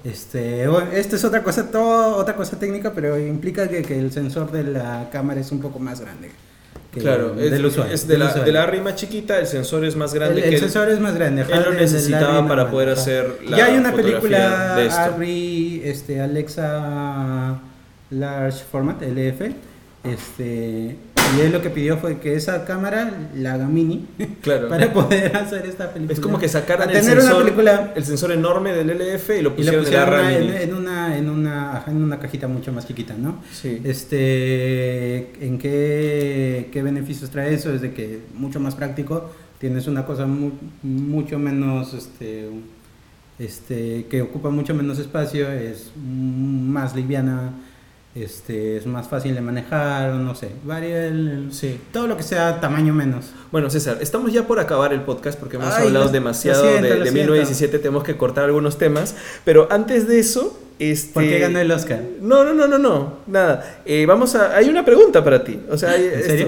Este, 0.05 0.69
bueno, 0.69 0.91
esta 0.93 1.17
es 1.17 1.25
otra 1.25 1.43
cosa, 1.43 1.71
todo, 1.71 2.17
otra 2.17 2.35
cosa 2.37 2.59
técnica, 2.59 2.93
pero 2.95 3.19
implica 3.19 3.69
que, 3.69 3.83
que 3.83 3.99
el 3.99 4.13
sensor 4.13 4.51
de 4.53 4.65
la 4.65 5.09
cámara 5.11 5.41
es 5.41 5.51
un 5.51 5.61
poco 5.61 5.79
más 5.79 6.01
grande. 6.01 6.31
Claro, 6.93 7.35
es, 7.39 7.51
del 7.51 7.67
usuario. 7.67 7.93
es 7.95 8.07
de, 8.07 8.15
del 8.15 8.21
la, 8.21 8.27
usuario. 8.27 8.45
de 8.47 8.53
la 8.77 8.83
más 8.83 8.95
chiquita, 8.95 9.39
el 9.39 9.47
sensor 9.47 9.85
es 9.85 9.95
más 9.95 10.15
grande 10.15 10.37
el, 10.37 10.43
que 10.43 10.49
el 10.49 10.55
el- 10.55 10.61
sensor 10.61 10.89
es 10.89 10.99
más 11.01 11.15
grande. 11.15 11.43
él 11.43 11.63
lo 11.65 11.73
necesitaba 11.75 12.47
para 12.49 12.71
poder 12.71 12.89
hacer 12.91 13.39
la 13.45 13.57
Ya 13.59 13.67
hay 13.67 13.77
una 13.79 13.93
película 13.93 14.77
de 14.77 14.87
esto. 14.87 15.01
Arri, 15.01 15.83
este, 15.85 16.21
Alexa 16.21 17.61
Large 18.11 18.65
Format, 18.71 19.03
LF. 19.03 19.53
Este, 20.05 20.97
y 21.37 21.41
él 21.41 21.53
lo 21.53 21.61
que 21.63 21.71
pidió 21.71 21.99
fue 21.99 22.19
que 22.21 22.35
esa 22.35 22.65
cámara 22.65 23.29
la 23.35 23.55
haga 23.55 23.67
mini 23.69 24.07
Claro. 24.43 24.69
para 24.69 24.93
poder 24.93 25.37
hacer 25.37 25.67
esta 25.67 25.93
película. 25.93 26.15
Es 26.15 26.21
como 26.21 26.39
que 26.39 26.49
sacaran 26.49 26.89
A 26.89 26.93
el 26.93 27.01
tener 27.01 27.19
sensor, 27.21 27.35
una 27.37 27.45
película 27.45 27.93
el 27.97 28.05
sensor 28.05 28.33
enorme 28.33 28.73
del 28.73 28.89
LF 28.91 29.31
y 29.39 29.43
lo 29.43 29.51
y 29.51 29.53
pusieron, 29.53 29.75
en 29.87 29.93
la 29.93 30.07
pusieron 30.07 30.09
RAM 30.11 30.31
en, 30.31 30.75
una 30.75 31.19
en 31.19 31.29
una 31.31 31.85
en 31.87 32.03
una 32.03 32.19
cajita 32.19 32.49
mucho 32.49 32.73
más 32.73 32.87
chiquita, 32.87 33.15
¿no? 33.19 33.43
Sí. 33.53 33.81
Este, 33.85 35.47
¿en 35.47 35.59
qué, 35.59 36.69
qué 36.73 36.83
beneficios 36.83 37.31
trae 37.31 37.55
eso? 37.55 37.73
Es 37.73 37.81
de 37.83 37.93
que 37.93 38.21
mucho 38.35 38.61
más 38.61 38.75
práctico, 38.75 39.31
tienes 39.59 39.87
una 39.87 40.05
cosa 40.07 40.27
mu- 40.27 40.53
mucho 40.83 41.39
menos, 41.39 41.95
este, 41.95 42.49
este, 43.39 44.07
que 44.11 44.23
ocupa 44.23 44.51
mucho 44.51 44.75
menos 44.75 44.99
espacio, 44.99 45.51
es 45.51 45.91
más 46.05 46.95
liviana, 46.97 47.53
este, 48.15 48.77
es 48.77 48.87
más 48.87 49.07
fácil 49.09 49.35
de 49.35 49.41
manejar, 49.41 50.15
no 50.15 50.35
sé, 50.35 50.51
varía 50.65 51.07
el, 51.07 51.49
Sí. 51.53 51.79
todo 51.93 52.07
lo 52.09 52.17
que 52.17 52.23
sea 52.23 52.61
tamaño 52.61 52.93
menos. 52.95 53.27
Bueno, 53.53 53.71
César, 53.71 53.99
estamos 54.01 54.33
ya 54.33 54.47
por 54.47 54.59
acabar 54.59 54.93
el 54.93 55.03
podcast 55.03 55.39
porque 55.39 55.57
hemos 55.57 55.73
Ay, 55.75 55.87
hablado 55.87 56.07
lo- 56.07 56.11
demasiado 56.11 56.65
lo 56.65 56.71
siento, 56.71 56.89
de, 56.89 56.95
de 56.95 57.11
siento. 57.11 57.13
1917, 57.33 57.79
tenemos 57.79 58.03
que 58.05 58.17
cortar 58.17 58.45
algunos 58.45 58.77
temas, 58.79 59.15
pero 59.45 59.69
antes 59.71 60.09
de 60.09 60.19
eso, 60.19 60.59
este... 60.81 61.13
¿Por 61.13 61.23
qué 61.25 61.39
ganó 61.41 61.59
el 61.59 61.71
Oscar? 61.71 62.03
No, 62.21 62.45
no, 62.45 62.55
no, 62.55 62.67
no, 62.69 62.79
no, 62.79 63.19
nada. 63.27 63.81
Eh, 63.85 64.07
vamos 64.07 64.35
a... 64.37 64.57
Hay 64.57 64.69
una 64.69 64.85
pregunta 64.85 65.23
para 65.25 65.43
ti. 65.45 65.61
O 65.71 65.77
sea, 65.77 65.95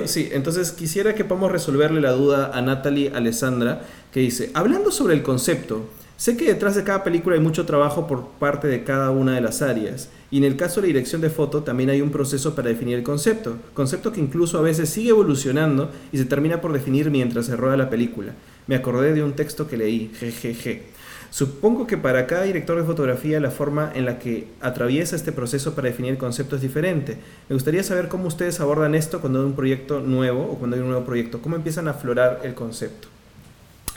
sí, 0.06 0.28
entonces 0.32 0.70
quisiera 0.72 1.14
que 1.16 1.24
podamos 1.24 1.50
resolverle 1.52 2.00
la 2.00 2.12
duda 2.12 2.50
a 2.54 2.62
Natalie 2.62 3.10
Alessandra, 3.14 3.82
que 4.12 4.20
dice, 4.20 4.50
hablando 4.54 4.90
sobre 4.92 5.14
el 5.14 5.22
concepto, 5.22 5.84
sé 6.20 6.36
que 6.36 6.44
detrás 6.44 6.74
de 6.74 6.84
cada 6.84 7.02
película 7.02 7.34
hay 7.34 7.40
mucho 7.40 7.64
trabajo 7.64 8.06
por 8.06 8.26
parte 8.32 8.68
de 8.68 8.84
cada 8.84 9.10
una 9.10 9.34
de 9.34 9.40
las 9.40 9.62
áreas, 9.62 10.10
y 10.30 10.36
en 10.36 10.44
el 10.44 10.54
caso 10.54 10.82
de 10.82 10.82
la 10.82 10.88
dirección 10.88 11.22
de 11.22 11.30
foto 11.30 11.62
también 11.62 11.88
hay 11.88 12.02
un 12.02 12.10
proceso 12.10 12.54
para 12.54 12.68
definir 12.68 12.98
el 12.98 13.02
concepto, 13.02 13.56
concepto 13.72 14.12
que 14.12 14.20
incluso 14.20 14.58
a 14.58 14.60
veces 14.60 14.90
sigue 14.90 15.08
evolucionando 15.08 15.90
y 16.12 16.18
se 16.18 16.26
termina 16.26 16.60
por 16.60 16.74
definir 16.74 17.10
mientras 17.10 17.46
se 17.46 17.56
rueda 17.56 17.78
la 17.78 17.88
película. 17.88 18.34
Me 18.66 18.74
acordé 18.74 19.14
de 19.14 19.24
un 19.24 19.32
texto 19.32 19.66
que 19.66 19.78
leí, 19.78 20.10
jejeje. 20.14 20.82
Supongo 21.30 21.86
que 21.86 21.96
para 21.96 22.26
cada 22.26 22.42
director 22.42 22.76
de 22.76 22.84
fotografía 22.84 23.40
la 23.40 23.50
forma 23.50 23.90
en 23.94 24.04
la 24.04 24.18
que 24.18 24.48
atraviesa 24.60 25.16
este 25.16 25.32
proceso 25.32 25.74
para 25.74 25.88
definir 25.88 26.10
el 26.10 26.18
concepto 26.18 26.56
es 26.56 26.60
diferente. 26.60 27.16
Me 27.48 27.54
gustaría 27.54 27.82
saber 27.82 28.08
cómo 28.08 28.26
ustedes 28.28 28.60
abordan 28.60 28.94
esto 28.94 29.22
cuando 29.22 29.38
hay 29.38 29.46
un 29.46 29.56
proyecto 29.56 30.00
nuevo 30.00 30.42
o 30.42 30.58
cuando 30.58 30.76
hay 30.76 30.82
un 30.82 30.90
nuevo 30.90 31.06
proyecto. 31.06 31.40
¿Cómo 31.40 31.56
empiezan 31.56 31.88
a 31.88 31.92
aflorar 31.92 32.40
el 32.44 32.52
concepto? 32.52 33.08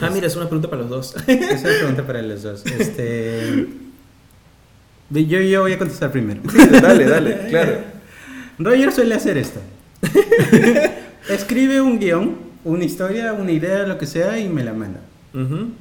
Ah, 0.00 0.10
mira, 0.10 0.26
es 0.26 0.36
una 0.36 0.46
pregunta 0.46 0.68
para 0.68 0.82
los 0.82 0.90
dos. 0.90 1.16
Es 1.26 1.62
la 1.62 1.70
pregunta 1.70 2.06
para 2.06 2.22
los 2.22 2.42
dos. 2.42 2.64
Este, 2.66 3.66
yo, 5.10 5.40
yo 5.40 5.60
voy 5.62 5.72
a 5.72 5.78
contestar 5.78 6.10
primero. 6.10 6.40
dale, 6.82 7.04
dale, 7.04 7.46
claro. 7.48 7.78
Roger 8.58 8.92
suele 8.92 9.14
hacer 9.14 9.38
esto. 9.38 9.60
Escribe 11.28 11.80
un 11.80 11.98
guion, 11.98 12.36
una 12.64 12.84
historia, 12.84 13.32
una 13.32 13.52
idea, 13.52 13.86
lo 13.86 13.98
que 13.98 14.06
sea, 14.06 14.38
y 14.38 14.48
me 14.48 14.64
la 14.64 14.72
manda. 14.72 15.00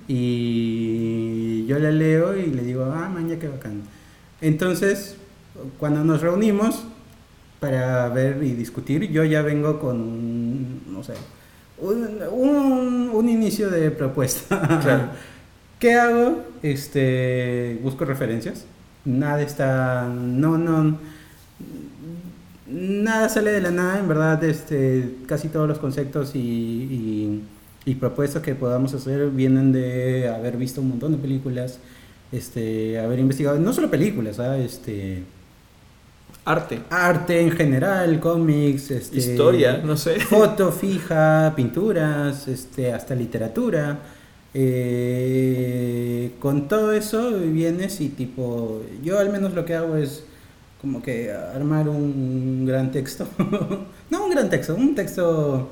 Y 0.08 1.66
yo 1.68 1.78
la 1.78 1.92
leo 1.92 2.36
y 2.36 2.48
le 2.48 2.64
digo, 2.64 2.86
ah, 2.86 3.08
man, 3.08 3.30
ya 3.30 3.38
qué 3.38 3.48
bacán. 3.48 3.84
Entonces, 4.42 5.16
cuando 5.78 6.04
nos 6.04 6.22
reunimos 6.22 6.86
para 7.60 8.10
ver 8.10 8.44
y 8.44 8.54
discutir, 8.54 9.12
yo 9.12 9.24
ya 9.24 9.44
vengo 9.44 9.80
con, 9.80 10.92
no 10.92 11.04
sé, 11.04 11.14
un, 11.84 12.20
un- 12.32 13.10
un 13.14 13.30
inicio 13.30 13.70
de 13.70 13.92
propuesta. 13.92 14.60
Claro. 14.82 15.04
¿Qué 15.80 15.94
hago? 15.96 16.42
Este, 16.62 17.80
busco 17.84 18.06
referencias. 18.06 18.66
Nada 19.06 19.42
está, 19.42 20.08
no, 20.08 20.58
no, 20.58 20.98
nada 22.68 23.28
sale 23.30 23.52
de 23.52 23.62
la 23.62 23.72
nada, 23.72 24.00
en 24.00 24.08
verdad, 24.08 24.42
este, 24.44 25.16
casi 25.28 25.50
todos 25.50 25.68
los 25.68 25.80
conceptos 25.80 26.36
y, 26.36 26.40
y- 26.40 27.44
y 27.86 27.96
propuestas 27.96 28.42
que 28.42 28.56
podamos 28.56 28.94
hacer 28.94 29.30
vienen 29.30 29.74
de 29.74 30.30
haber 30.30 30.56
visto 30.56 30.80
un 30.80 30.88
montón 30.90 31.12
de 31.12 31.18
películas, 31.18 31.80
este, 32.32 32.98
haber 33.00 33.20
investigado, 33.20 33.60
no 33.60 33.74
solo 33.74 33.92
películas, 33.92 34.40
¿ah? 34.40 34.58
este, 34.58 35.24
Arte, 36.46 36.82
arte 36.90 37.40
en 37.40 37.52
general, 37.52 38.20
cómics, 38.20 38.92
este, 38.92 39.18
historia, 39.18 39.82
no 39.84 39.96
sé. 39.96 40.20
foto 40.20 40.72
fija, 40.72 41.54
pinturas, 41.56 42.48
este, 42.48 42.92
hasta 42.92 43.16
literatura. 43.16 44.00
Eh, 44.54 46.32
con 46.40 46.68
todo 46.68 46.92
eso 46.92 47.40
vienes 47.40 48.02
y 48.02 48.10
tipo, 48.10 48.84
yo 49.02 49.18
al 49.20 49.32
menos 49.32 49.54
lo 49.54 49.66
que 49.66 49.74
hago 49.74 49.96
es 49.96 50.26
como 50.80 51.02
que 51.02 51.32
armar 51.32 51.88
un 51.88 52.66
gran 52.66 52.92
texto, 52.92 53.26
no 54.10 54.26
un 54.26 54.30
gran 54.30 54.50
texto, 54.50 54.76
un 54.76 54.94
texto 54.96 55.70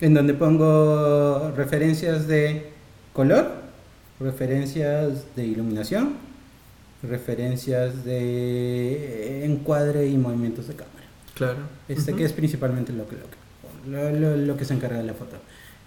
en 0.00 0.14
donde 0.14 0.32
pongo 0.32 1.50
referencias 1.56 2.28
de 2.28 2.70
color, 3.12 3.50
referencias 4.20 5.24
de 5.34 5.44
iluminación, 5.44 6.14
referencias 7.08 8.04
de 8.04 9.44
encuadre 9.44 10.06
y 10.08 10.16
movimientos 10.16 10.68
de 10.68 10.74
cámara. 10.74 10.94
Claro. 11.34 11.58
Este 11.88 12.10
Ujú. 12.12 12.18
que 12.18 12.24
es 12.24 12.32
principalmente 12.32 12.92
lo 12.92 13.06
que, 13.08 13.16
lo, 13.16 14.10
que, 14.10 14.20
lo, 14.20 14.36
lo- 14.36 14.56
que 14.56 14.64
se 14.64 14.74
encarga 14.74 14.98
de 14.98 15.04
la 15.04 15.14
foto. 15.14 15.36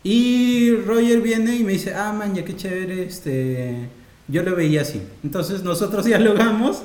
Y 0.03 0.71
Roger 0.85 1.21
viene 1.21 1.55
y 1.55 1.63
me 1.63 1.73
dice, 1.73 1.93
ah, 1.93 2.13
man, 2.13 2.33
ya 2.35 2.43
qué 2.45 2.55
chévere, 2.55 3.03
este, 3.03 3.75
yo 4.27 4.43
lo 4.43 4.55
veía 4.55 4.81
así. 4.81 5.01
Entonces 5.23 5.63
nosotros 5.63 6.05
dialogamos, 6.11 6.83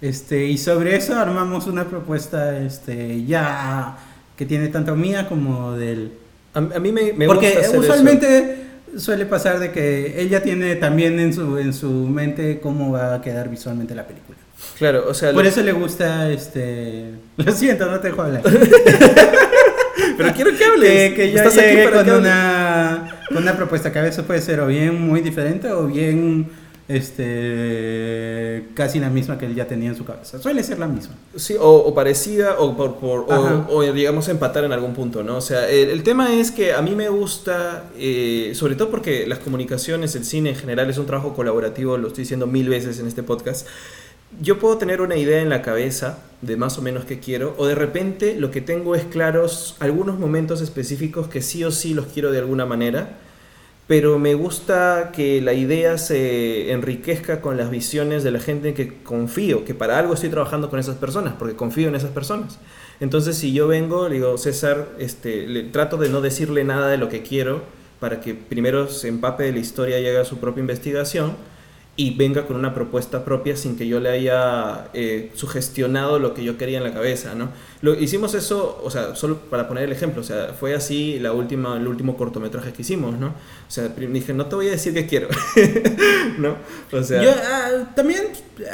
este, 0.00 0.46
y 0.46 0.58
sobre 0.58 0.96
eso 0.96 1.16
armamos 1.18 1.66
una 1.66 1.84
propuesta, 1.88 2.58
este, 2.58 3.24
ya 3.24 3.96
que 4.36 4.46
tiene 4.46 4.68
tanto 4.68 4.94
mía 4.96 5.28
como 5.28 5.72
del... 5.72 6.12
A, 6.54 6.58
a 6.58 6.78
mí 6.78 6.92
me, 6.92 7.12
me 7.12 7.26
Porque 7.26 7.46
gusta 7.52 7.60
hacer 7.68 7.80
usualmente 7.80 8.63
suele 8.98 9.26
pasar 9.26 9.58
de 9.58 9.70
que 9.72 10.20
ella 10.20 10.42
tiene 10.42 10.76
también 10.76 11.18
en 11.20 11.32
su, 11.32 11.58
en 11.58 11.72
su 11.72 11.88
mente 11.90 12.60
cómo 12.60 12.92
va 12.92 13.14
a 13.14 13.20
quedar 13.22 13.48
visualmente 13.48 13.94
la 13.94 14.06
película. 14.06 14.38
Claro, 14.78 15.04
o 15.08 15.14
sea, 15.14 15.32
Por 15.32 15.42
lo- 15.44 15.48
eso 15.48 15.62
le 15.62 15.72
gusta, 15.72 16.30
este... 16.30 17.10
Lo 17.36 17.52
siento, 17.52 17.90
no 17.90 18.00
te 18.00 18.08
dejo 18.08 18.22
hablar. 18.22 18.42
pero 20.16 20.32
quiero 20.34 20.56
que 20.56 20.64
hables. 20.64 20.90
que, 21.10 21.14
que 21.14 21.32
yo 21.32 21.38
Estás 21.38 21.58
aquí 21.58 21.76
para 21.84 21.96
con 21.96 22.04
que 22.04 22.10
una, 22.12 23.18
con 23.28 23.36
una 23.38 23.56
propuesta 23.56 23.92
que 23.92 23.98
a 23.98 24.02
veces 24.02 24.24
puede 24.24 24.40
ser 24.40 24.60
o 24.60 24.66
bien 24.66 25.00
muy 25.00 25.20
diferente 25.20 25.70
o 25.70 25.86
bien 25.86 26.48
este 26.88 28.66
casi 28.74 28.98
la 29.00 29.10
misma 29.10 29.38
que 29.38 29.46
él 29.46 29.54
ya 29.54 29.66
tenía 29.66 29.88
en 29.90 29.96
su 29.96 30.04
cabeza. 30.04 30.38
Suele 30.40 30.62
ser 30.62 30.78
la 30.78 30.86
misma. 30.86 31.14
Sí, 31.36 31.54
o, 31.58 31.70
o 31.70 31.94
parecida, 31.94 32.56
o, 32.58 32.76
por, 32.76 32.96
por- 32.96 33.26
o, 33.32 33.66
o 33.68 33.82
digamos 33.92 34.28
empatar 34.28 34.64
en 34.64 34.72
algún 34.72 34.94
punto, 34.94 35.22
¿no? 35.22 35.36
O 35.36 35.40
sea, 35.40 35.68
el, 35.68 35.90
el 35.90 36.02
tema 36.02 36.32
es 36.34 36.50
que 36.50 36.72
a 36.72 36.82
mí 36.82 36.94
me 36.94 37.08
gusta, 37.08 37.84
eh, 37.98 38.52
sobre 38.54 38.74
todo 38.74 38.90
porque 38.90 39.26
las 39.26 39.38
comunicaciones, 39.38 40.14
el 40.16 40.24
cine 40.24 40.50
en 40.50 40.56
general 40.56 40.90
es 40.90 40.98
un 40.98 41.06
trabajo 41.06 41.34
colaborativo, 41.34 41.96
lo 41.96 42.08
estoy 42.08 42.22
diciendo 42.24 42.46
mil 42.46 42.68
veces 42.68 42.98
en 43.00 43.06
este 43.06 43.22
podcast. 43.22 43.66
Yo 44.42 44.58
puedo 44.58 44.78
tener 44.78 45.00
una 45.00 45.16
idea 45.16 45.40
en 45.40 45.48
la 45.48 45.62
cabeza 45.62 46.18
de 46.42 46.56
más 46.56 46.76
o 46.78 46.82
menos 46.82 47.04
qué 47.04 47.20
quiero, 47.20 47.54
o 47.56 47.66
de 47.66 47.76
repente 47.76 48.34
lo 48.36 48.50
que 48.50 48.60
tengo 48.60 48.96
es 48.96 49.04
claros 49.04 49.76
algunos 49.78 50.18
momentos 50.18 50.60
específicos 50.60 51.28
que 51.28 51.40
sí 51.40 51.62
o 51.62 51.70
sí 51.70 51.94
los 51.94 52.06
quiero 52.06 52.32
de 52.32 52.38
alguna 52.40 52.66
manera, 52.66 53.18
pero 53.86 54.18
me 54.18 54.34
gusta 54.34 55.10
que 55.14 55.42
la 55.42 55.52
idea 55.52 55.98
se 55.98 56.72
enriquezca 56.72 57.40
con 57.40 57.56
las 57.56 57.70
visiones 57.70 58.24
de 58.24 58.30
la 58.30 58.40
gente 58.40 58.70
en 58.70 58.74
que 58.74 59.02
confío, 59.02 59.64
que 59.64 59.74
para 59.74 59.98
algo 59.98 60.14
estoy 60.14 60.30
trabajando 60.30 60.70
con 60.70 60.78
esas 60.78 60.96
personas, 60.96 61.34
porque 61.38 61.54
confío 61.54 61.88
en 61.88 61.94
esas 61.94 62.10
personas. 62.10 62.58
Entonces, 63.00 63.36
si 63.36 63.52
yo 63.52 63.68
vengo, 63.68 64.08
le 64.08 64.16
digo, 64.16 64.38
César, 64.38 64.88
este, 64.98 65.46
le, 65.46 65.64
trato 65.64 65.98
de 65.98 66.08
no 66.08 66.22
decirle 66.22 66.64
nada 66.64 66.88
de 66.88 66.96
lo 66.96 67.08
que 67.10 67.22
quiero, 67.22 67.62
para 68.00 68.20
que 68.20 68.34
primero 68.34 68.88
se 68.88 69.08
empape 69.08 69.44
de 69.44 69.52
la 69.52 69.58
historia 69.58 70.00
y 70.00 70.06
haga 70.06 70.24
su 70.24 70.38
propia 70.38 70.60
investigación, 70.60 71.36
y 71.96 72.16
venga 72.16 72.44
con 72.46 72.56
una 72.56 72.74
propuesta 72.74 73.24
propia 73.24 73.54
sin 73.56 73.76
que 73.76 73.86
yo 73.86 74.00
le 74.00 74.08
haya 74.10 74.88
eh, 74.94 75.30
sugestionado 75.34 76.18
lo 76.18 76.34
que 76.34 76.42
yo 76.42 76.58
quería 76.58 76.78
en 76.78 76.84
la 76.84 76.92
cabeza, 76.92 77.36
¿no? 77.36 77.50
Lo, 77.82 77.94
hicimos 77.94 78.34
eso, 78.34 78.80
o 78.82 78.90
sea, 78.90 79.14
solo 79.14 79.36
para 79.38 79.68
poner 79.68 79.84
el 79.84 79.92
ejemplo, 79.92 80.20
o 80.22 80.24
sea, 80.24 80.54
fue 80.58 80.74
así 80.74 81.20
la 81.20 81.32
última, 81.32 81.76
el 81.76 81.86
último 81.86 82.16
cortometraje 82.16 82.72
que 82.72 82.82
hicimos, 82.82 83.16
¿no? 83.20 83.28
O 83.28 83.70
sea, 83.70 83.88
dije, 83.88 84.32
no 84.34 84.46
te 84.46 84.56
voy 84.56 84.68
a 84.68 84.70
decir 84.72 84.92
qué 84.92 85.06
quiero, 85.06 85.28
¿no? 86.38 86.56
O 86.90 87.02
sea, 87.04 87.22
Yo 87.22 87.30
ah, 87.30 87.92
también 87.94 88.24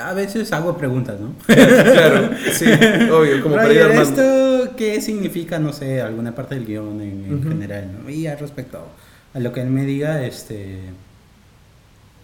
a 0.03 0.15
veces 0.15 0.51
hago 0.55 0.79
preguntas, 0.79 1.21
¿no? 1.21 1.35
claro, 1.47 2.31
sí, 2.53 2.65
obvio, 3.13 3.43
como 3.43 3.57
para 3.57 3.73
ir 3.73 3.83
Roger. 3.83 4.01
¿esto 4.01 4.77
qué 4.79 5.03
significa, 5.03 5.59
no 5.59 5.75
sé, 5.75 6.01
alguna 6.01 6.35
parte 6.35 6.55
del 6.55 6.65
guion 6.65 7.03
en, 7.03 7.25
en 7.27 7.35
Ujú. 7.35 7.49
general? 7.51 7.91
¿no? 8.03 8.09
Y 8.09 8.27
al 8.27 8.39
respecto 8.39 8.79
a 9.35 9.39
lo 9.39 9.53
que 9.53 9.61
él 9.61 9.69
me 9.69 9.85
diga, 9.85 10.25
este, 10.25 10.79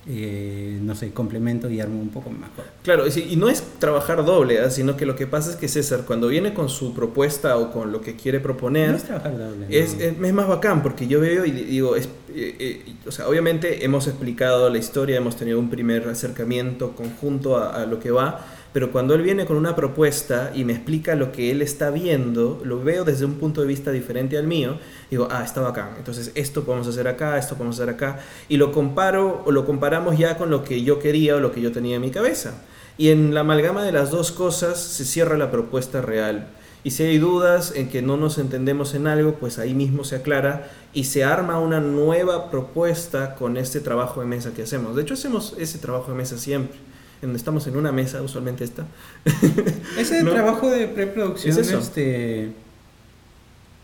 eh, 0.09 0.78
no 0.82 0.94
sé, 0.94 1.12
complemento 1.12 1.68
y 1.68 1.80
armo 1.80 2.00
un 2.00 2.11
poco 2.11 2.30
mejor. 2.30 2.64
Claro, 2.84 3.04
y 3.09 3.36
no 3.36 3.48
es 3.48 3.62
trabajar 3.80 4.24
doble, 4.24 4.61
¿ah? 4.61 4.70
sino 4.70 4.96
que 4.96 5.04
lo 5.07 5.16
que 5.16 5.26
pasa 5.26 5.50
es 5.50 5.57
que 5.57 5.66
César, 5.68 6.04
cuando 6.07 6.28
viene 6.28 6.54
con 6.54 6.68
su 6.68 6.94
propuesta 6.94 7.57
o 7.59 7.72
con 7.72 7.90
lo 7.92 8.00
que 8.00 8.14
quiere 8.14 8.38
proponer, 8.40 8.90
No 8.90 8.96
es 8.96 9.04
trabajar 9.04 9.36
doble. 9.36 9.66
Es, 9.68 9.94
no. 9.96 10.00
es, 10.04 10.12
es 10.22 10.32
más 10.32 10.46
bacán 10.48 10.82
porque 10.82 11.09
yo 11.09 11.20
veo 11.20 11.44
y 11.44 11.50
di- 11.50 11.64
digo, 11.64 11.96
es, 11.96 12.07
eh, 12.34 12.54
eh, 12.59 12.94
o 13.07 13.11
sea, 13.11 13.28
obviamente 13.28 13.84
hemos 13.84 14.07
explicado 14.07 14.70
la 14.70 14.78
historia, 14.78 15.16
hemos 15.16 15.36
tenido 15.36 15.59
un 15.59 15.70
primer 15.70 16.07
acercamiento 16.09 16.92
conjunto 16.94 17.57
a, 17.57 17.82
a 17.82 17.86
lo 17.86 17.98
que 17.98 18.11
va, 18.12 18.44
pero 18.76 18.92
cuando 18.92 19.14
él 19.14 19.22
viene 19.22 19.46
con 19.46 19.56
una 19.56 19.74
propuesta 19.74 20.52
y 20.54 20.66
me 20.66 20.74
explica 20.74 21.14
lo 21.14 21.32
que 21.32 21.50
él 21.50 21.62
está 21.62 21.88
viendo, 21.88 22.60
lo 22.62 22.84
veo 22.84 23.04
desde 23.04 23.24
un 23.24 23.36
punto 23.36 23.62
de 23.62 23.66
vista 23.66 23.90
diferente 23.90 24.36
al 24.36 24.46
mío, 24.46 24.76
digo, 25.10 25.28
ah, 25.30 25.42
está 25.42 25.62
bacán, 25.62 25.94
entonces 25.96 26.30
esto 26.34 26.62
podemos 26.62 26.86
hacer 26.86 27.08
acá, 27.08 27.38
esto 27.38 27.54
podemos 27.54 27.76
hacer 27.76 27.88
acá, 27.88 28.20
y 28.50 28.58
lo 28.58 28.72
comparo 28.72 29.42
o 29.46 29.50
lo 29.50 29.64
comparamos 29.64 30.18
ya 30.18 30.36
con 30.36 30.50
lo 30.50 30.62
que 30.62 30.82
yo 30.82 30.98
quería 30.98 31.36
o 31.36 31.40
lo 31.40 31.52
que 31.52 31.62
yo 31.62 31.72
tenía 31.72 31.96
en 31.96 32.02
mi 32.02 32.10
cabeza. 32.10 32.64
Y 32.98 33.08
en 33.08 33.32
la 33.32 33.40
amalgama 33.40 33.82
de 33.82 33.92
las 33.92 34.10
dos 34.10 34.30
cosas 34.30 34.78
se 34.78 35.06
cierra 35.06 35.38
la 35.38 35.50
propuesta 35.50 36.02
real. 36.02 36.48
Y 36.84 36.90
si 36.90 37.02
hay 37.02 37.16
dudas 37.16 37.72
en 37.76 37.88
que 37.88 38.02
no 38.02 38.18
nos 38.18 38.36
entendemos 38.36 38.92
en 38.92 39.06
algo, 39.06 39.36
pues 39.36 39.58
ahí 39.58 39.72
mismo 39.72 40.04
se 40.04 40.16
aclara 40.16 40.70
y 40.92 41.04
se 41.04 41.24
arma 41.24 41.58
una 41.58 41.80
nueva 41.80 42.50
propuesta 42.50 43.36
con 43.36 43.56
este 43.56 43.80
trabajo 43.80 44.20
de 44.20 44.26
mesa 44.26 44.52
que 44.52 44.64
hacemos. 44.64 44.94
De 44.94 45.00
hecho, 45.00 45.14
hacemos 45.14 45.54
ese 45.56 45.78
trabajo 45.78 46.10
de 46.10 46.18
mesa 46.18 46.36
siempre. 46.36 46.76
En- 47.22 47.34
Estamos 47.36 47.66
en 47.66 47.76
una 47.76 47.92
mesa, 47.92 48.22
usualmente 48.22 48.64
esta. 48.64 48.86
Ese 49.98 50.22
¿no? 50.22 50.32
trabajo 50.32 50.70
de 50.70 50.86
preproducción, 50.88 51.58
Es 51.58 51.70
este, 51.70 52.50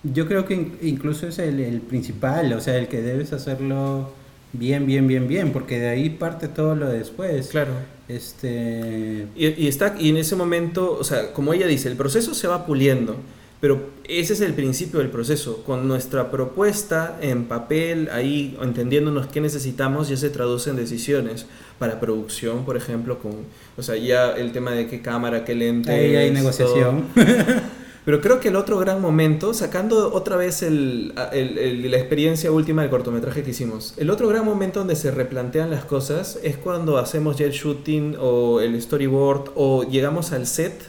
yo 0.02 0.26
creo 0.26 0.44
que 0.46 0.54
in- 0.54 0.78
incluso 0.82 1.26
es 1.28 1.38
el, 1.38 1.60
el 1.60 1.80
principal, 1.80 2.52
o 2.52 2.60
sea, 2.60 2.76
el 2.76 2.88
que 2.88 3.00
debes 3.02 3.32
hacerlo 3.32 4.10
bien, 4.52 4.86
bien, 4.86 5.06
bien, 5.06 5.28
bien, 5.28 5.52
porque 5.52 5.78
de 5.78 5.88
ahí 5.88 6.10
parte 6.10 6.48
todo 6.48 6.74
lo 6.74 6.88
de 6.88 6.98
después. 6.98 7.48
Claro. 7.48 7.72
Este, 8.08 9.26
Y, 9.36 9.46
y 9.64 9.68
está, 9.68 9.94
y 9.98 10.10
en 10.10 10.16
ese 10.18 10.36
momento, 10.36 10.96
o 10.98 11.04
sea, 11.04 11.32
como 11.32 11.54
ella 11.54 11.66
dice, 11.66 11.88
el 11.88 11.96
proceso 11.96 12.34
se 12.34 12.48
va 12.48 12.66
puliendo, 12.66 13.16
pero 13.62 13.80
ese 14.08 14.32
es 14.32 14.40
el 14.40 14.54
principio 14.54 14.98
del 14.98 15.08
proceso. 15.08 15.62
Con 15.64 15.86
nuestra 15.86 16.32
propuesta 16.32 17.16
en 17.22 17.44
papel, 17.44 18.08
ahí 18.12 18.58
entendiéndonos 18.60 19.28
qué 19.28 19.40
necesitamos, 19.40 20.08
ya 20.08 20.16
se 20.16 20.30
traduce 20.30 20.68
en 20.70 20.76
decisiones 20.76 21.46
para 21.78 22.00
producción, 22.00 22.64
por 22.64 22.76
ejemplo, 22.76 23.20
con, 23.20 23.32
o 23.78 23.82
sea, 23.82 23.96
ya 23.96 24.32
el 24.32 24.50
tema 24.52 24.72
de 24.72 24.88
qué 24.88 25.00
cámara, 25.00 25.44
qué 25.44 25.54
lente. 25.54 25.90
ahí 25.92 26.16
hay 26.16 26.30
negociación. 26.32 27.04
Pero 28.04 28.20
creo 28.20 28.40
que 28.40 28.48
el 28.48 28.56
otro 28.56 28.80
gran 28.80 29.00
momento, 29.00 29.54
sacando 29.54 30.12
otra 30.12 30.34
vez 30.36 30.62
el, 30.64 31.14
el- 31.32 31.56
el- 31.56 31.88
la 31.88 31.98
experiencia 31.98 32.50
última 32.50 32.82
del 32.82 32.90
cortometraje 32.90 33.44
que 33.44 33.50
hicimos, 33.52 33.94
el 33.96 34.10
otro 34.10 34.26
gran 34.26 34.44
momento 34.44 34.80
donde 34.80 34.96
se 34.96 35.12
replantean 35.12 35.70
las 35.70 35.84
cosas 35.84 36.36
es 36.42 36.56
cuando 36.56 36.98
hacemos 36.98 37.36
ya 37.38 37.46
el 37.46 37.52
shooting 37.52 38.16
o 38.18 38.60
el 38.60 38.80
storyboard 38.82 39.52
o 39.54 39.84
llegamos 39.88 40.32
al 40.32 40.48
set 40.48 40.82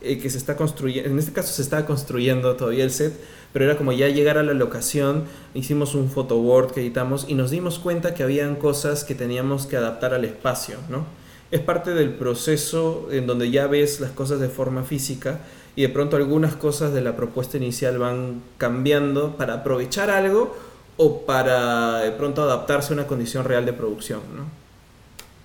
eh, 0.00 0.18
que 0.18 0.30
se 0.30 0.38
está 0.38 0.56
construyendo, 0.56 1.10
en 1.10 1.18
este 1.18 1.32
caso 1.32 1.52
se 1.52 1.62
estaba 1.62 1.84
construyendo 1.84 2.54
todavía 2.56 2.84
el 2.84 2.90
set, 2.90 3.14
pero 3.52 3.64
era 3.64 3.76
como 3.76 3.92
ya 3.92 4.08
llegar 4.08 4.38
a 4.38 4.42
la 4.42 4.54
locación, 4.54 5.24
hicimos 5.54 5.94
un 5.94 6.10
photoboard 6.10 6.72
que 6.72 6.80
editamos 6.80 7.26
y 7.28 7.34
nos 7.34 7.50
dimos 7.50 7.78
cuenta 7.78 8.14
que 8.14 8.22
habían 8.22 8.56
cosas 8.56 9.04
que 9.04 9.14
teníamos 9.14 9.66
que 9.66 9.76
adaptar 9.76 10.14
al 10.14 10.24
espacio, 10.24 10.76
¿no? 10.88 11.06
Es 11.50 11.60
parte 11.60 11.94
del 11.94 12.10
proceso 12.10 13.08
en 13.10 13.26
donde 13.26 13.50
ya 13.50 13.66
ves 13.66 14.00
las 14.00 14.10
cosas 14.10 14.38
de 14.38 14.48
forma 14.48 14.84
física 14.84 15.40
y 15.74 15.82
de 15.82 15.88
pronto 15.88 16.16
algunas 16.16 16.54
cosas 16.54 16.92
de 16.92 17.00
la 17.00 17.16
propuesta 17.16 17.56
inicial 17.56 17.98
van 17.98 18.42
cambiando 18.58 19.36
para 19.36 19.54
aprovechar 19.54 20.10
algo 20.10 20.54
o 20.96 21.22
para 21.22 22.00
de 22.00 22.10
pronto 22.10 22.42
adaptarse 22.42 22.92
a 22.92 22.94
una 22.94 23.06
condición 23.06 23.44
real 23.44 23.64
de 23.64 23.72
producción, 23.72 24.20
¿no? 24.36 24.67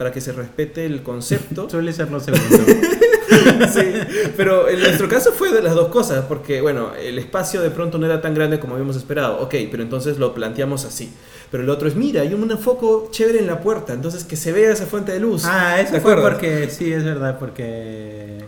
Para 0.04 0.14
que 0.14 0.20
se 0.20 0.34
respete 0.34 0.86
el 0.86 1.02
concepto. 1.02 1.70
Suele 1.72 1.94
ser 1.94 2.12
lo 2.12 2.20
segundo. 2.20 2.58
sí, 3.74 4.30
pero 4.36 4.68
en 4.68 4.82
nuestro 4.82 5.08
caso 5.08 5.32
fue 5.32 5.54
de 5.54 5.62
las 5.62 5.76
dos 5.76 5.88
cosas, 5.88 6.26
porque 6.26 6.60
bueno, 6.60 6.92
el 6.94 7.18
espacio 7.18 7.62
de 7.62 7.70
pronto 7.70 7.98
no 7.98 8.06
era 8.06 8.20
tan 8.20 8.34
grande 8.34 8.60
como 8.60 8.74
habíamos 8.74 8.98
esperado, 8.98 9.40
ok, 9.40 9.56
pero 9.72 9.82
entonces 9.82 10.18
lo 10.18 10.34
planteamos 10.34 10.84
así. 10.84 11.10
Pero 11.50 11.64
el 11.64 11.70
otro 11.70 11.88
es, 11.88 11.96
mira, 11.96 12.22
hay 12.22 12.34
un 12.34 12.50
foco 12.58 13.08
chévere 13.12 13.40
en 13.40 13.48
la 13.48 13.62
puerta, 13.62 13.94
entonces 13.94 14.26
que 14.26 14.36
se 14.36 14.52
vea 14.52 14.74
esa 14.74 14.88
fuente 14.88 15.14
de 15.14 15.22
luz. 15.22 15.46
ah, 15.46 15.80
eso 15.80 15.94
¿Te 15.94 16.02
fue 16.02 16.12
acuerdas? 16.12 16.34
porque, 16.34 16.70
sí, 16.70 16.92
es 16.92 17.06
verdad, 17.06 17.40
porque 17.40 18.44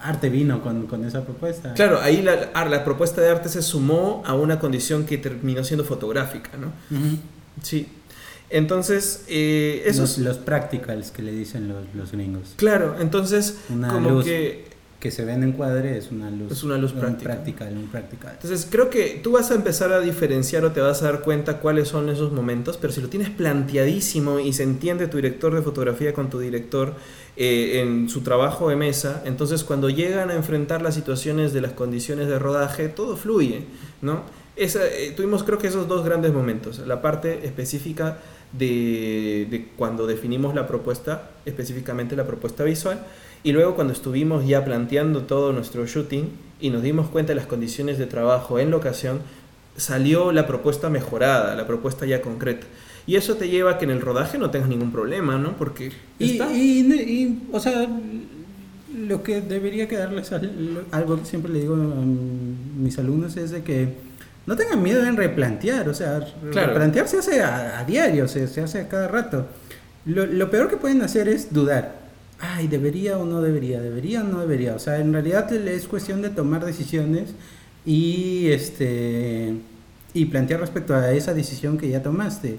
Arte 0.00 0.30
vino 0.30 0.62
con, 0.62 0.86
con 0.86 1.04
esa 1.04 1.22
propuesta. 1.22 1.74
Claro, 1.74 2.00
ahí 2.00 2.22
la, 2.22 2.48
ah, 2.54 2.64
la 2.64 2.82
propuesta 2.82 3.20
de 3.20 3.28
arte 3.28 3.50
se 3.50 3.60
sumó 3.60 4.22
a 4.24 4.34
una 4.34 4.58
condición 4.58 5.04
que 5.04 5.18
terminó 5.18 5.64
siendo 5.64 5.84
fotográfica, 5.84 6.50
¿no? 6.56 6.68
Ujú. 6.96 7.18
Sí. 7.62 7.88
Entonces, 8.54 9.24
eh, 9.28 9.82
eso 9.84 10.02
los, 10.02 10.18
los 10.18 10.38
practicals 10.38 11.10
que 11.10 11.22
le 11.22 11.32
dicen 11.32 11.68
los, 11.68 11.82
los 11.94 12.12
gringos. 12.12 12.54
Claro, 12.56 12.96
entonces, 13.00 13.58
Una 13.68 13.88
como 13.88 14.10
luz. 14.10 14.24
que... 14.24 14.72
Que 15.00 15.10
se 15.10 15.22
ven 15.26 15.42
en 15.42 15.52
cuadre 15.52 15.98
es 15.98 16.10
una 16.10 16.30
luz. 16.30 16.50
Es 16.50 16.62
una 16.62 16.78
luz 16.78 16.92
un 16.94 17.00
práctica. 17.00 17.30
practical, 17.34 17.76
un 17.76 17.88
practical. 17.88 18.32
Entonces, 18.40 18.66
creo 18.70 18.88
que 18.88 19.20
tú 19.22 19.32
vas 19.32 19.50
a 19.50 19.54
empezar 19.54 19.92
a 19.92 20.00
diferenciar 20.00 20.64
o 20.64 20.72
te 20.72 20.80
vas 20.80 21.02
a 21.02 21.06
dar 21.06 21.20
cuenta 21.20 21.58
cuáles 21.58 21.88
son 21.88 22.08
esos 22.08 22.32
momentos, 22.32 22.78
pero 22.78 22.90
si 22.90 23.02
lo 23.02 23.08
tienes 23.10 23.28
planteadísimo 23.28 24.38
y 24.38 24.54
se 24.54 24.62
entiende 24.62 25.06
tu 25.06 25.18
director 25.18 25.54
de 25.54 25.60
fotografía 25.60 26.14
con 26.14 26.30
tu 26.30 26.38
director 26.38 26.94
eh, 27.36 27.82
en 27.82 28.08
su 28.08 28.22
trabajo 28.22 28.70
de 28.70 28.76
mesa, 28.76 29.22
entonces 29.26 29.62
cuando 29.62 29.90
llegan 29.90 30.30
a 30.30 30.34
enfrentar 30.36 30.80
las 30.80 30.94
situaciones 30.94 31.52
de 31.52 31.60
las 31.60 31.72
condiciones 31.72 32.26
de 32.28 32.38
rodaje, 32.38 32.88
todo 32.88 33.18
fluye, 33.18 33.66
¿no? 34.00 34.22
Esa, 34.56 34.86
eh, 34.86 35.12
tuvimos 35.16 35.42
creo 35.42 35.58
que 35.58 35.66
esos 35.66 35.86
dos 35.86 36.02
grandes 36.04 36.32
momentos, 36.32 36.78
la 36.78 37.02
parte 37.02 37.44
específica 37.44 38.20
de, 38.58 39.46
de 39.50 39.66
cuando 39.76 40.06
definimos 40.06 40.54
la 40.54 40.66
propuesta, 40.66 41.30
específicamente 41.44 42.16
la 42.16 42.26
propuesta 42.26 42.64
visual, 42.64 43.00
y 43.42 43.52
luego 43.52 43.74
cuando 43.74 43.92
estuvimos 43.92 44.46
ya 44.46 44.64
planteando 44.64 45.22
todo 45.22 45.52
nuestro 45.52 45.86
shooting 45.86 46.28
y 46.60 46.70
nos 46.70 46.82
dimos 46.82 47.08
cuenta 47.08 47.32
de 47.32 47.36
las 47.36 47.46
condiciones 47.46 47.98
de 47.98 48.06
trabajo 48.06 48.58
en 48.58 48.70
locación, 48.70 49.20
salió 49.76 50.32
la 50.32 50.46
propuesta 50.46 50.88
mejorada, 50.88 51.54
la 51.54 51.66
propuesta 51.66 52.06
ya 52.06 52.22
concreta. 52.22 52.66
Y 53.06 53.16
eso 53.16 53.34
te 53.34 53.48
lleva 53.48 53.72
a 53.72 53.78
que 53.78 53.84
en 53.84 53.90
el 53.90 54.00
rodaje 54.00 54.38
no 54.38 54.50
tengas 54.50 54.68
ningún 54.68 54.92
problema, 54.92 55.36
¿no? 55.36 55.56
Porque 55.58 55.90
Y, 56.18 56.32
está. 56.32 56.50
y- 56.52 56.80
y, 56.80 57.42
o 57.52 57.60
sea, 57.60 57.86
lo 58.96 59.22
que 59.22 59.40
debería 59.42 59.88
quedarles 59.88 60.32
al- 60.32 60.84
algo 60.92 61.18
que 61.18 61.26
siempre 61.26 61.52
le 61.52 61.60
digo 61.60 61.74
a 61.74 61.78
mis 62.80 62.98
alumnos 62.98 63.36
es 63.36 63.50
de 63.50 63.62
que 63.62 63.88
no 64.46 64.56
tengan 64.56 64.82
miedo 64.82 65.04
en 65.04 65.16
replantear, 65.16 65.88
o 65.88 65.94
sea, 65.94 66.20
Claro. 66.50 66.68
replantear 66.68 67.08
se 67.08 67.18
hace 67.18 67.40
a, 67.40 67.78
a 67.80 67.84
diario, 67.84 68.28
se, 68.28 68.46
se 68.48 68.60
hace 68.60 68.80
a 68.80 68.88
cada 68.88 69.08
rato. 69.08 69.46
Lo, 70.04 70.26
lo 70.26 70.50
peor 70.50 70.68
que 70.68 70.76
pueden 70.76 71.00
hacer 71.02 71.28
es 71.28 71.52
dudar. 71.52 72.02
Ay, 72.40 72.66
debería 72.68 73.16
o 73.18 73.24
no 73.24 73.40
debería, 73.40 73.80
debería 73.80 74.20
o 74.20 74.24
no 74.24 74.40
debería. 74.40 74.74
O 74.74 74.78
sea, 74.78 74.98
en 74.98 75.12
realidad 75.12 75.50
es 75.52 75.86
cuestión 75.88 76.20
de 76.20 76.28
tomar 76.30 76.64
decisiones 76.64 77.30
y 77.86 78.48
este 78.50 79.54
y 80.12 80.26
plantear 80.26 80.60
respecto 80.60 80.94
a 80.94 81.10
esa 81.12 81.32
decisión 81.34 81.78
que 81.78 81.88
ya 81.88 82.02
tomaste. 82.02 82.58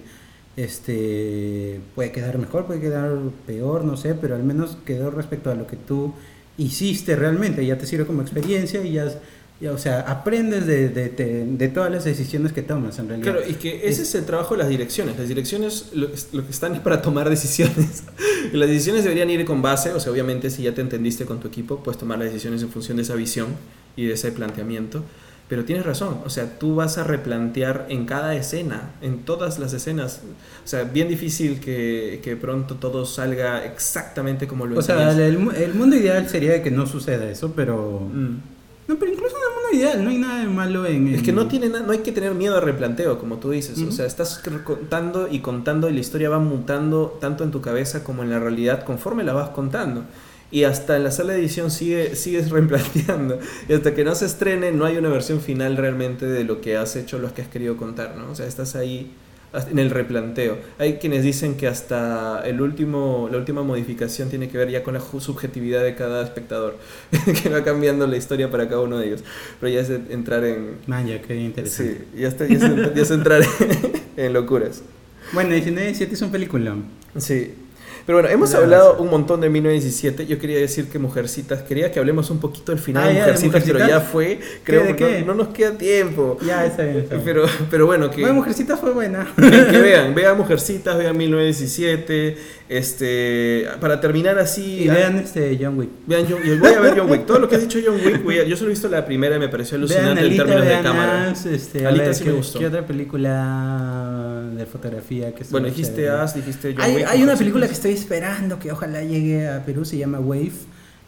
Este 0.57 1.79
puede 1.93 2.11
quedar 2.11 2.38
mejor, 2.38 2.65
puede 2.65 2.79
quedar 2.81 3.11
peor, 3.45 3.83
no 3.83 3.97
sé, 3.97 4.15
pero 4.15 4.36
al 4.36 4.43
menos 4.43 4.77
quedó 4.86 5.11
respecto 5.11 5.51
a 5.51 5.55
lo 5.55 5.67
que 5.67 5.75
tú 5.75 6.13
hiciste 6.57 7.15
realmente, 7.15 7.65
ya 7.65 7.77
te 7.77 7.86
sirve 7.86 8.05
como 8.05 8.21
experiencia 8.21 8.81
y 8.83 8.93
ya, 8.93 9.05
ya, 9.05 9.13
o 9.63 9.77
sea, 9.77 10.01
aprendes 10.01 10.67
de, 10.67 10.89
de, 10.89 11.09
de- 11.09 11.45
de 11.45 11.67
todas 11.69 11.89
las 11.91 12.03
decisiones 12.03 12.51
que 12.51 12.61
tomas 12.61 12.99
en 12.99 13.07
realidad. 13.07 13.31
Claro, 13.33 13.47
y 13.49 13.53
que 13.53 13.87
ese 13.87 14.01
es 14.03 14.13
el 14.15 14.25
trabajo 14.25 14.53
de 14.55 14.59
las 14.59 14.69
direcciones. 14.69 15.17
Las 15.17 15.27
direcciones 15.29 15.91
lo, 15.93 16.09
lo 16.33 16.45
que 16.45 16.51
están 16.51 16.75
es 16.75 16.81
para 16.81 17.01
tomar 17.01 17.29
decisiones. 17.29 18.03
Las 18.53 18.69
decisiones 18.69 19.03
deberían 19.03 19.29
ir 19.31 19.43
con 19.43 19.61
base, 19.63 19.91
o 19.93 19.99
sea, 19.99 20.11
obviamente 20.11 20.49
si 20.51 20.61
ya 20.63 20.73
te 20.75 20.81
entendiste 20.81 21.25
con 21.25 21.39
tu 21.39 21.47
equipo, 21.47 21.79
puedes 21.83 21.97
tomar 21.97 22.19
las 22.19 22.27
decisiones 22.27 22.61
en 22.61 22.69
función 22.69 22.97
de 22.97 23.03
esa 23.03 23.15
visión 23.15 23.47
y 23.95 24.05
de 24.05 24.13
ese 24.13 24.31
planteamiento. 24.31 25.03
Pero 25.49 25.63
tienes 25.65 25.85
razón, 25.85 26.19
o 26.25 26.29
sea, 26.29 26.57
tú 26.59 26.75
vas 26.75 26.97
a 26.97 27.03
replantear 27.03 27.85
en 27.89 28.05
cada 28.05 28.35
escena, 28.35 28.91
en 29.01 29.19
todas 29.25 29.57
las 29.59 29.73
escenas. 29.73 30.21
O 30.63 30.67
sea, 30.67 30.83
bien 30.83 31.07
difícil 31.07 31.59
que, 31.59 32.19
que 32.23 32.35
pronto 32.35 32.75
todo 32.75 33.05
salga 33.05 33.63
exactamente 33.65 34.47
como 34.47 34.65
lo 34.67 34.77
o 34.79 34.81
sea, 34.81 35.11
el, 35.11 35.21
el 35.55 35.73
mundo 35.73 35.95
ideal 35.95 36.27
sería 36.29 36.61
que 36.61 36.71
no 36.71 36.85
suceda 36.87 37.29
eso, 37.29 37.53
pero... 37.55 38.01
Mm. 38.13 38.37
No, 38.87 38.95
pero 38.99 39.11
incluso 39.11 39.34
no 39.97 40.09
hay 40.09 40.18
nada 40.18 40.39
de 40.41 40.47
malo 40.47 40.86
en... 40.86 41.07
Es 41.07 41.24
que 41.24 41.32
no 41.32 41.47
tiene 41.47 41.70
no 41.70 41.91
hay 41.91 41.99
que 41.99 42.11
tener 42.11 42.34
miedo 42.34 42.57
a 42.57 42.61
replanteo, 42.61 43.20
como 43.20 43.38
tú 43.38 43.51
dices. 43.51 43.80
O 43.82 43.91
sea, 43.91 44.05
estás 44.05 44.41
contando 44.63 45.28
y 45.30 45.39
contando 45.39 45.89
y 45.89 45.93
la 45.93 45.99
historia 45.99 46.30
va 46.30 46.39
mutando 46.39 47.18
tanto 47.20 47.43
en 47.43 47.51
tu 47.51 47.61
cabeza 47.61 48.03
como 48.03 48.24
en 48.24 48.30
la 48.30 48.39
realidad 48.39 48.84
conforme 48.84 49.24
la 49.24 49.34
vas 49.34 49.49
contando. 49.49 50.05
Y 50.51 50.63
hasta 50.63 50.95
en 50.95 51.03
la 51.03 51.11
sala 51.11 51.34
de 51.34 51.39
edición 51.39 51.72
sigue, 51.72 52.16
sigues 52.16 52.49
replanteando. 52.51 53.39
Y 53.68 53.74
hasta 53.74 53.93
que 53.93 54.03
no 54.03 54.16
se 54.16 54.26
estrene, 54.26 54.72
no 54.72 54.86
hay 54.86 54.97
una 54.97 55.09
versión 55.09 55.41
final 55.41 55.78
realmente 55.78 56.26
de 56.26 56.43
lo 56.43 56.61
que 56.61 56.78
has 56.78 56.95
hecho, 56.95 57.20
lo 57.20 57.34
que 57.34 57.41
has 57.41 57.47
querido 57.47 57.78
contar, 57.78 58.16
¿no? 58.16 58.32
O 58.32 58.36
sea, 58.36 58.45
estás 58.45 58.76
ahí 58.76 59.11
en 59.69 59.79
el 59.79 59.89
replanteo. 59.89 60.57
Hay 60.77 60.95
quienes 60.95 61.23
dicen 61.23 61.55
que 61.55 61.67
hasta 61.67 62.41
el 62.45 62.61
último, 62.61 63.29
la 63.31 63.37
última 63.37 63.63
modificación 63.63 64.29
tiene 64.29 64.49
que 64.49 64.57
ver 64.57 64.69
ya 64.69 64.83
con 64.83 64.93
la 64.93 65.01
subjetividad 65.01 65.83
de 65.83 65.95
cada 65.95 66.23
espectador, 66.23 66.77
que 67.43 67.49
va 67.49 67.63
cambiando 67.63 68.07
la 68.07 68.17
historia 68.17 68.49
para 68.49 68.67
cada 68.67 68.81
uno 68.81 68.97
de 68.97 69.07
ellos. 69.07 69.23
Pero 69.59 69.73
ya 69.73 69.81
es 69.81 69.89
de 69.89 70.01
entrar 70.09 70.43
en, 70.43 70.77
Man, 70.87 71.07
ya, 71.07 71.21
qué 71.21 71.35
interesante. 71.35 72.05
Sí, 72.11 72.19
ya, 72.19 72.27
está, 72.27 72.47
ya, 72.47 72.55
es, 72.55 72.95
ya 72.95 73.01
es 73.01 73.11
entrar 73.11 73.41
en 74.17 74.33
locuras. 74.33 74.83
Bueno, 75.33 75.49
1917 75.49 76.13
es 76.13 76.21
un 76.21 76.31
peliculón. 76.31 76.85
Sí. 77.17 77.53
Pero 78.05 78.19
bueno, 78.19 78.29
hemos 78.29 78.53
hablado 78.53 78.97
un 78.99 79.09
montón 79.09 79.41
de 79.41 79.49
1917. 79.49 80.27
Yo 80.27 80.37
quería 80.37 80.59
decir 80.59 80.85
que 80.89 80.99
Mujercitas, 80.99 81.63
quería 81.63 81.91
que 81.91 81.99
hablemos 81.99 82.29
un 82.29 82.39
poquito 82.39 82.71
del 82.71 82.79
final 82.79 83.03
Ah, 83.03 83.07
de 83.07 83.13
ya, 83.15 83.19
de 83.21 83.25
Mujercitas, 83.31 83.63
pero 83.63 83.79
ya 83.79 83.85
Mujercitas. 83.85 84.11
fue. 84.11 84.39
Creo 84.63 84.83
de 84.83 84.95
que 84.95 85.19
no, 85.21 85.33
no 85.33 85.43
nos 85.43 85.47
queda 85.55 85.71
tiempo. 85.77 86.37
Ya, 86.45 86.65
está 86.65 86.83
bien. 86.83 86.97
está 86.99 87.15
bien. 87.15 87.25
Pero, 87.25 87.45
pero 87.71 87.85
bueno, 87.87 88.11
que, 88.11 88.21
Bueno, 88.21 88.35
Mujercita 88.35 88.77
fue 88.77 88.91
buena. 88.93 89.27
que, 89.35 89.49
que 89.71 89.77
vean, 89.79 90.13
vean 90.13 90.37
Mujercitas, 90.37 90.97
vean 90.97 91.17
1917. 91.17 92.37
Este, 92.68 93.68
para 93.80 94.01
terminar 94.01 94.39
así. 94.39 94.84
Y 94.86 94.89
ah, 94.89 94.93
vean 94.95 95.18
este 95.18 95.57
John 95.61 95.78
Wick. 95.78 95.89
vean 96.07 96.26
John- 96.30 96.41
yo 96.43 96.57
voy 96.59 96.74
a 96.74 96.80
ver 96.80 96.97
John 96.97 97.09
Wick. 97.11 97.26
Todo 97.26 97.39
lo 97.39 97.47
que 97.47 97.55
has 97.57 97.61
dicho 97.61 97.80
John 97.86 97.95
Wick, 98.03 98.24
voy 98.24 98.39
a- 98.39 98.43
yo 98.43 98.57
solo 98.57 98.70
he 98.70 98.74
visto 98.74 98.88
la 98.89 99.05
primera 99.05 99.36
y 99.36 99.39
me 99.39 99.49
pareció 99.49 99.78
Vean 99.78 99.84
alucinante 99.84 100.22
en 100.22 100.26
Alita, 100.28 100.43
términos 100.43 100.63
de 100.63 100.70
vean 100.70 100.84
cámara. 100.84 101.30
As, 101.30 101.45
este, 101.45 101.86
a 101.86 101.89
Alita 101.89 102.05
ver, 102.05 102.16
sí 102.16 102.24
¿qué, 102.24 102.30
me 102.32 102.36
gustó. 102.38 102.59
¿qué 102.59 102.66
otra 102.68 102.86
película 102.88 104.43
de 104.55 104.66
fotografía 104.66 105.34
que 105.36 105.43
Bueno, 105.51 105.68
dijiste? 105.68 106.09
As, 106.09 106.34
dijiste 106.36 106.74
John 106.74 106.82
Hay, 106.84 106.95
Wick. 106.95 107.05
hay 107.07 107.24
una 107.24 107.36
película 107.36 107.68
que 107.68 107.74
estoy 107.74 107.91
esperando 107.91 108.57
que 108.59 108.72
ojalá 108.72 109.01
llegue 109.03 109.47
a 109.47 109.63
Perú, 109.63 109.86
se 109.86 109.97
llama 109.97 110.20
Wave, 110.20 110.51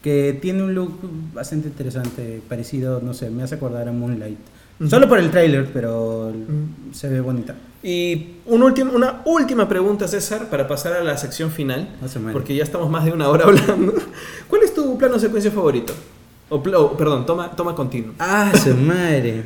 que 0.04 0.38
tiene 0.42 0.64
un 0.64 0.76
look 0.76 1.00
bastante 1.34 1.68
interesante, 1.70 2.42
parecido, 2.48 3.02
no 3.04 3.14
sé, 3.14 3.30
me 3.30 3.44
hace 3.44 3.56
acordar 3.56 3.88
a 3.88 3.92
Moonlight. 3.92 4.38
Solo 4.90 5.08
por 5.10 5.18
el 5.20 5.32
tráiler, 5.32 5.70
pero 5.74 6.32
se 6.92 7.10
ve 7.10 7.20
bonita. 7.22 7.56
Y 7.82 8.28
un 8.46 8.62
último- 8.64 8.92
una 8.94 9.22
última 9.26 9.68
pregunta, 9.68 10.08
César, 10.08 10.50
para 10.50 10.68
pasar 10.68 10.94
a 10.94 11.04
la 11.04 11.18
sección 11.18 11.52
final, 11.52 11.90
porque 12.34 12.56
ya 12.56 12.64
estamos 12.64 12.90
más 12.90 13.06
de 13.06 13.12
una 13.12 13.28
hora 13.30 13.46
hablando. 13.48 13.94
¿Cuál 14.48 14.64
es 14.64 14.74
tu 14.74 14.98
plano 14.98 15.18
secuencia 15.20 15.52
favorito? 15.52 15.94
O, 16.50 16.62
pl- 16.64 16.76
o, 16.76 16.96
perdón, 16.96 17.26
toma, 17.26 17.52
toma 17.52 17.76
continuo. 17.76 18.14
Ah, 18.20 18.52
su 18.56 18.74
madre. 18.76 19.44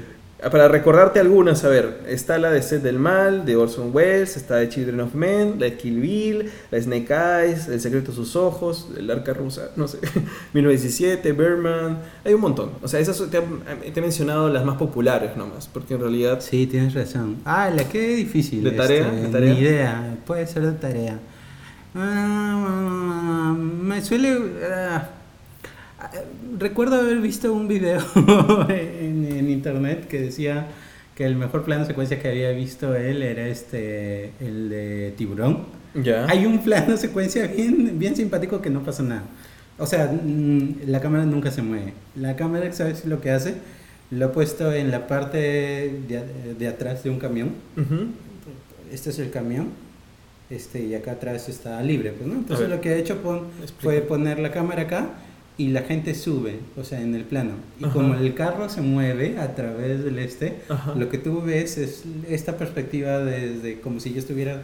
Para 0.49 0.67
recordarte 0.67 1.19
algunas, 1.19 1.63
a 1.65 1.69
ver, 1.69 1.99
está 2.07 2.39
la 2.39 2.49
de 2.49 2.63
Sed 2.63 2.81
del 2.81 2.97
Mal, 2.97 3.45
de 3.45 3.55
Orson 3.55 3.91
Welles, 3.93 4.35
está 4.37 4.55
de 4.55 4.69
Children 4.69 5.01
of 5.01 5.13
Men, 5.13 5.57
la 5.59 5.67
de 5.67 5.77
Kill 5.77 6.01
Bill, 6.01 6.51
la 6.71 6.77
de 6.79 6.81
Snake 6.83 7.13
Eyes, 7.13 7.67
El 7.67 7.79
secreto 7.79 8.09
de 8.09 8.15
sus 8.17 8.35
ojos, 8.35 8.87
El 8.97 9.11
arca 9.11 9.33
rusa, 9.35 9.69
no 9.75 9.87
sé, 9.87 9.99
1917, 10.53 11.31
Berman, 11.33 11.99
hay 12.25 12.33
un 12.33 12.41
montón. 12.41 12.71
O 12.81 12.87
sea, 12.87 12.99
esas 12.99 13.21
te, 13.29 13.37
he- 13.37 13.91
te 13.91 13.99
he 13.99 14.01
mencionado 14.01 14.49
las 14.49 14.65
más 14.65 14.77
populares 14.77 15.37
nomás, 15.37 15.67
porque 15.71 15.93
en 15.93 15.99
realidad... 16.01 16.39
Sí, 16.41 16.65
tienes 16.65 16.95
razón. 16.95 17.37
Ah, 17.45 17.69
la 17.69 17.83
qué 17.83 18.15
difícil. 18.15 18.63
¿De 18.63 18.71
tarea? 18.71 19.07
este, 19.09 19.21
¿De 19.21 19.27
tarea? 19.31 19.53
Ni 19.53 19.59
idea, 19.59 20.17
puede 20.25 20.47
ser 20.47 20.63
de 20.65 20.71
tarea. 20.71 21.19
Ah, 21.93 23.55
me 23.57 24.01
suele... 24.01 24.37
ah, 24.73 25.07
recuerdo 26.59 26.95
haber 26.95 27.17
visto 27.19 27.53
un 27.53 27.67
video 27.67 27.99
en, 28.69 29.25
en 29.25 29.49
internet 29.49 30.07
que 30.07 30.21
decía 30.21 30.67
que 31.15 31.25
el 31.25 31.35
mejor 31.35 31.63
plano 31.63 31.85
secuencia 31.85 32.19
que 32.19 32.29
había 32.29 32.51
visto 32.51 32.95
él 32.95 33.21
era 33.21 33.47
este 33.47 34.31
el 34.39 34.69
de 34.69 35.13
tiburón. 35.17 35.65
Ya. 35.93 36.25
Hay 36.29 36.45
un 36.45 36.59
plano 36.63 36.95
secuencia 36.97 37.47
bien, 37.47 37.99
bien 37.99 38.15
simpático 38.15 38.61
que 38.61 38.69
no 38.69 38.81
pasa 38.83 39.03
nada. 39.03 39.23
O 39.77 39.85
sea, 39.85 40.07
mm, 40.11 40.87
la 40.87 41.01
cámara 41.01 41.25
nunca 41.25 41.51
se 41.51 41.61
mueve. 41.61 41.93
La 42.15 42.35
cámara, 42.35 42.71
¿sabes 42.71 43.05
lo 43.05 43.19
que 43.19 43.31
hace? 43.31 43.55
Lo 44.09 44.27
he 44.27 44.29
puesto 44.29 44.71
en 44.73 44.89
la 44.91 45.07
parte 45.07 45.37
de, 45.37 46.23
de 46.57 46.67
atrás 46.67 47.03
de 47.03 47.09
un 47.09 47.19
camión. 47.19 47.49
Ujú. 47.77 48.05
Este 48.91 49.09
es 49.09 49.19
el 49.19 49.31
camión. 49.31 49.69
Este, 50.49 50.83
y 50.83 50.95
acá 50.95 51.13
atrás 51.13 51.47
está 51.49 51.81
libre, 51.81 52.11
pues, 52.11 52.27
¿no? 52.27 52.35
Entonces 52.35 52.67
lo 52.69 52.81
que 52.81 52.91
he 52.93 52.99
hecho 52.99 53.17
pon- 53.21 53.43
fue 53.79 54.01
poner 54.01 54.37
la 54.39 54.51
cámara 54.51 54.81
acá 54.83 55.09
y 55.57 55.67
la 55.69 55.81
gente 55.83 56.15
sube, 56.15 56.55
o 56.77 56.83
sea, 56.83 57.01
en 57.01 57.13
el 57.13 57.23
plano. 57.23 57.51
Y 57.79 57.83
Ajá. 57.85 57.93
como 57.93 58.15
el 58.15 58.33
carro 58.33 58.67
se 58.69 58.81
mueve 58.81 59.37
a 59.37 59.53
través 59.55 60.03
del 60.03 60.17
este, 60.19 60.55
Ajá. 60.69 60.95
lo 60.95 61.09
que 61.09 61.17
tú 61.17 61.41
ves 61.41 61.77
es 61.77 62.03
esta 62.29 62.57
perspectiva 62.57 63.19
desde 63.19 63.79
como 63.81 63.99
si 63.99 64.11
yo 64.13 64.19
estuviera 64.19 64.63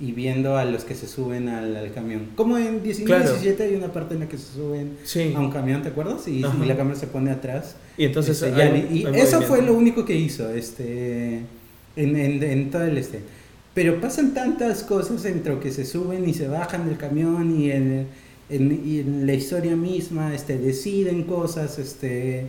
y 0.00 0.12
viendo 0.12 0.56
a 0.56 0.64
los 0.64 0.84
que 0.84 0.94
se 0.94 1.06
suben 1.06 1.48
al, 1.48 1.76
al 1.76 1.92
camión. 1.92 2.28
Como 2.34 2.56
en 2.58 2.82
19 2.82 3.04
Claro. 3.22 3.38
17 3.38 3.62
hay 3.62 3.74
una 3.76 3.92
parte 3.92 4.14
en 4.14 4.20
la 4.20 4.28
que 4.28 4.38
se 4.38 4.52
suben 4.54 4.96
Sí. 5.04 5.32
a 5.36 5.38
un 5.38 5.50
camión, 5.52 5.82
¿te 5.82 5.90
acuerdas? 5.90 6.26
Y, 6.26 6.38
y 6.38 6.66
la 6.66 6.76
cámara 6.76 6.96
se 6.96 7.06
pone 7.06 7.30
atrás. 7.30 7.76
Y 7.96 8.06
entonces 8.06 8.42
Este, 8.42 8.60
hay- 8.60 8.70
ya, 8.72 8.76
y 8.78 9.04
hay 9.06 9.14
eso 9.20 9.36
movimiento. 9.36 9.46
fue 9.46 9.62
lo 9.62 9.74
único 9.74 10.04
que 10.04 10.16
hizo 10.16 10.48
este 10.50 11.42
en, 11.94 12.16
en, 12.16 12.42
en 12.42 12.70
todo 12.70 12.82
el 12.84 12.96
este. 12.98 13.20
Pero 13.74 14.00
pasan 14.00 14.34
tantas 14.34 14.82
cosas 14.82 15.24
entre 15.26 15.58
que 15.58 15.70
se 15.70 15.84
suben 15.84 16.28
y 16.28 16.34
se 16.34 16.48
bajan 16.48 16.88
del 16.88 16.96
camión 16.96 17.58
y 17.60 17.70
en, 17.70 18.06
en- 18.56 19.26
la 19.26 19.34
historia 19.34 19.74
misma 19.76 20.34
este, 20.34 20.58
deciden 20.58 21.24
cosas 21.24 21.78
este, 21.78 22.46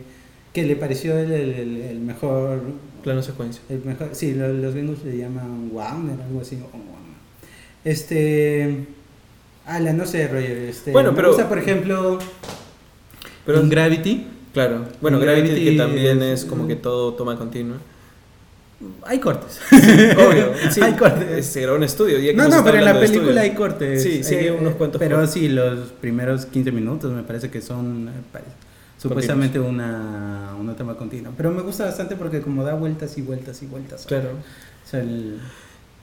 que 0.52 0.62
le 0.64 0.76
pareció 0.76 1.18
el, 1.18 1.32
el- 1.32 1.52
el- 1.54 1.76
el 1.82 2.00
mejor. 2.00 2.62
Plano 3.02 3.22
secuencia. 3.22 3.62
El 3.68 3.84
mejor 3.84 4.10
sí, 4.12 4.34
lo- 4.34 4.52
los 4.52 4.74
gringos 4.74 5.04
le 5.04 5.18
llaman 5.18 5.70
Wagner, 5.72 6.20
algo 6.20 6.40
así. 6.40 6.56
o. 6.56 6.68
Este. 7.84 8.86
Ala, 9.66 9.92
no 9.92 10.04
sé, 10.06 10.28
Roger. 10.28 10.58
Este, 10.58 10.90
Bueno, 10.92 11.10
me 11.12 11.16
pero- 11.16 11.28
gusta, 11.28 11.48
por 11.48 11.58
ejemplo, 11.58 12.18
Pero, 13.46 13.60
en 13.60 13.70
Gravity. 13.70 14.26
claro. 14.52 14.84
Bueno, 15.00 15.16
en 15.18 15.22
Gravity, 15.22 15.48
Gravity 15.48 15.70
que 15.70 15.76
también 15.76 16.22
es- 16.22 16.40
es 16.40 16.44
como 16.44 16.66
que 16.66 16.76
todo 16.76 17.14
toma 17.14 17.36
continua. 17.38 17.78
Hay 19.04 19.18
cortes. 19.18 19.60
Obvio. 19.72 20.52
Sí, 20.70 20.80
Hay 20.80 20.92
cortes. 20.94 21.46
Se 21.46 21.60
grabó 21.62 21.76
un 21.76 21.84
estudio. 21.84 22.18
ya 22.18 22.30
que 22.32 22.34
No, 22.36 22.48
no, 22.48 22.64
pero 22.64 22.78
en 22.78 22.84
la 22.84 22.92
de 22.92 23.00
película 23.06 23.40
hay 23.40 23.50
cortes. 23.54 24.02
Sí, 24.02 24.22
sí, 24.24 24.34
hay 24.34 24.48
unos 24.50 24.74
cuantos 24.74 24.98
Pero 24.98 25.16
cortes. 25.16 25.32
sí, 25.34 25.48
los 25.48 25.78
primeros 26.00 26.46
15 26.46 26.72
minutos 26.72 27.12
me 27.12 27.22
parece 27.22 27.50
que 27.50 27.60
son 27.60 28.08
eh, 28.08 28.38
supuestamente 28.98 29.58
una, 29.60 30.54
una 30.58 30.74
toma 30.74 30.96
continua. 30.96 31.32
Pero 31.36 31.50
me 31.50 31.62
gusta 31.62 31.84
bastante 31.84 32.16
porque 32.16 32.40
como 32.40 32.64
da 32.64 32.74
vueltas 32.74 33.16
y 33.18 33.22
vueltas 33.22 33.62
y 33.62 33.66
vueltas. 33.66 34.04
Claro. 34.06 34.30
O 34.84 34.88
sea, 34.88 35.00
el- 35.00 35.40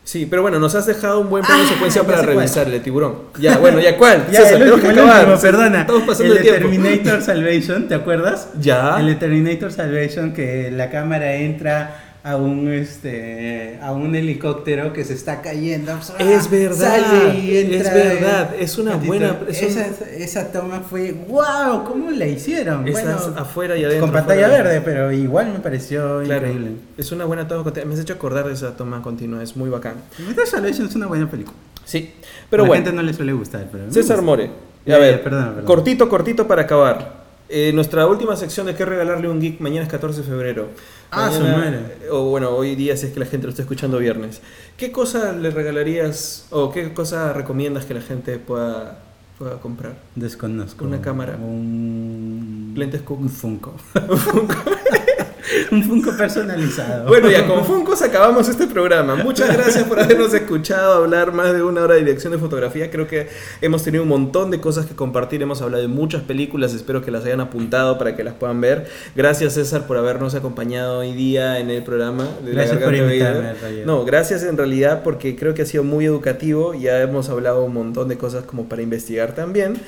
Sí, 0.04 0.26
pero 0.26 0.42
bueno, 0.42 0.60
nos 0.60 0.74
has 0.74 0.88
dejado 0.88 1.20
un 1.20 1.30
buen 1.30 1.46
plano 1.46 1.62
de 1.62 1.70
Ah, 1.70 1.74
secuencia 1.74 2.02
ya 2.02 2.06
para 2.08 2.18
sé 2.22 2.26
cuál. 2.26 2.38
revisar 2.38 2.66
el 2.66 2.72
de 2.74 2.80
tiburón. 2.80 3.16
Ya, 3.40 3.60
bueno, 3.60 3.80
ya 3.80 3.96
cuál. 3.98 4.26
Ya, 4.32 4.42
César, 4.42 4.62
el 4.64 4.72
último, 4.74 4.82
que 4.82 4.88
el 4.90 5.00
acabar. 5.00 5.20
último, 5.30 5.42
perdona. 5.42 5.82
Estamos 5.82 6.02
pasando 6.04 6.34
el 6.34 6.40
el, 6.40 6.44
de. 6.46 6.52
Terminator 6.54 7.22
Salvation, 7.22 7.88
¿te 7.88 7.94
acuerdas? 7.94 8.48
Ya. 8.60 9.00
El 9.00 9.06
de 9.06 9.16
Terminator 9.16 9.72
Salvation 9.72 10.34
que 10.34 10.72
la 10.72 10.90
cámara 10.90 11.36
entra 11.36 12.11
a 12.24 12.36
un 12.36 12.72
este 12.72 13.80
a 13.82 13.92
un 13.94 14.16
helicóptero 14.16 14.94
que 14.94 15.04
se 15.04 15.14
está 15.14 15.42
cayendo. 15.42 15.92
Es 16.20 16.50
verdad, 16.52 16.76
Sale 17.02 17.40
y 17.40 17.74
es 17.74 17.92
verdad, 17.94 18.54
es 18.60 18.78
una 18.78 18.92
ratito. 18.92 19.08
buena- 19.08 19.40
es 19.50 19.62
un- 19.62 19.68
esa, 19.70 19.86
esa 20.16 20.52
toma 20.52 20.82
fue 20.82 21.14
wow, 21.28 21.84
¿cómo 21.84 22.12
la 22.12 22.28
hicieron? 22.28 22.88
Estás 22.88 23.26
Bueno, 23.26 23.40
afuera 23.42 23.76
y 23.76 23.84
adentro. 23.86 24.02
con 24.02 24.12
pantalla 24.12 24.46
afuera 24.46 24.64
verde, 24.64 24.82
pero 24.86 25.12
igual 25.12 25.52
me 25.54 25.60
pareció 25.60 26.22
Claro, 26.24 26.48
increíble. 26.48 26.72
es 26.98 27.12
una 27.12 27.26
buena 27.26 27.48
toma. 27.48 27.72
Me 27.86 27.94
has 27.96 28.00
hecho 28.00 28.14
acordar 28.14 28.46
de 28.48 28.54
esa 28.54 28.76
toma 28.78 29.02
continua, 29.02 29.42
es 29.42 29.56
muy 29.58 29.70
bacán. 29.72 29.96
Terminator 30.16 30.46
Salvation 30.48 30.88
es 30.88 30.96
una 30.96 31.08
buena 31.08 31.30
película. 31.30 31.58
Sí, 31.86 32.14
pero 32.52 32.64
a 32.64 32.66
la 32.66 32.68
bueno. 32.68 32.84
gente 32.84 32.96
no 32.96 33.02
le 33.02 33.14
suele 33.16 33.34
gustar, 33.34 33.68
pero 33.72 33.86
César 33.92 34.18
gusta. 34.18 34.22
More, 34.26 34.52
a 34.94 34.98
ver, 35.00 35.24
cortito, 35.66 36.08
cortito 36.08 36.48
para 36.48 36.62
acabar. 36.62 37.20
Eh, 37.54 37.72
nuestra 37.74 38.08
última 38.08 38.36
sección 38.38 38.66
de 38.68 38.76
qué 38.76 38.86
regalarle 38.86 39.28
un 39.28 39.42
geek 39.42 39.60
mañana 39.60 39.84
es 39.84 39.90
14 39.90 40.22
de 40.22 40.28
febrero. 40.28 40.70
Ah, 41.12 41.30
su 41.32 41.42
Mañana-. 41.42 41.82
O 42.10 42.30
bueno, 42.30 42.50
hoy 42.52 42.76
día 42.76 42.96
si 42.96 43.08
es 43.08 43.14
que 43.14 43.20
la 43.20 43.26
gente 43.26 43.46
lo 43.46 43.52
está 43.52 43.62
escuchando 43.64 43.98
viernes. 43.98 44.42
¿Qué 44.78 44.92
cosa 44.92 45.34
le 45.34 45.52
regalarías 45.52 46.48
o 46.52 46.72
qué 46.72 46.94
cosa 46.94 47.34
recomiendas 47.34 47.86
que 47.86 47.94
la 47.94 48.02
gente 48.02 48.38
pueda, 48.38 49.00
pueda 49.38 49.60
comprar? 49.60 49.96
Desconozco. 50.16 50.86
Una 50.86 51.02
cámara. 51.02 51.36
Un. 51.36 52.74
Lentes 52.76 53.02
Cook. 53.02 53.20
Un 53.20 53.30
Funko. 53.30 53.76
un 55.72 55.84
Funko 55.84 56.16
personalizado. 56.18 57.08
Bueno, 57.08 57.30
ya 57.30 57.48
con 57.48 57.66
Funkos 57.66 58.02
acabamos 58.02 58.48
este 58.50 58.68
programa. 58.68 59.16
Muchas 59.16 59.52
gracias 59.54 59.84
por 59.86 60.00
habernos 60.00 60.34
escuchado 60.34 60.94
hablar 60.94 61.34
más 61.34 61.54
de 61.54 61.64
una 61.64 61.82
hora 61.82 61.96
de 61.96 62.02
dirección 62.02 62.32
de 62.32 62.40
fotografía. 62.40 62.90
Creo 62.92 63.08
que 63.08 63.28
hemos 63.62 63.84
tenido 63.84 64.04
un 64.04 64.10
montón 64.10 64.52
de 64.52 64.60
cosas 64.60 64.86
que 64.86 64.96
compartir. 64.96 65.42
Hemos 65.42 65.62
hablado 65.62 65.82
de 65.82 65.88
muchas 65.88 66.24
películas. 66.24 66.74
Espero 66.74 67.02
que 67.02 67.12
las 67.12 67.26
hayan 67.26 67.42
apuntado 67.42 67.98
para 67.98 68.16
que 68.16 68.24
las 68.24 68.34
puedan 68.36 68.62
ver. 68.62 68.88
Gracias, 69.16 69.54
César, 69.54 69.88
por 69.88 69.98
habernos 69.98 70.36
acompañado 70.36 71.00
hoy 71.00 71.14
día 71.14 71.60
en 71.60 71.70
el 71.70 71.84
programa. 71.84 72.28
De 72.44 72.54
La 72.54 72.66
Gracias 72.66 72.82
por 72.82 72.92
Garganta 72.92 73.14
invitarme. 73.14 73.86
No, 73.86 74.06
gracias 74.06 74.44
en 74.44 74.58
realidad 74.58 75.02
porque 75.04 75.36
creo 75.36 75.54
que 75.54 75.64
ha 75.64 75.66
sido 75.66 75.84
muy 75.84 76.06
educativo. 76.06 76.74
Ya 76.74 77.02
hemos 77.02 77.30
hablado 77.30 77.64
un 77.64 77.74
montón 77.74 78.08
de 78.08 78.18
cosas 78.18 78.44
como 78.46 78.66
para 78.66 78.82
investigar 78.82 79.34
también. 79.34 79.82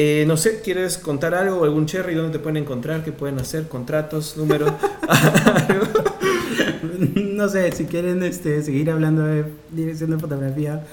Eh, 0.00 0.24
no 0.28 0.36
sé, 0.36 0.60
¿quieres 0.60 0.96
contar 0.96 1.34
algo? 1.34 1.64
¿Algún 1.64 1.86
cherry? 1.86 2.14
¿Dónde 2.14 2.30
te 2.30 2.38
pueden 2.38 2.58
encontrar? 2.58 3.02
¿Qué 3.02 3.10
pueden 3.10 3.40
hacer? 3.40 3.66
¿Contratos? 3.66 4.36
¿Números? 4.36 4.70
no 7.16 7.48
sé, 7.48 7.72
si 7.72 7.86
quieren 7.86 8.22
este, 8.22 8.62
seguir 8.62 8.92
hablando 8.92 9.24
de 9.24 9.46
dirección 9.72 10.10
de 10.10 10.20
fotografía, 10.20 10.86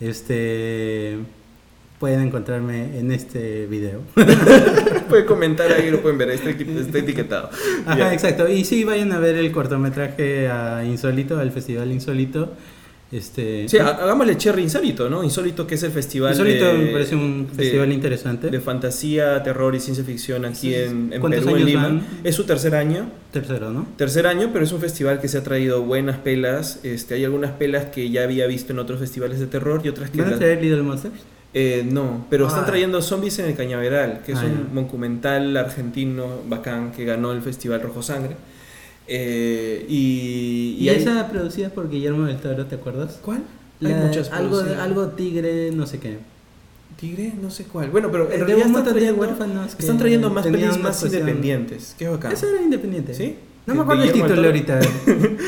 este 0.00 1.18
pueden 2.00 2.22
encontrarme 2.22 2.98
en 2.98 3.12
este 3.12 3.66
video. 3.66 4.00
Pueden 5.08 5.26
comentar 5.26 5.70
ahí, 5.70 5.90
lo 5.90 6.00
pueden 6.00 6.18
ver, 6.18 6.30
está, 6.30 6.50
etiquetado. 6.50 7.50
Ajá, 7.84 8.14
exacto. 8.14 8.48
Y 8.48 8.64
sí, 8.64 8.84
vayan 8.84 9.12
a 9.12 9.18
ver 9.18 9.36
el 9.36 9.52
cortometraje 9.52 10.48
a 10.48 10.82
Insólito, 10.84 11.38
al 11.38 11.52
Festival 11.52 11.92
Insólito. 11.92 12.54
Este, 13.12 13.68
Sí, 13.68 13.76
ha- 13.78 13.88
hagámosle 13.88 14.36
Cherry 14.36 14.62
Insólito, 14.62 15.10
¿no? 15.10 15.24
Insólito 15.24 15.66
que 15.66 15.74
es 15.74 15.82
el 15.82 15.90
festival 15.90 16.30
Insólito 16.32 16.64
de, 16.66 16.72
me 16.74 16.86
parece 16.92 17.16
un 17.16 17.48
de- 17.48 17.54
festival 17.54 17.92
interesante. 17.92 18.50
de 18.50 18.60
fantasía, 18.60 19.42
terror 19.42 19.74
y 19.74 19.80
ciencia 19.80 20.04
ficción 20.04 20.44
aquí 20.44 20.74
en, 20.74 21.12
en 21.12 21.20
¿Cuántos 21.20 21.44
Perú, 21.44 21.56
en 21.56 21.64
Lima. 21.66 21.82
van? 21.82 22.02
Es 22.22 22.36
su 22.36 22.44
tercer 22.44 22.74
año. 22.76 23.10
Tercero, 23.32 23.70
¿no? 23.72 23.86
Tercer 23.96 24.26
año, 24.28 24.50
pero 24.52 24.64
es 24.64 24.70
un 24.72 24.80
festival 24.80 25.20
que 25.20 25.26
se 25.28 25.38
ha 25.38 25.42
traído 25.42 25.82
buenas 25.82 26.18
pelas. 26.18 26.78
Este, 26.84 27.14
hay 27.14 27.24
algunas 27.24 27.50
pelas 27.52 27.86
que 27.86 28.10
ya 28.10 28.22
había 28.22 28.46
visto 28.46 28.72
en 28.72 28.78
otros 28.78 29.00
festivales 29.00 29.40
de 29.40 29.46
terror 29.46 29.80
y 29.84 29.88
otras 29.88 30.10
que... 30.10 30.22
¿Van 30.22 30.34
a 30.34 30.38
traer 30.38 30.62
Little 30.62 30.82
Monsters? 30.82 31.14
Eh, 31.52 31.84
no, 31.90 32.26
pero 32.30 32.46
están 32.46 32.62
Ah. 32.62 32.66
trayendo 32.66 33.02
Zombies 33.02 33.40
en 33.40 33.46
el 33.46 33.56
Cañaveral, 33.56 34.22
que 34.24 34.32
es 34.32 34.38
Ah, 34.38 34.44
un 34.46 34.68
ya. 34.72 34.80
documental 34.82 35.56
argentino 35.56 36.42
bacán 36.48 36.92
que 36.92 37.04
ganó 37.04 37.32
el 37.32 37.42
Festival 37.42 37.82
Rojo 37.82 38.02
Sangre. 38.04 38.36
Eh, 39.06 39.84
y, 39.88 40.76
Y, 40.80 40.88
hay- 40.88 40.96
esa 40.96 41.28
producida 41.28 41.70
por 41.70 41.90
Guillermo 41.90 42.26
del 42.26 42.36
Toro, 42.38 42.66
¿te 42.66 42.76
acuerdas? 42.76 43.18
¿Cuál? 43.22 43.42
La- 43.80 43.88
Hay 43.88 44.06
muchas 44.06 44.30
algo, 44.30 44.60
algo 44.60 45.08
tigre, 45.08 45.70
no 45.72 45.86
sé 45.86 45.98
qué. 45.98 46.18
Tigre, 46.98 47.32
no 47.40 47.50
sé 47.50 47.64
cuál. 47.64 47.90
Bueno, 47.90 48.10
pero 48.12 48.30
en 48.30 48.40
realidad 48.46 48.66
están 48.68 48.84
trayendo, 48.84 49.20
huérfanos 49.20 49.74
están 49.78 49.96
trayendo 49.98 50.28
más 50.30 50.46
pelis 50.46 50.68
una 50.74 50.76
más 50.78 51.02
independientes. 51.02 51.94
Qué 51.98 52.08
bacán. 52.08 52.32
Esa 52.32 52.48
era 52.50 52.60
independiente. 52.62 53.14
¿Sí? 53.14 53.36
No 53.66 53.74
¿De 53.74 53.78
me 53.78 53.82
acuerdo 53.82 54.02
el 54.04 54.12
título 54.12 54.46
ahorita. 54.46 54.80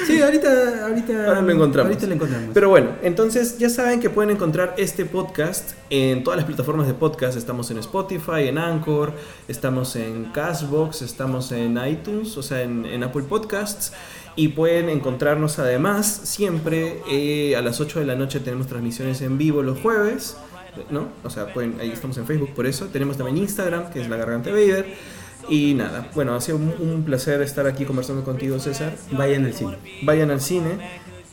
sí, 0.07 0.21
ahorita, 0.21 0.87
ahorita. 0.87 1.27
Ahora 1.29 1.43
lo 1.43 1.51
encontramos. 1.51 1.91
Ahorita 1.91 2.07
lo 2.07 2.15
encontramos. 2.15 2.51
Pero 2.53 2.69
bueno, 2.69 2.91
entonces 3.03 3.59
ya 3.59 3.71
saben 3.71 4.01
que 4.01 4.11
pueden 4.11 4.31
encontrar 4.31 4.75
este 4.77 5.07
podcast 5.07 5.73
en 5.89 6.23
todas 6.23 6.37
las 6.37 6.45
plataformas 6.47 6.87
de 6.87 6.95
podcast. 6.95 7.39
Estamos 7.39 7.71
en 7.71 7.79
Spotify, 7.79 8.49
en 8.49 8.59
Anchor, 8.59 9.15
estamos 9.49 9.97
en 9.97 10.27
Castbox, 10.27 11.01
estamos 11.03 11.51
en 11.53 11.79
iTunes, 11.87 12.37
o 12.37 12.43
sea, 12.43 12.63
en, 12.63 12.85
en 12.85 13.03
Apple 13.03 13.23
Podcasts. 13.23 13.93
Y 14.37 14.49
pueden 14.49 14.89
encontrarnos 14.89 15.59
además 15.59 16.07
siempre 16.25 17.01
eh, 17.11 17.57
a 17.57 17.63
las 17.63 17.81
8 17.81 18.01
de 18.01 18.07
la 18.07 18.15
noche 18.15 18.41
tenemos 18.41 18.67
transmisiones 18.67 19.21
en 19.23 19.39
vivo 19.39 19.63
los 19.63 19.79
jueves. 19.81 20.37
¿No? 20.91 21.09
O 21.23 21.29
sea, 21.29 21.53
pueden, 21.53 21.77
ahí 21.81 21.91
estamos 21.91 22.17
en 22.19 22.27
Facebook 22.27 22.51
por 22.55 22.67
eso. 22.67 22.87
Tenemos 22.87 23.17
también 23.17 23.39
Instagram, 23.39 23.91
que 23.91 24.01
es 24.01 24.09
La 24.09 24.17
Garganta 24.17 24.51
Vader. 24.51 24.87
Y 25.49 25.74
nada, 25.74 26.11
bueno, 26.14 26.34
ha 26.34 26.40
sido 26.40 26.59
un, 26.59 26.74
un 26.78 27.05
placer 27.05 27.43
estar 27.43 27.66
aquí 27.66 27.84
conversando 27.84 28.24
contigo, 28.24 28.59
César. 28.59 28.97
Vayan 29.11 29.45
al 29.45 29.55
cine. 29.55 29.78
Vayan 30.01 30.30
al 30.30 30.40
cine. 30.40 30.80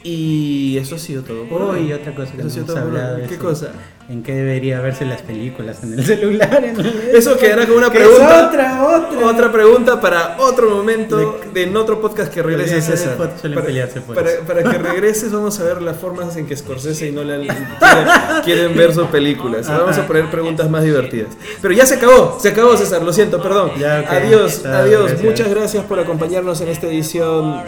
Y 0.03 0.77
eso 0.77 0.95
ha 0.95 0.99
sido 0.99 1.23
todo. 1.23 1.43
por 1.43 1.61
Oh, 1.61 1.69
hoy. 1.71 1.87
y 1.89 1.93
otra 1.93 2.15
cosa 2.15 2.31
que 2.33 2.41
Eso 2.47 2.59
no 2.59 2.63
hemos 2.63 2.77
hablado. 2.77 3.19
¿Qué 3.27 3.37
cosa? 3.37 3.67
En 4.07 4.23
qué 4.23 4.33
debería 4.33 4.79
verse 4.79 5.05
las 5.05 5.21
películas, 5.21 5.83
en 5.83 5.93
el 5.99 6.05
celular. 6.05 6.63
En 6.63 6.79
el... 6.79 6.87
Eso 7.13 7.37
quedará 7.37 7.65
como 7.65 7.77
una 7.79 7.91
pregunta. 7.91 8.47
otra, 8.47 8.83
otra. 8.87 9.27
Otra 9.27 9.51
pregunta 9.51 9.99
para 10.01 10.37
otro 10.39 10.69
momento 10.69 11.39
de, 11.53 11.63
en 11.63 11.75
otro 11.77 11.99
podcast 12.01 12.33
que 12.33 12.41
regrese 12.41 12.81
César. 12.81 13.17
Para, 13.17 14.63
que 14.63 14.77
regreses 14.77 15.31
vamos 15.33 15.59
a 15.59 15.63
ver 15.65 15.81
las 15.81 15.97
formas 15.97 16.35
en 16.37 16.47
que 16.47 16.55
Scorsese 16.55 17.09
y 17.09 17.11
Nolan 17.11 17.41
quieren, 17.41 18.07
quieren 18.45 18.75
ver 18.77 18.93
sus 18.93 19.07
películas. 19.09 19.67
Vamos 19.67 19.97
a 19.97 20.07
poner 20.07 20.31
preguntas 20.31 20.69
más 20.69 20.83
divertidas. 20.83 21.29
Pero 21.61 21.73
ya 21.73 21.85
se 21.85 21.95
acabó, 21.95 22.37
se 22.39 22.49
acabó 22.49 22.75
César, 22.77 23.03
lo 23.03 23.11
siento, 23.13 23.43
perdón. 23.43 23.71
Ya. 23.77 23.99
Adiós, 24.09 24.65
adiós. 24.65 25.01
gracias. 25.09 25.23
Muchas 25.23 25.49
gracias 25.49 25.83
por 25.83 25.99
acompañarnos 25.99 26.61
en 26.61 26.69
esta 26.69 26.87
edición. 26.87 27.61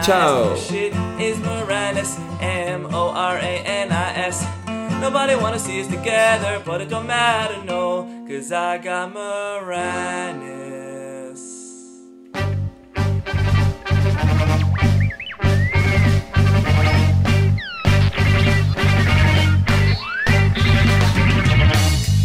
Chao. 0.00 0.54
Is 1.18 1.38
Morales, 1.40 2.18
M 2.40 2.86
O 2.92 3.08
R 3.08 3.38
A 3.38 3.40
N 3.40 3.90
I 3.90 4.14
S. 4.16 4.46
Nobody 5.00 5.34
wanna 5.34 5.58
see 5.58 5.80
us 5.80 5.86
together, 5.86 6.60
but 6.62 6.82
it 6.82 6.90
don't 6.90 7.06
matter, 7.06 7.64
no, 7.64 8.06
cause 8.28 8.52
I 8.52 8.76
got 8.76 9.14
Moranis. 9.14 10.76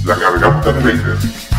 Garganta 0.06 0.74
de 0.74 0.80
Vader. 0.82 1.51